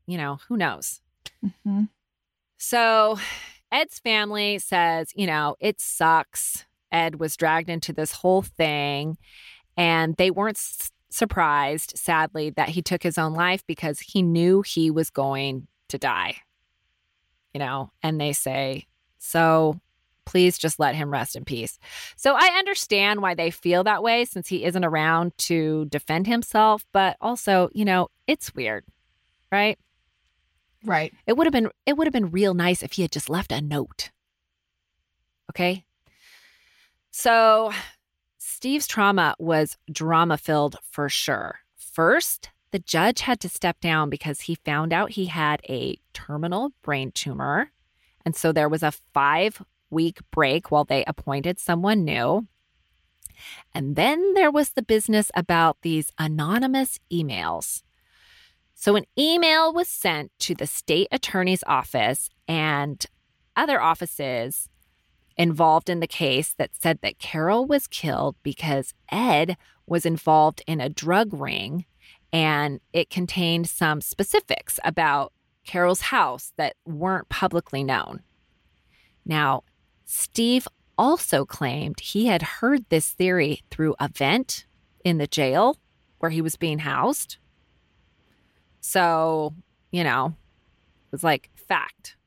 you 0.05 0.19
know, 0.19 0.37
who 0.47 0.55
knows? 0.55 1.01
hmm 1.63 1.85
So 2.59 3.17
Ed's 3.71 3.99
family 3.99 4.59
says, 4.59 5.11
you 5.15 5.27
know, 5.27 5.55
it 5.59 5.79
sucks. 5.79 6.65
Ed 6.91 7.19
was 7.19 7.37
dragged 7.37 7.69
into 7.69 7.93
this 7.93 8.11
whole 8.11 8.41
thing, 8.41 9.17
and 9.77 10.15
they 10.17 10.29
weren't 10.29 10.57
s- 10.57 10.91
surprised, 11.09 11.93
sadly, 11.95 12.49
that 12.51 12.69
he 12.69 12.81
took 12.81 13.01
his 13.01 13.17
own 13.17 13.33
life 13.33 13.63
because 13.65 13.99
he 13.99 14.21
knew 14.21 14.61
he 14.61 14.91
was 14.91 15.09
going 15.09 15.67
to 15.87 15.97
die. 15.97 16.35
You 17.53 17.59
know, 17.59 17.91
and 18.03 18.19
they 18.19 18.33
say, 18.33 18.87
so 19.19 19.79
please 20.25 20.57
just 20.57 20.79
let 20.79 20.95
him 20.95 21.11
rest 21.11 21.35
in 21.35 21.43
peace. 21.43 21.79
So 22.15 22.35
I 22.35 22.57
understand 22.57 23.21
why 23.21 23.33
they 23.35 23.51
feel 23.51 23.83
that 23.83 24.03
way 24.03 24.25
since 24.25 24.47
he 24.47 24.63
isn't 24.63 24.85
around 24.85 25.37
to 25.39 25.85
defend 25.85 26.27
himself, 26.27 26.85
but 26.93 27.17
also, 27.19 27.69
you 27.73 27.83
know, 27.85 28.09
it's 28.27 28.53
weird, 28.53 28.85
right? 29.51 29.77
Right. 30.83 31.13
It 31.27 31.37
would 31.37 31.45
have 31.45 31.53
been 31.53 31.69
it 31.85 31.97
would 31.97 32.07
have 32.07 32.13
been 32.13 32.31
real 32.31 32.53
nice 32.53 32.81
if 32.83 32.93
he 32.93 33.01
had 33.01 33.11
just 33.11 33.29
left 33.29 33.51
a 33.51 33.61
note. 33.61 34.09
Okay? 35.49 35.85
So, 37.11 37.73
Steve's 38.37 38.87
trauma 38.87 39.35
was 39.37 39.77
drama 39.91 40.37
filled 40.37 40.77
for 40.89 41.09
sure. 41.09 41.59
First, 41.75 42.49
the 42.71 42.79
judge 42.79 43.21
had 43.21 43.41
to 43.41 43.49
step 43.49 43.81
down 43.81 44.09
because 44.09 44.41
he 44.41 44.55
found 44.55 44.93
out 44.93 45.11
he 45.11 45.25
had 45.25 45.61
a 45.67 45.97
terminal 46.13 46.71
brain 46.81 47.11
tumor. 47.11 47.71
And 48.25 48.35
so 48.35 48.51
there 48.51 48.69
was 48.69 48.81
a 48.81 48.93
5 49.13 49.61
week 49.89 50.19
break 50.31 50.71
while 50.71 50.85
they 50.85 51.03
appointed 51.05 51.59
someone 51.59 52.05
new. 52.05 52.47
And 53.73 53.95
then 53.95 54.33
there 54.35 54.51
was 54.51 54.69
the 54.69 54.81
business 54.83 55.31
about 55.35 55.81
these 55.81 56.11
anonymous 56.17 56.99
emails. 57.11 57.83
So, 58.81 58.95
an 58.95 59.05
email 59.15 59.71
was 59.71 59.87
sent 59.87 60.31
to 60.39 60.55
the 60.55 60.65
state 60.65 61.07
attorney's 61.11 61.63
office 61.67 62.31
and 62.47 63.05
other 63.55 63.79
offices 63.79 64.69
involved 65.37 65.87
in 65.87 65.99
the 65.99 66.07
case 66.07 66.55
that 66.57 66.71
said 66.73 66.97
that 67.03 67.19
Carol 67.19 67.67
was 67.67 67.85
killed 67.85 68.37
because 68.41 68.95
Ed 69.11 69.55
was 69.85 70.03
involved 70.03 70.63
in 70.65 70.81
a 70.81 70.89
drug 70.89 71.31
ring 71.31 71.85
and 72.33 72.79
it 72.91 73.11
contained 73.11 73.69
some 73.69 74.01
specifics 74.01 74.79
about 74.83 75.31
Carol's 75.63 76.01
house 76.01 76.51
that 76.57 76.75
weren't 76.83 77.29
publicly 77.29 77.83
known. 77.83 78.23
Now, 79.23 79.61
Steve 80.05 80.67
also 80.97 81.45
claimed 81.45 81.99
he 81.99 82.25
had 82.25 82.41
heard 82.41 82.85
this 82.89 83.11
theory 83.11 83.61
through 83.69 83.93
a 83.99 84.07
vent 84.07 84.65
in 85.05 85.19
the 85.19 85.27
jail 85.27 85.77
where 86.17 86.31
he 86.31 86.41
was 86.41 86.55
being 86.55 86.79
housed. 86.79 87.37
So, 88.81 89.53
you 89.91 90.03
know, 90.03 90.27
it 90.27 91.11
was 91.11 91.23
like 91.23 91.49
fact. 91.55 92.17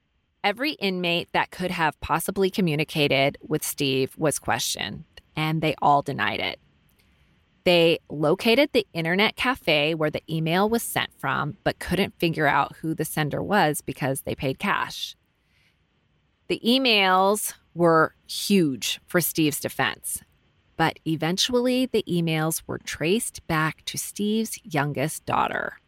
Every 0.42 0.72
inmate 0.72 1.28
that 1.32 1.50
could 1.50 1.70
have 1.70 1.98
possibly 2.00 2.50
communicated 2.50 3.38
with 3.46 3.64
Steve 3.64 4.14
was 4.16 4.38
questioned, 4.38 5.04
and 5.36 5.60
they 5.60 5.74
all 5.80 6.02
denied 6.02 6.40
it. 6.40 6.60
They 7.64 7.98
located 8.10 8.70
the 8.72 8.86
internet 8.92 9.36
cafe 9.36 9.94
where 9.94 10.10
the 10.10 10.22
email 10.30 10.68
was 10.68 10.82
sent 10.82 11.10
from, 11.18 11.56
but 11.64 11.78
couldn't 11.78 12.18
figure 12.18 12.46
out 12.46 12.76
who 12.76 12.94
the 12.94 13.06
sender 13.06 13.42
was 13.42 13.80
because 13.80 14.20
they 14.20 14.34
paid 14.34 14.58
cash. 14.58 15.16
The 16.48 16.60
emails 16.64 17.54
were 17.74 18.14
huge 18.28 19.00
for 19.06 19.22
Steve's 19.22 19.60
defense, 19.60 20.22
but 20.76 20.98
eventually 21.06 21.86
the 21.86 22.04
emails 22.06 22.62
were 22.66 22.78
traced 22.78 23.46
back 23.46 23.82
to 23.86 23.96
Steve's 23.96 24.58
youngest 24.62 25.24
daughter. 25.24 25.78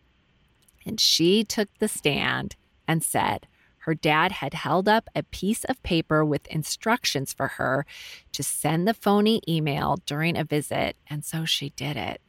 And 0.86 0.98
she 1.00 1.42
took 1.44 1.68
the 1.78 1.88
stand 1.88 2.56
and 2.88 3.02
said 3.02 3.46
her 3.80 3.94
dad 3.94 4.32
had 4.32 4.54
held 4.54 4.88
up 4.88 5.08
a 5.14 5.22
piece 5.24 5.64
of 5.64 5.82
paper 5.82 6.24
with 6.24 6.46
instructions 6.48 7.32
for 7.32 7.48
her 7.48 7.84
to 8.32 8.42
send 8.42 8.86
the 8.88 8.94
phony 8.94 9.40
email 9.48 9.98
during 10.06 10.36
a 10.36 10.44
visit, 10.44 10.96
and 11.08 11.24
so 11.24 11.44
she 11.44 11.70
did 11.70 11.96
it. 11.96 12.20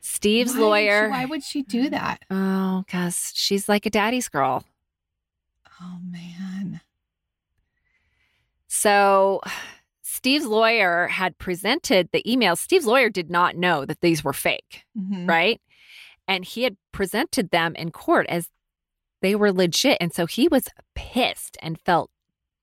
Steve's 0.00 0.52
Why 0.52 0.58
would 0.58 0.60
she- 0.60 0.64
lawyer. 0.64 1.10
why 1.10 1.24
would 1.24 1.42
she 1.42 1.62
do 1.62 1.90
that? 1.90 2.22
Oh, 2.30 2.82
because 2.86 3.32
she's 3.34 3.68
like 3.68 3.86
a 3.86 3.90
daddy's 3.90 4.28
girl. 4.28 4.64
Oh 5.80 5.98
man. 6.02 6.80
So 8.68 9.40
Steve's 10.02 10.46
lawyer 10.46 11.08
had 11.08 11.38
presented 11.38 12.08
the 12.12 12.22
emails. 12.26 12.58
Steve's 12.58 12.86
lawyer 12.86 13.10
did 13.10 13.30
not 13.30 13.56
know 13.56 13.84
that 13.84 14.00
these 14.00 14.22
were 14.24 14.32
fake, 14.32 14.84
Mhm. 14.98 15.28
right? 15.28 15.60
And 16.26 16.44
he 16.44 16.62
had 16.62 16.76
presented 16.92 17.50
them 17.50 17.74
in 17.74 17.90
court 17.90 18.26
as 18.28 18.48
they 19.22 19.34
were 19.34 19.52
legit. 19.52 19.98
And 20.00 20.12
so 20.12 20.26
he 20.26 20.48
was 20.48 20.68
pissed 20.94 21.56
and 21.62 21.80
felt 21.80 22.10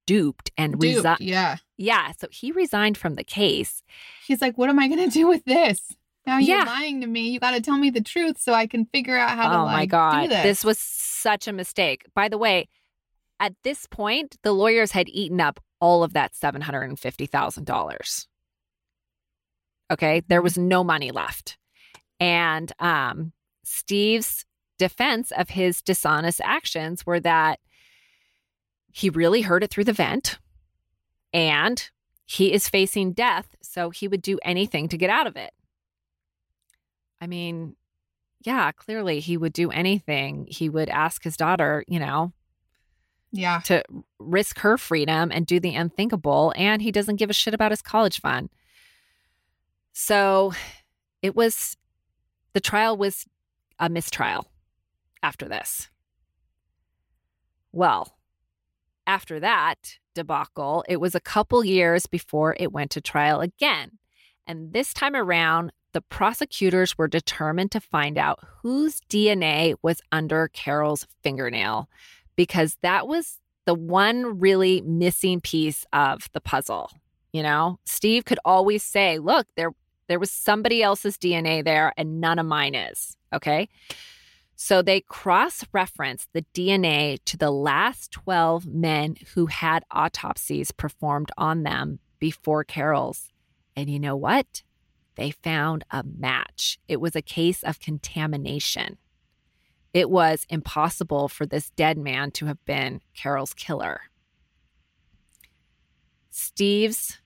duped 0.07 0.51
and 0.57 0.81
resigned. 0.81 1.19
yeah. 1.21 1.57
Yeah. 1.77 2.11
So 2.19 2.27
he 2.31 2.51
resigned 2.51 2.97
from 2.97 3.15
the 3.15 3.23
case. 3.23 3.83
He's 4.25 4.41
like, 4.41 4.57
what 4.57 4.69
am 4.69 4.79
I 4.79 4.87
going 4.87 5.03
to 5.09 5.13
do 5.13 5.27
with 5.27 5.45
this? 5.45 5.93
Now 6.25 6.37
you're 6.37 6.57
Yeah. 6.59 6.65
lying 6.65 7.01
to 7.01 7.07
me. 7.07 7.29
You 7.29 7.39
got 7.39 7.51
to 7.51 7.61
tell 7.61 7.77
me 7.77 7.89
the 7.89 8.01
truth 8.01 8.39
so 8.39 8.53
I 8.53 8.67
can 8.67 8.85
figure 8.85 9.17
out 9.17 9.35
how 9.37 9.49
to 9.49 9.57
oh 9.59 9.63
like, 9.65 9.73
my 9.73 9.85
God. 9.85 10.21
do 10.23 10.27
this. 10.29 10.43
This 10.43 10.63
was 10.65 10.79
such 10.79 11.47
a 11.47 11.53
mistake. 11.53 12.05
By 12.15 12.29
the 12.29 12.37
way, 12.37 12.67
at 13.39 13.53
this 13.63 13.85
point, 13.87 14.37
the 14.43 14.51
lawyers 14.53 14.91
had 14.91 15.07
eaten 15.09 15.39
up 15.41 15.59
all 15.79 16.03
of 16.03 16.13
that 16.13 16.33
$750,000. 16.33 18.27
Okay. 19.91 20.21
There 20.27 20.41
was 20.41 20.57
no 20.57 20.83
money 20.83 21.11
left. 21.11 21.57
And 22.19 22.71
um, 22.79 23.33
Steve's 23.71 24.45
defense 24.77 25.31
of 25.31 25.49
his 25.49 25.81
dishonest 25.81 26.41
actions 26.43 27.05
were 27.05 27.21
that 27.21 27.59
he 28.91 29.09
really 29.09 29.41
heard 29.41 29.63
it 29.63 29.71
through 29.71 29.85
the 29.85 29.93
vent 29.93 30.39
and 31.31 31.89
he 32.25 32.51
is 32.51 32.67
facing 32.67 33.13
death. 33.13 33.55
So 33.61 33.89
he 33.89 34.09
would 34.09 34.21
do 34.21 34.39
anything 34.43 34.89
to 34.89 34.97
get 34.97 35.09
out 35.09 35.25
of 35.25 35.37
it. 35.37 35.53
I 37.21 37.27
mean, 37.27 37.77
yeah, 38.41 38.73
clearly 38.73 39.21
he 39.21 39.37
would 39.37 39.53
do 39.53 39.71
anything. 39.71 40.47
He 40.49 40.67
would 40.67 40.89
ask 40.89 41.23
his 41.23 41.37
daughter, 41.37 41.85
you 41.87 41.99
know, 41.99 42.33
yeah. 43.31 43.61
to 43.65 43.83
risk 44.19 44.59
her 44.59 44.77
freedom 44.77 45.31
and 45.31 45.45
do 45.45 45.61
the 45.61 45.75
unthinkable. 45.75 46.51
And 46.57 46.81
he 46.81 46.91
doesn't 46.91 47.15
give 47.15 47.29
a 47.29 47.33
shit 47.33 47.53
about 47.53 47.71
his 47.71 47.81
college 47.81 48.19
fund. 48.19 48.49
So 49.93 50.51
it 51.21 51.37
was, 51.37 51.77
the 52.51 52.59
trial 52.59 52.97
was 52.97 53.25
a 53.81 53.89
mistrial 53.89 54.45
after 55.21 55.49
this. 55.49 55.89
Well, 57.73 58.15
after 59.07 59.39
that 59.39 59.97
debacle, 60.13 60.85
it 60.87 61.01
was 61.01 61.15
a 61.15 61.19
couple 61.19 61.65
years 61.65 62.05
before 62.05 62.55
it 62.59 62.71
went 62.71 62.91
to 62.91 63.01
trial 63.01 63.41
again. 63.41 63.97
And 64.45 64.71
this 64.71 64.93
time 64.93 65.15
around, 65.15 65.71
the 65.93 66.01
prosecutors 66.01 66.97
were 66.97 67.07
determined 67.07 67.71
to 67.71 67.81
find 67.81 68.17
out 68.17 68.39
whose 68.61 69.01
DNA 69.09 69.75
was 69.81 70.01
under 70.11 70.47
Carol's 70.47 71.07
fingernail 71.23 71.89
because 72.35 72.77
that 72.81 73.07
was 73.07 73.39
the 73.65 73.75
one 73.75 74.39
really 74.39 74.81
missing 74.81 75.41
piece 75.41 75.85
of 75.91 76.29
the 76.33 76.41
puzzle. 76.41 76.91
You 77.33 77.43
know, 77.43 77.79
Steve 77.85 78.25
could 78.25 78.39
always 78.45 78.83
say, 78.83 79.17
"Look, 79.17 79.47
there 79.55 79.71
there 80.07 80.19
was 80.19 80.31
somebody 80.31 80.83
else's 80.83 81.17
DNA 81.17 81.63
there 81.63 81.93
and 81.97 82.19
none 82.21 82.39
of 82.39 82.45
mine 82.45 82.75
is." 82.75 83.17
Okay? 83.33 83.69
So 84.55 84.81
they 84.81 85.01
cross-referenced 85.01 86.29
the 86.33 86.45
DNA 86.53 87.19
to 87.25 87.37
the 87.37 87.51
last 87.51 88.11
12 88.11 88.67
men 88.67 89.15
who 89.33 89.47
had 89.47 89.83
autopsies 89.91 90.71
performed 90.71 91.31
on 91.37 91.63
them 91.63 91.99
before 92.19 92.63
Carol's. 92.63 93.29
And 93.75 93.89
you 93.89 93.99
know 93.99 94.15
what? 94.15 94.63
They 95.15 95.31
found 95.31 95.83
a 95.89 96.03
match. 96.03 96.79
It 96.87 97.01
was 97.01 97.15
a 97.15 97.21
case 97.21 97.63
of 97.63 97.79
contamination 97.79 98.97
it 99.93 100.09
was 100.09 100.45
impossible 100.49 101.27
for 101.27 101.45
this 101.45 101.69
dead 101.71 101.97
man 101.97 102.31
to 102.31 102.45
have 102.45 102.63
been 102.65 103.01
Carol's 103.13 103.53
killer. 103.53 104.01
Steve's 106.29 107.19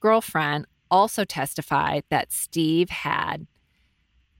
girlfriend 0.00 0.66
also 0.90 1.24
testified 1.24 2.04
that 2.10 2.32
Steve 2.32 2.90
had 2.90 3.46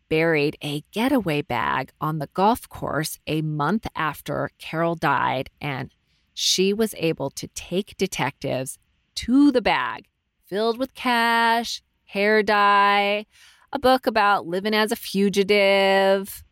buried 0.08 0.56
a 0.62 0.84
getaway 0.92 1.42
bag 1.42 1.90
on 2.00 2.18
the 2.18 2.28
golf 2.28 2.68
course 2.68 3.18
a 3.26 3.42
month 3.42 3.86
after 3.94 4.50
Carol 4.58 4.94
died, 4.94 5.50
and 5.60 5.92
she 6.34 6.72
was 6.72 6.94
able 6.98 7.30
to 7.30 7.48
take 7.48 7.96
detectives 7.96 8.78
to 9.14 9.50
the 9.50 9.62
bag 9.62 10.06
filled 10.46 10.78
with 10.78 10.94
cash, 10.94 11.82
hair 12.04 12.42
dye, 12.42 13.26
a 13.72 13.78
book 13.78 14.06
about 14.06 14.46
living 14.46 14.74
as 14.74 14.92
a 14.92 14.96
fugitive. 14.96 16.44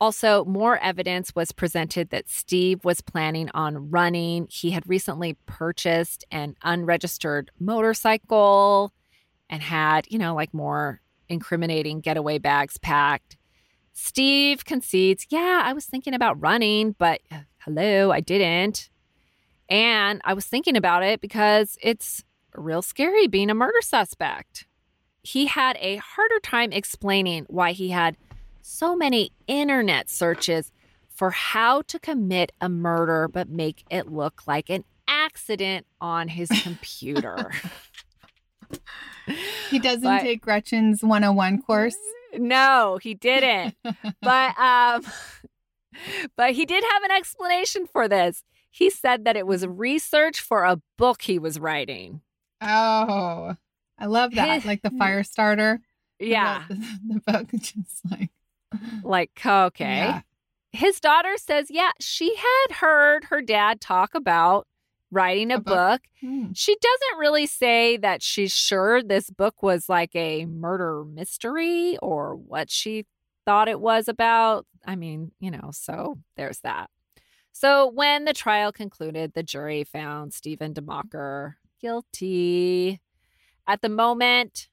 Also, 0.00 0.44
more 0.44 0.78
evidence 0.78 1.34
was 1.34 1.52
presented 1.52 2.10
that 2.10 2.28
Steve 2.28 2.84
was 2.84 3.00
planning 3.00 3.50
on 3.52 3.90
running. 3.90 4.46
He 4.48 4.70
had 4.70 4.88
recently 4.88 5.36
purchased 5.46 6.24
an 6.30 6.54
unregistered 6.62 7.50
motorcycle 7.58 8.92
and 9.50 9.62
had, 9.62 10.06
you 10.08 10.18
know, 10.18 10.34
like 10.34 10.54
more 10.54 11.00
incriminating 11.28 12.00
getaway 12.00 12.38
bags 12.38 12.78
packed. 12.78 13.36
Steve 13.92 14.64
concedes, 14.64 15.26
Yeah, 15.28 15.62
I 15.64 15.72
was 15.72 15.86
thinking 15.86 16.14
about 16.14 16.40
running, 16.40 16.94
but 16.98 17.20
uh, 17.30 17.40
hello, 17.58 18.12
I 18.12 18.20
didn't. 18.20 18.90
And 19.68 20.20
I 20.24 20.34
was 20.34 20.46
thinking 20.46 20.76
about 20.76 21.02
it 21.02 21.20
because 21.20 21.76
it's 21.82 22.24
real 22.54 22.82
scary 22.82 23.26
being 23.26 23.50
a 23.50 23.54
murder 23.54 23.80
suspect. 23.80 24.66
He 25.22 25.46
had 25.46 25.76
a 25.80 25.96
harder 25.96 26.40
time 26.40 26.72
explaining 26.72 27.44
why 27.48 27.72
he 27.72 27.90
had 27.90 28.16
so 28.62 28.96
many 28.96 29.32
internet 29.46 30.08
searches 30.08 30.72
for 31.08 31.30
how 31.30 31.82
to 31.82 31.98
commit 31.98 32.52
a 32.60 32.68
murder 32.68 33.28
but 33.28 33.48
make 33.48 33.84
it 33.90 34.10
look 34.10 34.42
like 34.46 34.70
an 34.70 34.84
accident 35.08 35.86
on 36.00 36.28
his 36.28 36.48
computer. 36.62 37.50
He 39.70 39.78
doesn't 39.78 40.02
But- 40.02 40.22
take 40.22 40.40
Gretchen's 40.42 41.02
101 41.02 41.62
course. 41.62 41.96
no, 42.36 42.98
he 43.02 43.14
didn't. 43.14 43.74
but 44.22 44.58
um 44.58 45.02
but 46.36 46.52
he 46.52 46.64
did 46.66 46.84
have 46.92 47.02
an 47.02 47.10
explanation 47.10 47.86
for 47.86 48.06
this. 48.08 48.44
He 48.70 48.90
said 48.90 49.24
that 49.24 49.36
it 49.36 49.46
was 49.46 49.66
research 49.66 50.40
for 50.40 50.64
a 50.64 50.80
book 50.96 51.22
he 51.22 51.38
was 51.38 51.58
writing. 51.58 52.20
Oh, 52.60 53.56
I 53.98 54.06
love 54.06 54.34
that. 54.34 54.64
like 54.64 54.82
the 54.82 54.90
fire 54.90 55.24
starter. 55.24 55.80
Yeah. 56.20 56.64
The, 56.68 56.74
the 57.14 57.20
book, 57.32 57.48
just 57.52 58.02
like. 58.10 58.30
Like 59.02 59.30
okay. 59.44 59.84
Yeah. 59.96 60.20
his 60.72 61.00
daughter 61.00 61.36
says, 61.38 61.68
yeah, 61.70 61.90
she 62.00 62.36
had 62.36 62.76
heard 62.76 63.24
her 63.24 63.40
dad 63.40 63.80
talk 63.80 64.14
about 64.14 64.67
writing 65.10 65.50
a, 65.50 65.56
A 65.56 65.60
book. 65.60 65.74
book. 65.74 66.02
Hmm. 66.20 66.52
She 66.54 66.76
doesn't 66.76 67.18
really 67.18 67.46
say 67.46 67.96
that 67.98 68.22
she's 68.22 68.52
sure 68.52 69.02
this 69.02 69.30
book 69.30 69.62
was 69.62 69.88
like 69.88 70.14
a 70.14 70.44
murder 70.46 71.04
mystery 71.04 71.96
or 72.02 72.34
what 72.36 72.70
she 72.70 73.06
thought 73.46 73.68
it 73.68 73.80
was 73.80 74.08
about. 74.08 74.66
I 74.86 74.96
mean, 74.96 75.32
you 75.40 75.50
know, 75.50 75.70
so 75.72 76.18
there's 76.36 76.60
that. 76.60 76.90
So 77.52 77.88
when 77.88 78.24
the 78.24 78.32
trial 78.34 78.70
concluded, 78.70 79.32
the 79.32 79.42
jury 79.42 79.82
found 79.84 80.32
Stephen 80.34 80.74
DeMocker 80.74 81.54
guilty. 81.80 83.00
At 83.66 83.82
the 83.82 83.88
moment 83.88 84.68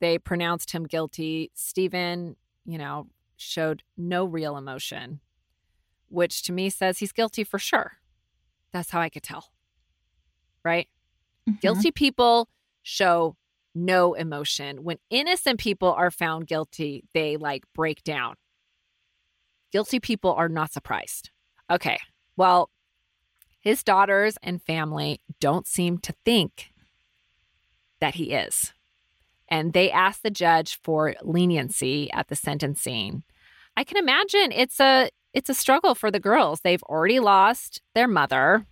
they 0.00 0.18
pronounced 0.18 0.70
him 0.72 0.84
guilty, 0.86 1.50
Stephen, 1.54 2.36
you 2.64 2.78
know, 2.78 3.08
showed 3.36 3.82
no 3.96 4.24
real 4.24 4.56
emotion, 4.56 5.20
which 6.08 6.42
to 6.44 6.52
me 6.52 6.70
says 6.70 6.98
he's 6.98 7.12
guilty 7.12 7.42
for 7.44 7.58
sure. 7.58 7.98
That's 8.74 8.90
how 8.90 9.00
I 9.00 9.08
could 9.08 9.22
tell. 9.22 9.52
Right? 10.64 10.88
Mhm. 11.48 11.60
Guilty 11.60 11.92
people 11.92 12.48
show 12.82 13.36
no 13.74 14.14
emotion. 14.14 14.82
When 14.82 14.98
innocent 15.10 15.60
people 15.60 15.92
are 15.92 16.10
found 16.10 16.48
guilty, 16.48 17.04
they 17.14 17.36
like 17.36 17.64
break 17.72 18.02
down. 18.02 18.34
Guilty 19.70 20.00
people 20.00 20.32
are 20.32 20.48
not 20.48 20.72
surprised. 20.72 21.30
Okay. 21.70 21.98
Well, 22.36 22.68
his 23.60 23.84
daughters 23.84 24.36
and 24.42 24.60
family 24.60 25.20
don't 25.40 25.66
seem 25.66 25.98
to 25.98 26.12
think 26.24 26.72
that 28.00 28.16
he 28.16 28.32
is. 28.32 28.72
And 29.48 29.72
they 29.72 29.90
asked 29.90 30.22
the 30.24 30.30
judge 30.30 30.80
for 30.82 31.14
leniency 31.22 32.10
at 32.12 32.26
the 32.28 32.36
sentencing. 32.36 33.22
I 33.76 33.84
can 33.84 33.98
imagine 33.98 34.50
it's 34.50 34.80
a 34.80 35.10
it's 35.34 35.50
a 35.50 35.54
struggle 35.54 35.94
for 35.94 36.10
the 36.10 36.20
girls. 36.20 36.60
They've 36.60 36.82
already 36.84 37.20
lost 37.20 37.82
their 37.94 38.08
mother 38.08 38.64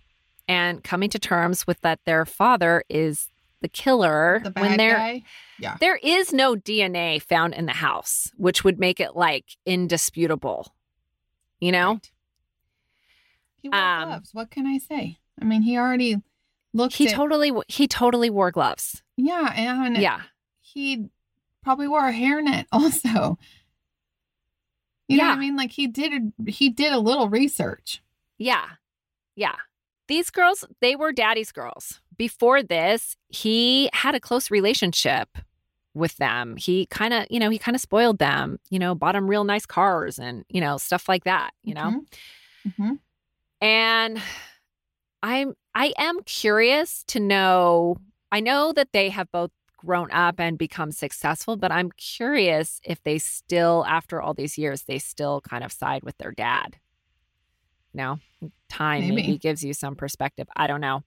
and 0.47 0.83
coming 0.83 1.09
to 1.11 1.19
terms 1.19 1.67
with 1.67 1.79
that 1.81 1.99
their 2.05 2.25
father 2.25 2.83
is 2.89 3.27
the 3.61 3.67
killer 3.69 4.41
The 4.43 4.51
bad 4.51 4.61
when 4.61 4.77
guy. 4.77 5.23
there 5.79 5.95
is 5.97 6.33
no 6.33 6.55
DNA 6.55 7.21
found 7.21 7.53
in 7.53 7.65
the 7.65 7.71
house, 7.73 8.31
which 8.35 8.63
would 8.63 8.79
make 8.79 8.99
it 8.99 9.15
like 9.15 9.45
indisputable. 9.65 10.73
You 11.61 11.71
know? 11.71 11.91
Right. 11.93 12.11
He 13.61 13.69
wore 13.69 13.79
Um, 13.79 14.07
gloves. 14.09 14.29
What 14.33 14.51
can 14.51 14.67
I 14.67 14.77
say? 14.79 15.17
I 15.41 15.45
mean, 15.45 15.61
he 15.61 15.77
already 15.77 16.17
looked 16.73 16.95
He 16.95 17.07
at, 17.07 17.13
totally 17.15 17.51
he 17.69 17.87
totally 17.87 18.29
wore 18.29 18.51
gloves. 18.51 19.01
yeah, 19.15 19.53
and 19.55 19.97
Yeah. 19.97 20.21
he 20.59 21.05
probably 21.63 21.87
wore 21.87 22.07
a 22.09 22.13
hairnet 22.13 22.65
also. 22.73 23.37
You 25.07 25.17
know 25.17 25.23
what 25.25 25.29
Yeah. 25.31 25.35
I 25.35 25.39
mean? 25.39 25.55
Like 25.55 25.71
he 25.71 25.87
did 25.87 26.33
he 26.47 26.69
did 26.69 26.93
a 26.93 26.99
little 26.99 27.29
research. 27.29 28.01
Yeah. 28.37 28.65
Yeah. 29.35 29.55
These 30.07 30.29
girls, 30.29 30.65
they 30.81 30.95
were 30.95 31.11
daddy's 31.11 31.51
girls. 31.51 32.01
Before 32.17 32.61
this, 32.61 33.15
he 33.29 33.89
had 33.93 34.15
a 34.15 34.19
close 34.19 34.51
relationship 34.51 35.29
with 35.93 36.15
them. 36.17 36.57
He 36.57 36.87
kind 36.87 37.13
of, 37.13 37.25
you 37.29 37.39
know, 37.39 37.49
he 37.49 37.57
kind 37.57 37.75
of 37.75 37.81
spoiled 37.81 38.19
them, 38.19 38.59
you 38.69 38.79
know, 38.79 38.95
bought 38.95 39.13
them 39.13 39.29
real 39.29 39.43
nice 39.43 39.65
cars 39.65 40.19
and, 40.19 40.43
you 40.49 40.59
know, 40.61 40.77
stuff 40.77 41.07
like 41.07 41.23
that, 41.23 41.51
you 41.63 41.73
know? 41.73 42.01
Mhm. 42.67 42.99
And 43.61 44.21
I'm 45.21 45.53
I 45.75 45.93
am 45.97 46.21
curious 46.23 47.03
to 47.07 47.19
know. 47.19 47.97
I 48.31 48.39
know 48.39 48.73
that 48.73 48.89
they 48.93 49.09
have 49.09 49.31
both 49.31 49.51
grown 49.85 50.11
up 50.11 50.39
and 50.39 50.57
become 50.57 50.91
successful, 50.91 51.55
but 51.55 51.71
I'm 51.71 51.91
curious 51.91 52.79
if 52.83 53.03
they 53.03 53.17
still 53.17 53.85
after 53.87 54.21
all 54.21 54.33
these 54.33 54.57
years 54.57 54.83
they 54.83 54.99
still 54.99 55.41
kind 55.41 55.63
of 55.63 55.71
side 55.71 56.03
with 56.03 56.17
their 56.17 56.31
dad. 56.31 56.77
You 57.93 57.97
know, 57.97 58.19
time 58.69 59.01
maybe. 59.01 59.15
Maybe. 59.15 59.37
gives 59.37 59.63
you 59.63 59.73
some 59.73 59.95
perspective. 59.95 60.47
I 60.55 60.67
don't 60.67 60.81
know. 60.81 61.03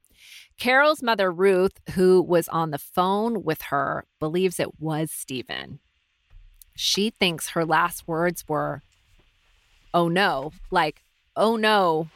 Carol's 0.59 1.03
mother 1.03 1.33
Ruth, 1.33 1.79
who 1.95 2.22
was 2.22 2.49
on 2.49 2.70
the 2.70 2.79
phone 2.79 3.43
with 3.43 3.62
her, 3.62 4.07
believes 4.20 4.61
it 4.61 4.81
was 4.81 5.11
Stephen. 5.11 5.81
She 6.74 7.11
thinks 7.11 7.51
her 7.51 7.64
last 7.64 8.07
words 8.07 8.45
were, 8.49 8.83
"Oh 9.93 10.09
no!" 10.09 10.53
Like, 10.70 11.03
"Oh 11.35 11.57
no, 11.57 12.09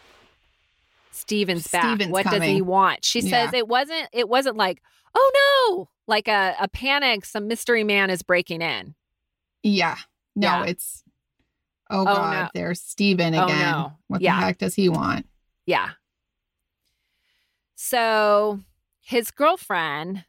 Steven's 1.10 1.66
back. 1.68 1.82
Steven's 1.84 2.12
what 2.12 2.26
does 2.26 2.42
he 2.42 2.62
want?" 2.62 3.04
She 3.04 3.20
Yeah. 3.20 3.46
says 3.46 3.54
it 3.54 3.68
wasn't. 3.68 4.08
It 4.12 4.28
wasn't 4.28 4.56
like, 4.56 4.82
"Oh 5.14 5.30
no!" 5.76 5.88
Like 6.06 6.28
a, 6.28 6.54
a 6.60 6.68
panic. 6.68 7.24
Some 7.24 7.46
mystery 7.48 7.84
man 7.84 8.10
is 8.10 8.22
breaking 8.22 8.62
in. 8.62 8.94
Yeah. 9.62 9.96
No, 10.36 10.48
Yeah. 10.48 10.64
it's 10.66 11.02
oh, 11.90 12.02
Oh, 12.02 12.04
god, 12.04 12.32
no. 12.44 12.48
there's 12.54 12.80
Steven 12.80 13.34
Oh, 13.34 13.44
again. 13.44 13.58
no. 13.60 13.92
What 14.08 14.20
Yeah. 14.20 14.38
the 14.40 14.46
heck 14.46 14.58
does 14.58 14.74
he 14.74 14.88
want? 14.88 15.26
Yeah. 15.66 15.90
So 17.76 18.60
his 19.00 19.30
girlfriend 19.30 20.24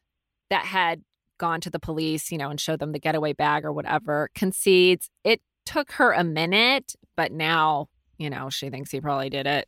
that 0.49 0.65
had 0.65 1.03
gone 1.37 1.61
to 1.61 1.69
the 1.69 1.79
police, 1.79 2.31
you 2.31 2.37
know, 2.37 2.49
and 2.49 2.59
showed 2.59 2.79
them 2.79 2.91
the 2.91 2.99
getaway 2.99 3.33
bag 3.33 3.65
or 3.65 3.73
whatever, 3.73 4.29
concedes 4.35 5.09
it 5.23 5.41
took 5.65 5.91
her 5.93 6.11
a 6.11 6.23
minute, 6.23 6.93
but 7.15 7.31
now, 7.31 7.87
you 8.17 8.29
know, 8.29 8.49
she 8.49 8.69
thinks 8.69 8.91
he 8.91 9.01
probably 9.01 9.29
did 9.29 9.47
it. 9.47 9.67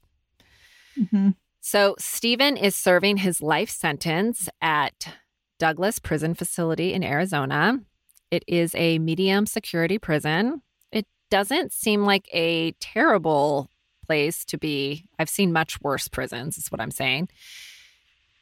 Hmm 0.95 1.29
So 1.61 1.95
Stephen 1.97 2.57
is 2.57 2.75
serving 2.75 3.17
his 3.17 3.41
life 3.41 3.69
sentence 3.69 4.49
at 4.61 5.07
Douglas 5.59 5.99
Prison 5.99 6.33
Facility 6.33 6.93
in 6.93 7.03
Arizona. 7.03 7.79
It 8.31 8.43
is 8.47 8.73
a 8.75 8.99
medium 8.99 9.45
security 9.45 9.97
prison. 9.99 10.61
It 10.91 11.05
doesn't 11.29 11.71
seem 11.71 12.03
like 12.03 12.27
a 12.33 12.71
terrible 12.73 13.69
place 14.05 14.43
to 14.45 14.57
be. 14.57 15.05
I've 15.19 15.29
seen 15.29 15.53
much 15.53 15.79
worse 15.81 16.07
prisons, 16.07 16.57
is 16.57 16.71
what 16.71 16.81
I'm 16.81 16.91
saying. 16.91 17.29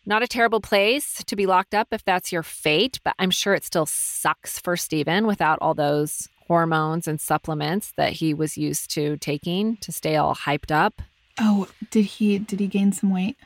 Not 0.05 0.23
a 0.23 0.27
terrible 0.27 0.61
place 0.61 1.23
to 1.25 1.35
be 1.35 1.45
locked 1.45 1.75
up 1.75 1.89
if 1.91 2.03
that's 2.03 2.31
your 2.31 2.41
fate, 2.41 2.99
but 3.03 3.13
I'm 3.19 3.29
sure 3.29 3.53
it 3.53 3.63
still 3.63 3.85
sucks 3.85 4.57
for 4.57 4.75
Stephen 4.75 5.27
without 5.27 5.59
all 5.61 5.75
those 5.75 6.27
hormones 6.47 7.07
and 7.07 7.21
supplements 7.21 7.93
that 7.97 8.13
he 8.13 8.33
was 8.33 8.57
used 8.57 8.89
to 8.91 9.17
taking 9.17 9.77
to 9.77 9.91
stay 9.91 10.15
all 10.15 10.35
hyped 10.35 10.71
up. 10.71 11.01
Oh, 11.39 11.67
did 11.89 12.05
he 12.05 12.37
did 12.39 12.59
he 12.59 12.67
gain 12.67 12.91
some 12.91 13.11
weight 13.13 13.37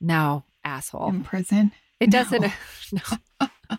No, 0.00 0.44
asshole. 0.64 1.08
in 1.10 1.22
prison? 1.24 1.72
It 2.00 2.10
No. 2.12 2.18
doesn't. 2.24 2.52
No. 2.92 3.78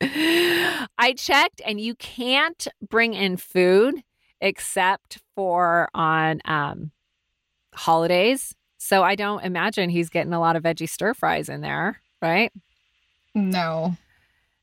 I 0.98 1.14
checked, 1.16 1.60
and 1.66 1.80
you 1.80 1.94
can't 1.96 2.66
bring 2.88 3.14
in 3.14 3.36
food 3.36 3.96
except 4.40 5.18
for 5.34 5.88
on 5.94 6.40
um, 6.44 6.92
holidays. 7.74 8.54
So 8.78 9.02
I 9.02 9.16
don't 9.16 9.44
imagine 9.44 9.90
he's 9.90 10.08
getting 10.08 10.32
a 10.32 10.38
lot 10.40 10.54
of 10.56 10.62
veggie 10.62 10.88
stir 10.88 11.14
fries 11.14 11.48
in 11.48 11.60
there, 11.62 12.00
right? 12.22 12.52
No. 13.34 13.96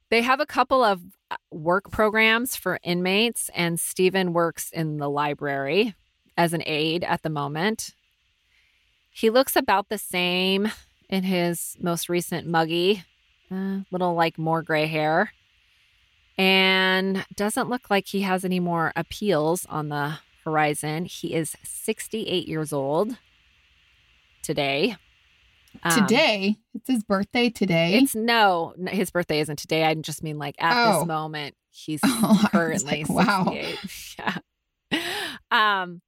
They 0.09 0.21
have 0.21 0.39
a 0.39 0.45
couple 0.45 0.83
of 0.83 1.01
uh, 1.29 1.35
work 1.51 1.91
programs 1.91 2.55
for 2.55 2.79
inmates, 2.83 3.49
and 3.53 3.77
Stephen 3.79 4.31
works 4.31 4.69
in 4.71 4.97
the 4.97 5.09
library 5.09 5.95
as 6.37 6.53
an 6.53 6.61
aide 6.65 7.03
at 7.03 7.23
the 7.23 7.29
moment. 7.29 7.91
He 9.11 9.29
looks 9.29 9.55
about 9.55 9.89
the 9.89 9.97
same 9.97 10.71
in 11.09 11.23
his 11.23 11.77
most 11.79 12.09
recent 12.09 12.47
muggy, 12.47 13.03
uh, 13.51 13.79
little 13.91 14.13
like 14.15 14.37
more 14.37 14.61
gray 14.61 14.87
hair, 14.87 15.31
and 16.37 17.25
doesn't 17.35 17.69
look 17.69 17.89
like 17.89 18.07
he 18.07 18.21
has 18.21 18.43
any 18.43 18.59
more 18.59 18.91
appeals 18.95 19.65
on 19.69 19.89
the 19.89 20.17
horizon. 20.43 21.05
He 21.05 21.33
is 21.33 21.55
68 21.63 22.47
years 22.47 22.73
old 22.73 23.17
today. 24.41 24.97
Um, 25.83 25.91
Today, 26.07 26.55
it's 26.73 26.87
his 26.87 27.03
birthday 27.03 27.49
today. 27.49 27.95
it's 27.95 28.15
no, 28.15 28.73
his 28.87 29.11
birthday 29.11 29.41
isn't 29.41 29.59
today. 29.59 29.83
I 29.83 29.93
just 29.95 30.23
mean 30.23 30.37
like 30.37 30.55
at 30.57 30.73
Oh. 30.73 30.99
this 30.99 31.07
moment, 31.07 31.55
he's 31.69 31.99
Oh, 32.05 32.47
currently 32.49 33.03
like, 33.03 33.09
wow. 33.09 33.51
yeah. 34.17 34.37
Um, 35.51 36.01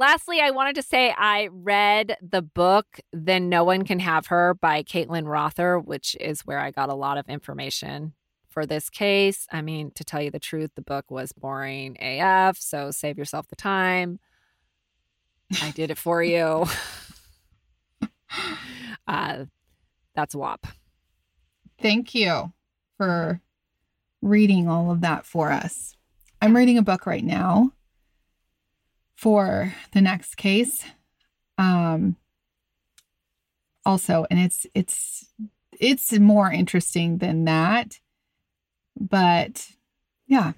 lastly, 0.00 0.40
I 0.40 0.50
wanted 0.50 0.74
to 0.76 0.82
say 0.82 1.14
I 1.16 1.48
read 1.52 2.16
the 2.22 2.42
book 2.42 2.98
"Then 3.12 3.48
No 3.48 3.62
One 3.62 3.84
Can 3.84 4.00
Have 4.00 4.26
Her" 4.26 4.54
by 4.54 4.82
Caitlin 4.82 5.28
Rother, 5.28 5.78
which 5.78 6.16
is 6.18 6.40
where 6.40 6.58
I 6.58 6.72
got 6.72 6.88
a 6.88 6.94
lot 6.94 7.18
of 7.18 7.28
information 7.28 8.14
for 8.48 8.66
this 8.66 8.90
case. 8.90 9.46
I 9.52 9.60
mean, 9.60 9.92
to 9.92 10.02
tell 10.02 10.20
you 10.20 10.30
the 10.30 10.40
truth, 10.40 10.70
the 10.74 10.82
book 10.82 11.10
was 11.10 11.32
boring 11.32 11.96
AF. 12.00 12.56
So 12.56 12.90
save 12.90 13.18
yourself 13.18 13.46
the 13.48 13.56
time. 13.56 14.18
I 15.62 15.70
did 15.70 15.90
it 15.90 15.98
for 15.98 16.22
you. 16.22 16.64
uh, 19.06 19.44
that's 20.14 20.34
WAP. 20.34 20.66
Thank 21.80 22.14
you 22.14 22.52
for 22.96 23.40
reading 24.22 24.68
all 24.68 24.90
of 24.90 25.02
that 25.02 25.26
for 25.26 25.52
us. 25.52 25.96
I'm 26.42 26.56
reading 26.56 26.78
a 26.78 26.82
book 26.82 27.06
right 27.06 27.24
now 27.24 27.72
for 29.20 29.74
the 29.92 30.00
next 30.00 30.36
case. 30.36 30.82
Um 31.58 32.16
also 33.84 34.26
and 34.30 34.40
it's 34.40 34.66
it's 34.74 35.30
it's 35.78 36.18
more 36.18 36.50
interesting 36.50 37.18
than 37.18 37.44
that. 37.44 37.98
But 38.98 39.68
yeah. 40.26 40.52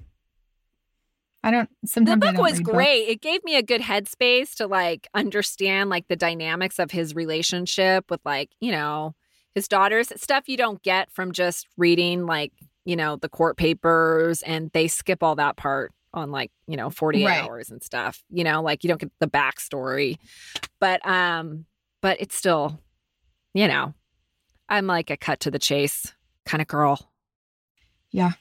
I 1.42 1.50
don't 1.50 1.68
the 1.82 1.88
sometimes 1.88 2.24
I 2.24 2.32
book 2.32 2.40
was 2.40 2.60
great 2.60 3.06
books. 3.06 3.12
it 3.14 3.20
gave 3.20 3.42
me 3.42 3.56
a 3.56 3.64
good 3.64 3.80
headspace 3.80 4.54
to 4.58 4.68
like 4.68 5.08
understand 5.12 5.90
like 5.90 6.06
the 6.06 6.14
dynamics 6.14 6.78
of 6.78 6.92
his 6.92 7.16
relationship 7.16 8.08
with 8.12 8.20
like 8.24 8.50
you 8.60 8.70
know 8.70 9.16
his 9.56 9.66
daughters 9.66 10.12
stuff 10.14 10.48
you 10.48 10.56
don't 10.56 10.80
get 10.84 11.10
from 11.10 11.32
just 11.32 11.66
reading 11.76 12.26
like 12.26 12.52
you 12.84 12.94
know 12.94 13.16
the 13.16 13.28
court 13.28 13.56
papers 13.56 14.42
and 14.42 14.70
they 14.72 14.86
skip 14.86 15.20
all 15.20 15.34
that 15.34 15.56
part 15.56 15.90
on 16.14 16.30
like, 16.30 16.50
you 16.66 16.76
know, 16.76 16.90
48 16.90 17.24
Right. 17.26 17.42
hours 17.42 17.70
and 17.70 17.82
stuff. 17.82 18.22
You 18.30 18.44
know, 18.44 18.62
like 18.62 18.84
you 18.84 18.88
don't 18.88 19.00
get 19.00 19.10
the 19.20 19.26
backstory. 19.28 20.18
But 20.80 21.04
um, 21.06 21.64
but 22.00 22.20
it's 22.20 22.34
still, 22.36 22.78
you 23.54 23.68
know, 23.68 23.94
I'm 24.68 24.86
like 24.86 25.10
a 25.10 25.16
cut 25.16 25.40
to 25.40 25.50
the 25.50 25.58
chase 25.58 26.12
kind 26.46 26.60
of 26.60 26.68
girl. 26.68 27.10
Yeah. 28.10 28.32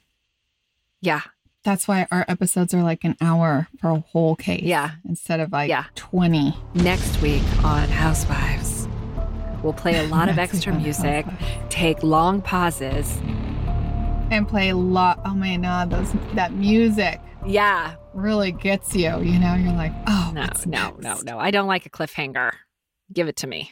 Yeah. 1.02 1.22
That's 1.64 1.88
why 1.88 2.08
our 2.12 2.26
episodes 2.28 2.74
are 2.74 2.82
like 2.82 3.04
an 3.04 3.16
hour 3.22 3.68
for 3.80 3.92
a 3.92 4.00
whole 4.00 4.36
case. 4.36 4.64
Yeah. 4.64 4.92
Instead 5.08 5.40
of 5.40 5.52
like 5.52 5.70
Yeah. 5.70 5.86
20. 5.96 6.56
Next 6.74 7.22
week 7.22 7.44
on 7.64 7.88
Housewives, 7.88 8.88
we'll 9.62 9.74
play 9.74 10.00
a 10.04 10.08
lot 10.08 10.28
of 10.28 10.40
extra 10.40 10.74
music, 10.74 11.26
Housewives. 11.26 11.66
take 11.70 12.02
long 12.04 12.42
pauses. 12.42 13.18
And 14.32 14.48
play 14.48 14.70
a 14.70 14.76
lot. 14.76 15.20
Oh 15.26 15.36
my 15.36 15.58
God, 15.58 15.90
those 15.92 16.12
that 16.36 16.54
music 16.54 17.20
Yeah. 17.46 17.96
really 18.14 18.52
gets 18.52 18.96
you. 18.96 19.20
You 19.22 19.40
know, 19.40 19.56
you're 19.56 19.74
like, 19.74 19.94
oh, 20.08 20.32
No, 20.34 20.46
no, 20.66 20.90
no, 20.92 20.98
next? 21.00 21.24
no. 21.26 21.40
I 21.40 21.52
don't 21.52 21.68
like 21.68 21.86
a 21.86 21.90
cliffhanger. 21.90 22.52
Give 23.12 23.28
it 23.28 23.36
to 23.38 23.48
me 23.48 23.72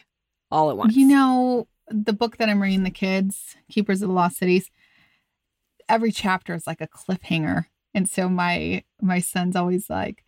all 0.50 0.70
at 0.70 0.76
once. 0.76 0.96
You 0.96 1.06
know, 1.06 1.68
the 1.88 2.12
book 2.12 2.36
that 2.38 2.48
I'm 2.48 2.60
reading, 2.60 2.82
the 2.82 2.90
kids, 2.90 3.56
Keepers 3.70 4.02
of 4.02 4.08
the 4.08 4.14
Lost 4.14 4.36
Cities, 4.38 4.70
every 5.88 6.12
chapter 6.12 6.54
is 6.54 6.66
like 6.66 6.80
a 6.80 6.88
cliffhanger. 6.88 7.66
And 7.94 8.08
so 8.08 8.28
my 8.28 8.84
my 9.00 9.18
son's 9.18 9.56
always 9.56 9.88
like, 9.90 10.24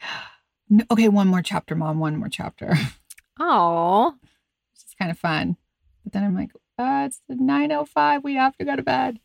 okay, 0.90 1.08
one 1.08 1.28
more 1.28 1.42
chapter, 1.42 1.74
mom, 1.74 1.98
one 1.98 2.16
more 2.16 2.28
chapter. 2.28 2.74
Oh, 3.40 4.14
It's 4.72 4.84
just 4.84 4.98
kind 4.98 5.10
of 5.10 5.18
fun. 5.18 5.56
But 6.04 6.12
then 6.12 6.22
I'm 6.22 6.34
like, 6.34 6.50
uh, 6.78 7.04
it's 7.08 7.20
9.05. 7.30 8.22
We 8.22 8.34
have 8.34 8.56
to 8.58 8.64
go 8.64 8.76
to 8.76 8.82
bed. 8.82 9.18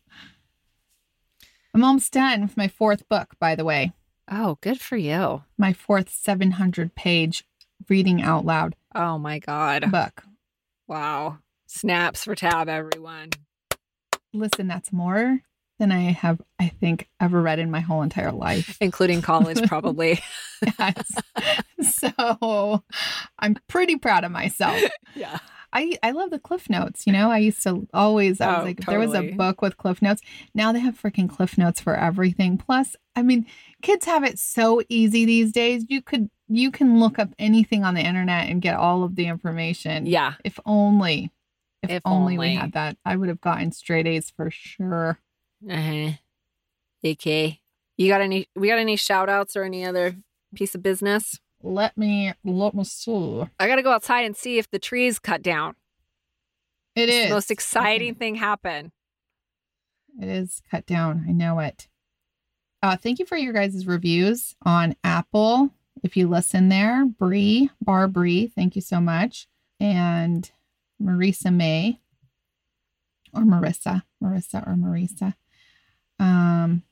I'm 1.74 1.84
almost 1.84 2.12
done 2.12 2.42
with 2.42 2.56
my 2.56 2.68
fourth 2.68 3.08
book, 3.08 3.34
by 3.38 3.54
the 3.54 3.64
way. 3.64 3.92
Oh, 4.30 4.58
good 4.60 4.80
for 4.80 4.96
you. 4.96 5.42
My 5.56 5.72
fourth 5.72 6.10
700 6.10 6.94
page 6.94 7.44
reading 7.88 8.22
out 8.22 8.44
loud 8.44 8.74
Oh 8.94 9.18
my 9.18 9.38
God. 9.38 9.90
book. 9.90 10.24
Wow. 10.86 11.38
Snaps 11.66 12.24
for 12.24 12.34
tab, 12.34 12.68
everyone. 12.68 13.30
Listen, 14.32 14.66
that's 14.68 14.92
more 14.92 15.40
than 15.78 15.92
I 15.92 16.12
have, 16.12 16.40
I 16.58 16.68
think, 16.68 17.08
ever 17.20 17.40
read 17.40 17.58
in 17.58 17.70
my 17.70 17.80
whole 17.80 18.02
entire 18.02 18.32
life. 18.32 18.76
Including 18.80 19.22
college, 19.22 19.62
probably. 19.68 20.20
Yes. 20.78 21.12
so 21.82 22.82
I'm 23.38 23.56
pretty 23.68 23.96
proud 23.96 24.24
of 24.24 24.32
myself. 24.32 24.80
yeah. 25.14 25.38
I, 25.72 25.98
I 26.02 26.12
love 26.12 26.30
the 26.30 26.38
cliff 26.38 26.70
notes. 26.70 27.06
You 27.06 27.12
know, 27.12 27.30
I 27.30 27.38
used 27.38 27.62
to 27.64 27.86
always, 27.92 28.40
I 28.40 28.48
was 28.48 28.58
Oh, 28.60 28.64
like, 28.64 28.80
if 28.80 28.86
there 28.86 28.98
was 28.98 29.14
a 29.14 29.32
book 29.32 29.60
with 29.60 29.76
cliff 29.76 30.00
notes. 30.00 30.22
Now 30.54 30.72
they 30.72 30.80
have 30.80 31.00
freaking 31.00 31.28
cliff 31.28 31.58
notes 31.58 31.78
for 31.78 31.94
everything. 31.94 32.56
Plus, 32.56 32.96
I 33.14 33.22
mean, 33.22 33.44
kids 33.82 34.04
have 34.06 34.24
it 34.24 34.38
so 34.38 34.82
easy 34.88 35.24
these 35.24 35.52
days. 35.52 35.84
You 35.88 36.02
could, 36.02 36.30
you 36.48 36.70
can 36.70 36.98
look 36.98 37.18
up 37.18 37.30
anything 37.38 37.84
on 37.84 37.94
the 37.94 38.00
internet 38.00 38.48
and 38.48 38.62
get 38.62 38.76
all 38.76 39.04
of 39.04 39.16
the 39.16 39.26
information. 39.26 40.06
Yeah. 40.06 40.34
If 40.44 40.58
only, 40.66 41.32
if, 41.82 41.90
If 41.90 42.02
only, 42.04 42.38
we 42.38 42.54
had 42.54 42.72
that, 42.72 42.96
I 43.04 43.16
would 43.16 43.28
have 43.28 43.40
gotten 43.40 43.72
straight 43.72 44.06
A's 44.06 44.30
for 44.30 44.50
sure. 44.50 45.20
Uh-huh. 45.68 46.12
Okay. 47.04 47.60
You 47.96 48.08
got 48.08 48.20
any, 48.20 48.48
we 48.56 48.68
got 48.68 48.78
any 48.78 48.96
shout 48.96 49.28
outs 49.28 49.56
or 49.56 49.64
any 49.64 49.84
other 49.84 50.16
piece 50.54 50.74
of 50.74 50.82
business? 50.82 51.38
Let 51.62 51.96
me, 51.98 52.32
let 52.44 52.74
me 52.74 52.84
see. 52.84 53.44
I 53.58 53.66
got 53.66 53.76
to 53.76 53.82
go 53.82 53.92
outside 53.92 54.24
and 54.24 54.36
see 54.36 54.58
if 54.58 54.70
the 54.70 54.78
tree's 54.78 55.18
cut 55.18 55.42
down. 55.42 55.74
It 56.94 57.08
It's 57.08 57.12
is 57.12 57.28
the 57.28 57.34
most 57.34 57.50
exciting 57.50 58.14
thing 58.14 58.36
happen. 58.36 58.92
It 60.20 60.28
is 60.28 60.62
cut 60.70 60.86
down. 60.86 61.26
I 61.28 61.32
know 61.32 61.58
it. 61.60 61.88
Uh, 62.82 62.96
thank 62.96 63.18
you 63.18 63.26
for 63.26 63.36
your 63.36 63.52
guys' 63.52 63.86
reviews 63.86 64.54
on 64.62 64.94
Apple. 65.02 65.70
If 66.02 66.16
you 66.16 66.28
listen 66.28 66.68
there, 66.68 67.04
Bree, 67.04 67.70
Bar 67.80 68.06
Bree, 68.06 68.46
thank 68.46 68.76
you 68.76 68.82
so 68.82 69.00
much. 69.00 69.48
And 69.80 70.48
Marisa 71.02 71.52
May, 71.52 72.00
or 73.34 73.42
Marissa, 73.42 74.02
Marissa 74.22 74.66
or 74.66 74.74
Marisa. 74.74 75.34
Um, 76.20 76.82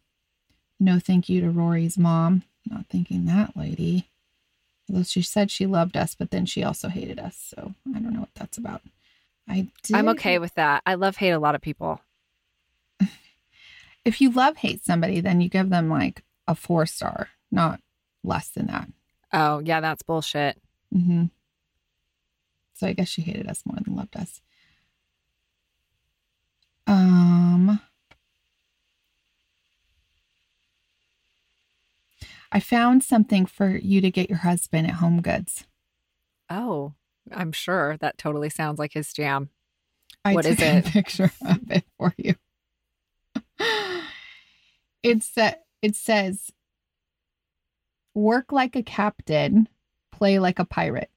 no 0.79 0.99
thank 0.99 1.29
you 1.29 1.41
to 1.41 1.51
Rory's 1.51 1.99
mom. 1.99 2.43
Not 2.69 2.87
thanking 2.91 3.27
that 3.27 3.57
lady. 3.57 4.11
Although 4.89 5.05
she 5.05 5.23
said 5.23 5.51
she 5.51 5.67
loved 5.67 5.97
us, 5.97 6.15
but 6.15 6.31
then 6.31 6.47
she 6.47 6.63
also 6.63 6.89
hated 6.89 7.19
us. 7.19 7.53
So 7.55 7.75
I 7.95 7.99
don't 7.99 8.13
know 8.13 8.21
what 8.21 8.35
that's 8.35 8.59
about. 8.59 8.83
I 9.49 9.69
did, 9.83 9.97
I'm 9.97 10.09
okay 10.11 10.39
with 10.39 10.55
that. 10.55 10.83
I 10.85 10.95
love 10.95 11.17
hate 11.17 11.31
a 11.31 11.39
lot 11.39 11.55
of 11.55 11.61
people. 11.61 12.01
If 14.07 14.21
you 14.21 14.31
love 14.31 14.59
hate 14.59 14.85
somebody, 14.85 15.21
then 15.21 15.41
you 15.41 15.49
give 15.49 15.69
them 15.69 15.89
like 15.91 16.23
a 16.47 16.55
four 16.55 16.87
star, 16.87 17.29
not 17.51 17.81
less 18.23 18.49
than 18.49 18.67
that. 18.69 18.89
Oh, 19.33 19.59
yeah, 19.59 19.81
that's 19.81 20.03
bullshit. 20.03 20.61
hmm 20.93 21.25
So 22.75 22.87
I 22.87 22.93
guess 22.93 23.09
she 23.09 23.23
hated 23.23 23.49
us 23.49 23.63
more 23.67 23.79
than 23.85 23.97
loved 23.97 24.17
us. 24.17 24.41
Um, 26.87 27.81
I 32.53 32.61
found 32.61 33.03
something 33.03 33.45
for 33.45 33.77
you 33.77 34.01
to 34.01 34.11
get 34.11 34.29
your 34.31 34.39
husband 34.39 34.87
at 34.87 34.95
Home 34.95 35.21
Goods. 35.21 35.65
Oh, 36.49 36.95
I'm 37.33 37.51
sure 37.51 37.97
that 37.99 38.19
totally 38.19 38.51
sounds 38.51 38.79
like 38.79 38.93
his 38.93 39.13
jam. 39.13 39.51
I 40.25 40.35
What 40.35 40.47
is 40.47 40.59
took 40.59 40.67
a 40.67 40.77
it? 40.79 40.85
picture 40.93 41.33
of 41.45 41.71
it 41.71 41.85
for 41.99 42.15
you. 42.17 42.37
It's 45.07 45.37
uh, 45.39 45.53
it 45.83 45.95
says, 45.97 46.51
"Work 48.15 48.53
like 48.53 48.77
a 48.77 48.83
captain, 48.83 49.69
play 50.13 50.39
like 50.39 50.59
a 50.59 50.65
pirate." 50.65 51.11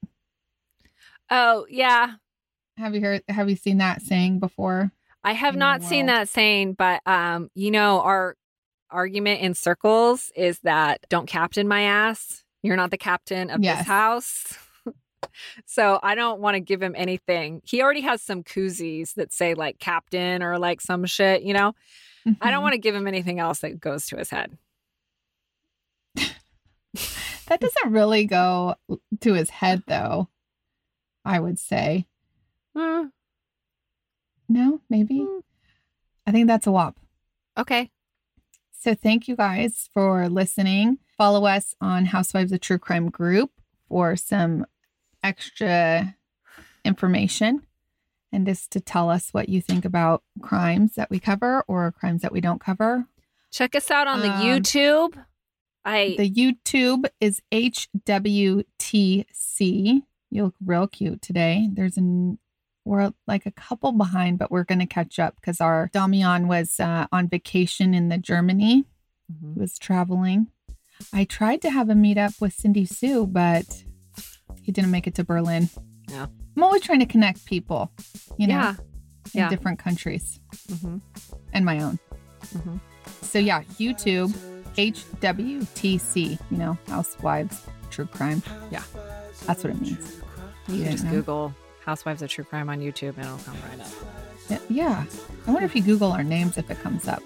Oh, 1.30 1.66
yeah. 1.68 2.14
Have 2.76 2.94
you 2.94 3.00
heard? 3.00 3.22
Have 3.28 3.48
you 3.50 3.56
seen 3.56 3.78
that 3.78 4.02
saying 4.02 4.40
before? 4.40 4.92
I 5.22 5.32
have 5.32 5.54
not 5.54 5.82
seen 5.82 6.06
that 6.06 6.28
saying, 6.28 6.74
but 6.74 7.02
um, 7.06 7.50
you 7.54 7.70
know, 7.70 8.00
our 8.00 8.36
argument 8.90 9.40
in 9.42 9.54
circles 9.54 10.32
is 10.34 10.58
that 10.60 11.04
don't 11.08 11.26
captain 11.26 11.68
my 11.68 11.82
ass. 11.82 12.42
You're 12.62 12.76
not 12.76 12.90
the 12.90 12.98
captain 12.98 13.50
of 13.50 13.62
Yes. 13.62 13.78
this 13.78 13.86
house. 13.86 14.58
so 15.66 16.00
I 16.02 16.14
don't 16.14 16.40
want 16.40 16.54
to 16.54 16.60
give 16.60 16.82
him 16.82 16.94
anything. 16.96 17.60
He 17.64 17.82
already 17.82 18.00
has 18.00 18.22
some 18.22 18.42
koozies 18.42 19.14
that 19.14 19.32
say 19.32 19.54
like 19.54 19.78
captain 19.78 20.42
or 20.42 20.58
like 20.58 20.80
some 20.80 21.04
shit, 21.04 21.42
you 21.42 21.54
know? 21.54 21.74
I 22.40 22.50
don't 22.50 22.62
want 22.62 22.74
to 22.74 22.78
give 22.78 22.94
him 22.94 23.06
anything 23.06 23.38
else 23.40 23.60
that 23.60 23.80
goes 23.80 24.06
to 24.08 24.16
his 24.16 24.30
head. 24.30 24.56
That 27.48 27.60
doesn't 27.60 27.90
really 27.92 28.26
go 28.26 28.76
to 29.22 29.34
his 29.34 29.50
head, 29.50 29.82
though. 29.88 30.28
I 31.24 31.40
would 31.40 31.58
say 31.58 32.06
Hmm, 32.76 33.06
no, 34.48 34.80
maybe. 34.88 35.26
I 36.26 36.30
think 36.30 36.46
that's 36.46 36.66
a 36.68 36.72
wop. 36.72 36.96
okay. 37.58 37.90
So 38.72 38.94
thank 38.94 39.26
you 39.28 39.34
guys 39.36 39.90
for 39.92 40.28
listening. 40.28 40.98
Follow 41.18 41.44
us 41.44 41.74
on 41.80 42.06
Housewives 42.06 42.52
of 42.52 42.60
True 42.60 42.78
Crime 42.78 43.10
group 43.10 43.50
for 43.88 44.14
some 44.16 44.64
extra 45.22 46.14
information 46.84 47.66
and 48.32 48.46
just 48.46 48.70
to 48.72 48.80
tell 48.80 49.10
us 49.10 49.30
what 49.32 49.48
you 49.48 49.60
think 49.60 49.84
about 49.84 50.22
crimes 50.40 50.94
that 50.94 51.10
we 51.10 51.18
cover 51.18 51.62
or 51.68 51.90
crimes 51.92 52.22
that 52.22 52.32
we 52.32 52.40
don't 52.40 52.60
cover. 52.60 53.06
Check 53.50 53.74
us 53.74 53.90
out 53.90 54.06
on 54.06 54.20
the 54.20 54.32
Um, 54.32 54.40
YouTube. 54.42 55.24
I 55.84 56.14
The 56.18 56.30
YouTube 56.30 57.06
is 57.20 57.40
HWTC. 57.50 58.64
You 60.30 60.44
look 60.44 60.54
real 60.64 60.86
cute 60.86 61.22
today. 61.22 61.68
There's 61.72 61.96
an 61.96 62.38
we're 62.86 63.12
like 63.26 63.44
a 63.46 63.50
couple 63.50 63.92
behind, 63.92 64.38
but 64.38 64.50
we're 64.50 64.64
going 64.64 64.78
to 64.78 64.86
catch 64.86 65.18
up 65.18 65.34
because 65.36 65.60
our 65.60 65.90
Damian 65.92 66.48
was 66.48 66.80
uh, 66.80 67.06
on 67.12 67.28
vacation 67.28 67.92
in 67.92 68.08
the 68.08 68.16
Germany. 68.18 68.84
Mhm. 69.30 69.54
He 69.54 69.60
was 69.60 69.78
traveling. 69.78 70.46
I 71.12 71.24
tried 71.24 71.60
to 71.62 71.70
have 71.70 71.88
a 71.90 71.94
meet 71.94 72.16
up 72.18 72.32
with 72.40 72.54
Cindy 72.54 72.84
Sue, 72.86 73.26
but 73.26 73.84
he 74.62 74.72
didn't 74.72 74.90
make 74.90 75.06
it 75.06 75.14
to 75.16 75.24
Berlin. 75.24 75.68
Yeah. 76.08 76.26
I'm 76.56 76.62
always 76.62 76.82
trying 76.82 77.00
to 77.00 77.06
connect 77.06 77.44
people, 77.44 77.90
you 78.36 78.46
know, 78.46 78.54
yeah. 78.54 78.70
in 79.34 79.40
yeah. 79.40 79.48
different 79.48 79.78
countries 79.78 80.40
hmm 80.82 80.98
and 81.52 81.64
my 81.64 81.80
own. 81.82 81.98
hmm 82.52 82.76
So 83.22 83.38
yeah, 83.38 83.62
YouTube, 83.78 84.32
HWTC, 84.76 86.38
you 86.50 86.56
know, 86.56 86.78
Housewives 86.88 87.66
True 87.90 88.06
Crime. 88.06 88.42
Yeah. 88.70 88.82
That's 89.46 89.64
what 89.64 89.72
it 89.72 89.80
means. 89.80 90.20
You 90.68 90.76
You 90.76 90.82
can 90.84 90.92
just 90.92 91.04
know? 91.04 91.10
Google 91.10 91.54
Housewives 91.84 92.22
of 92.22 92.30
True 92.30 92.44
Crime 92.44 92.68
on 92.68 92.80
YouTube 92.80 93.16
and 93.16 93.24
it'll 93.26 93.38
come 93.38 93.56
right 93.68 93.80
up. 93.80 94.60
Yeah. 94.68 95.04
I 95.46 95.50
wonder 95.50 95.64
if 95.66 95.74
you 95.76 95.82
Google 95.82 96.12
our 96.12 96.24
names 96.24 96.58
if 96.58 96.70
it 96.70 96.80
comes 96.82 97.06
up 97.08 97.22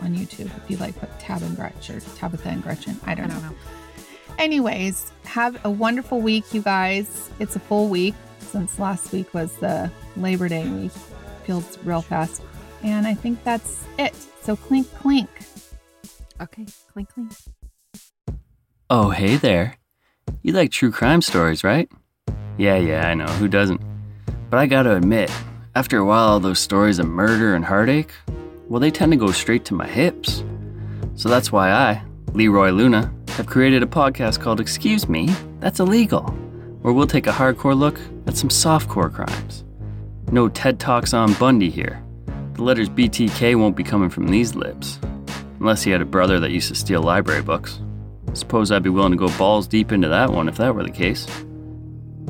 on 0.00 0.14
YouTube. 0.14 0.46
If 0.56 0.70
you 0.70 0.76
like 0.76 0.98
put 0.98 1.18
Tab 1.18 1.42
and 1.42 1.56
Gretchen 1.56 1.96
or 1.96 2.00
Tabitha 2.16 2.48
and 2.48 2.62
Gretchen. 2.62 2.98
I 3.04 3.12
I 3.12 3.14
don't 3.14 3.28
know. 3.28 3.34
don't 3.34 3.44
know. 3.50 3.56
Anyways, 4.38 5.12
have 5.24 5.62
a 5.64 5.70
wonderful 5.70 6.20
week, 6.20 6.52
you 6.52 6.60
guys. 6.62 7.30
It's 7.38 7.56
a 7.56 7.60
full 7.60 7.88
week 7.88 8.14
since 8.40 8.78
last 8.78 9.12
week 9.12 9.32
was 9.34 9.52
the 9.56 9.90
Labor 10.16 10.48
Day 10.48 10.68
week. 10.68 10.92
Feels 11.44 11.78
real 11.84 12.02
fast. 12.02 12.42
And 12.82 13.06
I 13.06 13.14
think 13.14 13.42
that's 13.44 13.84
it. 13.98 14.14
So 14.42 14.56
clink, 14.56 14.92
clink. 14.94 15.28
Okay. 16.40 16.66
Clink, 16.92 17.12
clink. 17.12 17.32
Oh, 18.88 19.10
hey 19.10 19.36
there. 19.36 19.76
You 20.42 20.52
like 20.52 20.70
true 20.70 20.92
crime 20.92 21.22
stories, 21.22 21.64
right? 21.64 21.88
Yeah, 22.56 22.76
yeah, 22.76 23.08
I 23.08 23.14
know, 23.14 23.26
who 23.26 23.48
doesn't? 23.48 23.80
But 24.48 24.58
I 24.58 24.66
gotta 24.66 24.96
admit, 24.96 25.30
after 25.74 25.98
a 25.98 26.04
while, 26.04 26.28
all 26.28 26.40
those 26.40 26.58
stories 26.58 26.98
of 26.98 27.06
murder 27.06 27.54
and 27.54 27.64
heartache, 27.64 28.12
well, 28.68 28.80
they 28.80 28.90
tend 28.90 29.12
to 29.12 29.18
go 29.18 29.30
straight 29.30 29.64
to 29.66 29.74
my 29.74 29.86
hips. 29.86 30.44
So 31.14 31.28
that's 31.28 31.50
why 31.52 31.70
I, 31.70 32.02
Leroy 32.32 32.70
Luna, 32.70 33.12
have 33.30 33.46
created 33.46 33.82
a 33.82 33.86
podcast 33.86 34.40
called 34.40 34.60
Excuse 34.60 35.08
Me, 35.08 35.28
That's 35.60 35.80
Illegal, 35.80 36.34
where 36.86 36.94
we'll 36.94 37.04
take 37.04 37.26
a 37.26 37.32
hardcore 37.32 37.76
look 37.76 37.98
at 38.28 38.36
some 38.36 38.48
softcore 38.48 39.12
crimes. 39.12 39.64
No 40.30 40.48
TED 40.48 40.78
Talks 40.78 41.12
on 41.12 41.34
Bundy 41.34 41.68
here. 41.68 42.00
The 42.54 42.62
letters 42.62 42.88
BTK 42.88 43.56
won't 43.58 43.74
be 43.74 43.82
coming 43.82 44.08
from 44.08 44.28
these 44.28 44.54
lips. 44.54 45.00
Unless 45.58 45.82
he 45.82 45.90
had 45.90 46.00
a 46.00 46.04
brother 46.04 46.38
that 46.38 46.52
used 46.52 46.68
to 46.68 46.76
steal 46.76 47.02
library 47.02 47.42
books. 47.42 47.80
Suppose 48.34 48.70
I'd 48.70 48.84
be 48.84 48.90
willing 48.90 49.10
to 49.10 49.18
go 49.18 49.36
balls 49.36 49.66
deep 49.66 49.90
into 49.90 50.06
that 50.06 50.30
one 50.30 50.48
if 50.48 50.58
that 50.58 50.76
were 50.76 50.84
the 50.84 50.90
case. 50.92 51.26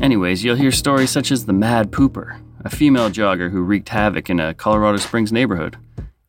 Anyways, 0.01 0.43
you'll 0.43 0.57
hear 0.57 0.73
stories 0.73 1.11
such 1.11 1.31
as 1.31 1.45
the 1.45 1.53
Mad 1.53 1.91
Pooper, 1.91 2.41
a 2.65 2.71
female 2.71 3.11
jogger 3.11 3.51
who 3.51 3.61
wreaked 3.61 3.91
havoc 3.91 4.31
in 4.31 4.41
a 4.41 4.55
Colorado 4.55 4.97
Springs 4.97 5.35
neighborhood, 5.35 5.77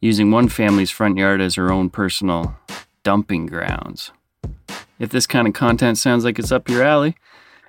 using 0.02 0.32
one 0.32 0.50
family's 0.50 0.92
front 0.92 1.18
yard 1.18 1.40
as 1.40 1.56
her 1.56 1.72
own 1.72 1.90
personal 1.90 2.58
dumping 3.04 3.46
grounds. 3.46 4.12
If 5.00 5.12
this 5.12 5.28
kind 5.28 5.48
of 5.48 5.54
content 5.54 5.98
sounds 5.98 6.26
like 6.26 6.38
it's 6.40 6.52
up 6.52 6.68
your 6.68 6.84
alley, 6.84 7.16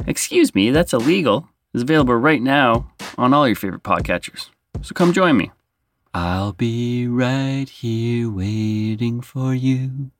excuse 0.06 0.54
me, 0.54 0.70
that's 0.70 0.92
illegal, 0.92 1.48
is 1.74 1.82
available 1.82 2.14
right 2.14 2.42
now 2.42 2.90
on 3.16 3.34
all 3.34 3.46
your 3.46 3.56
favorite 3.56 3.82
podcatchers. 3.82 4.50
So 4.82 4.94
come 4.94 5.12
join 5.12 5.36
me. 5.36 5.50
I'll 6.14 6.52
be 6.52 7.06
right 7.06 7.68
here 7.68 8.30
waiting 8.30 9.20
for 9.20 9.54
you. 9.54 10.10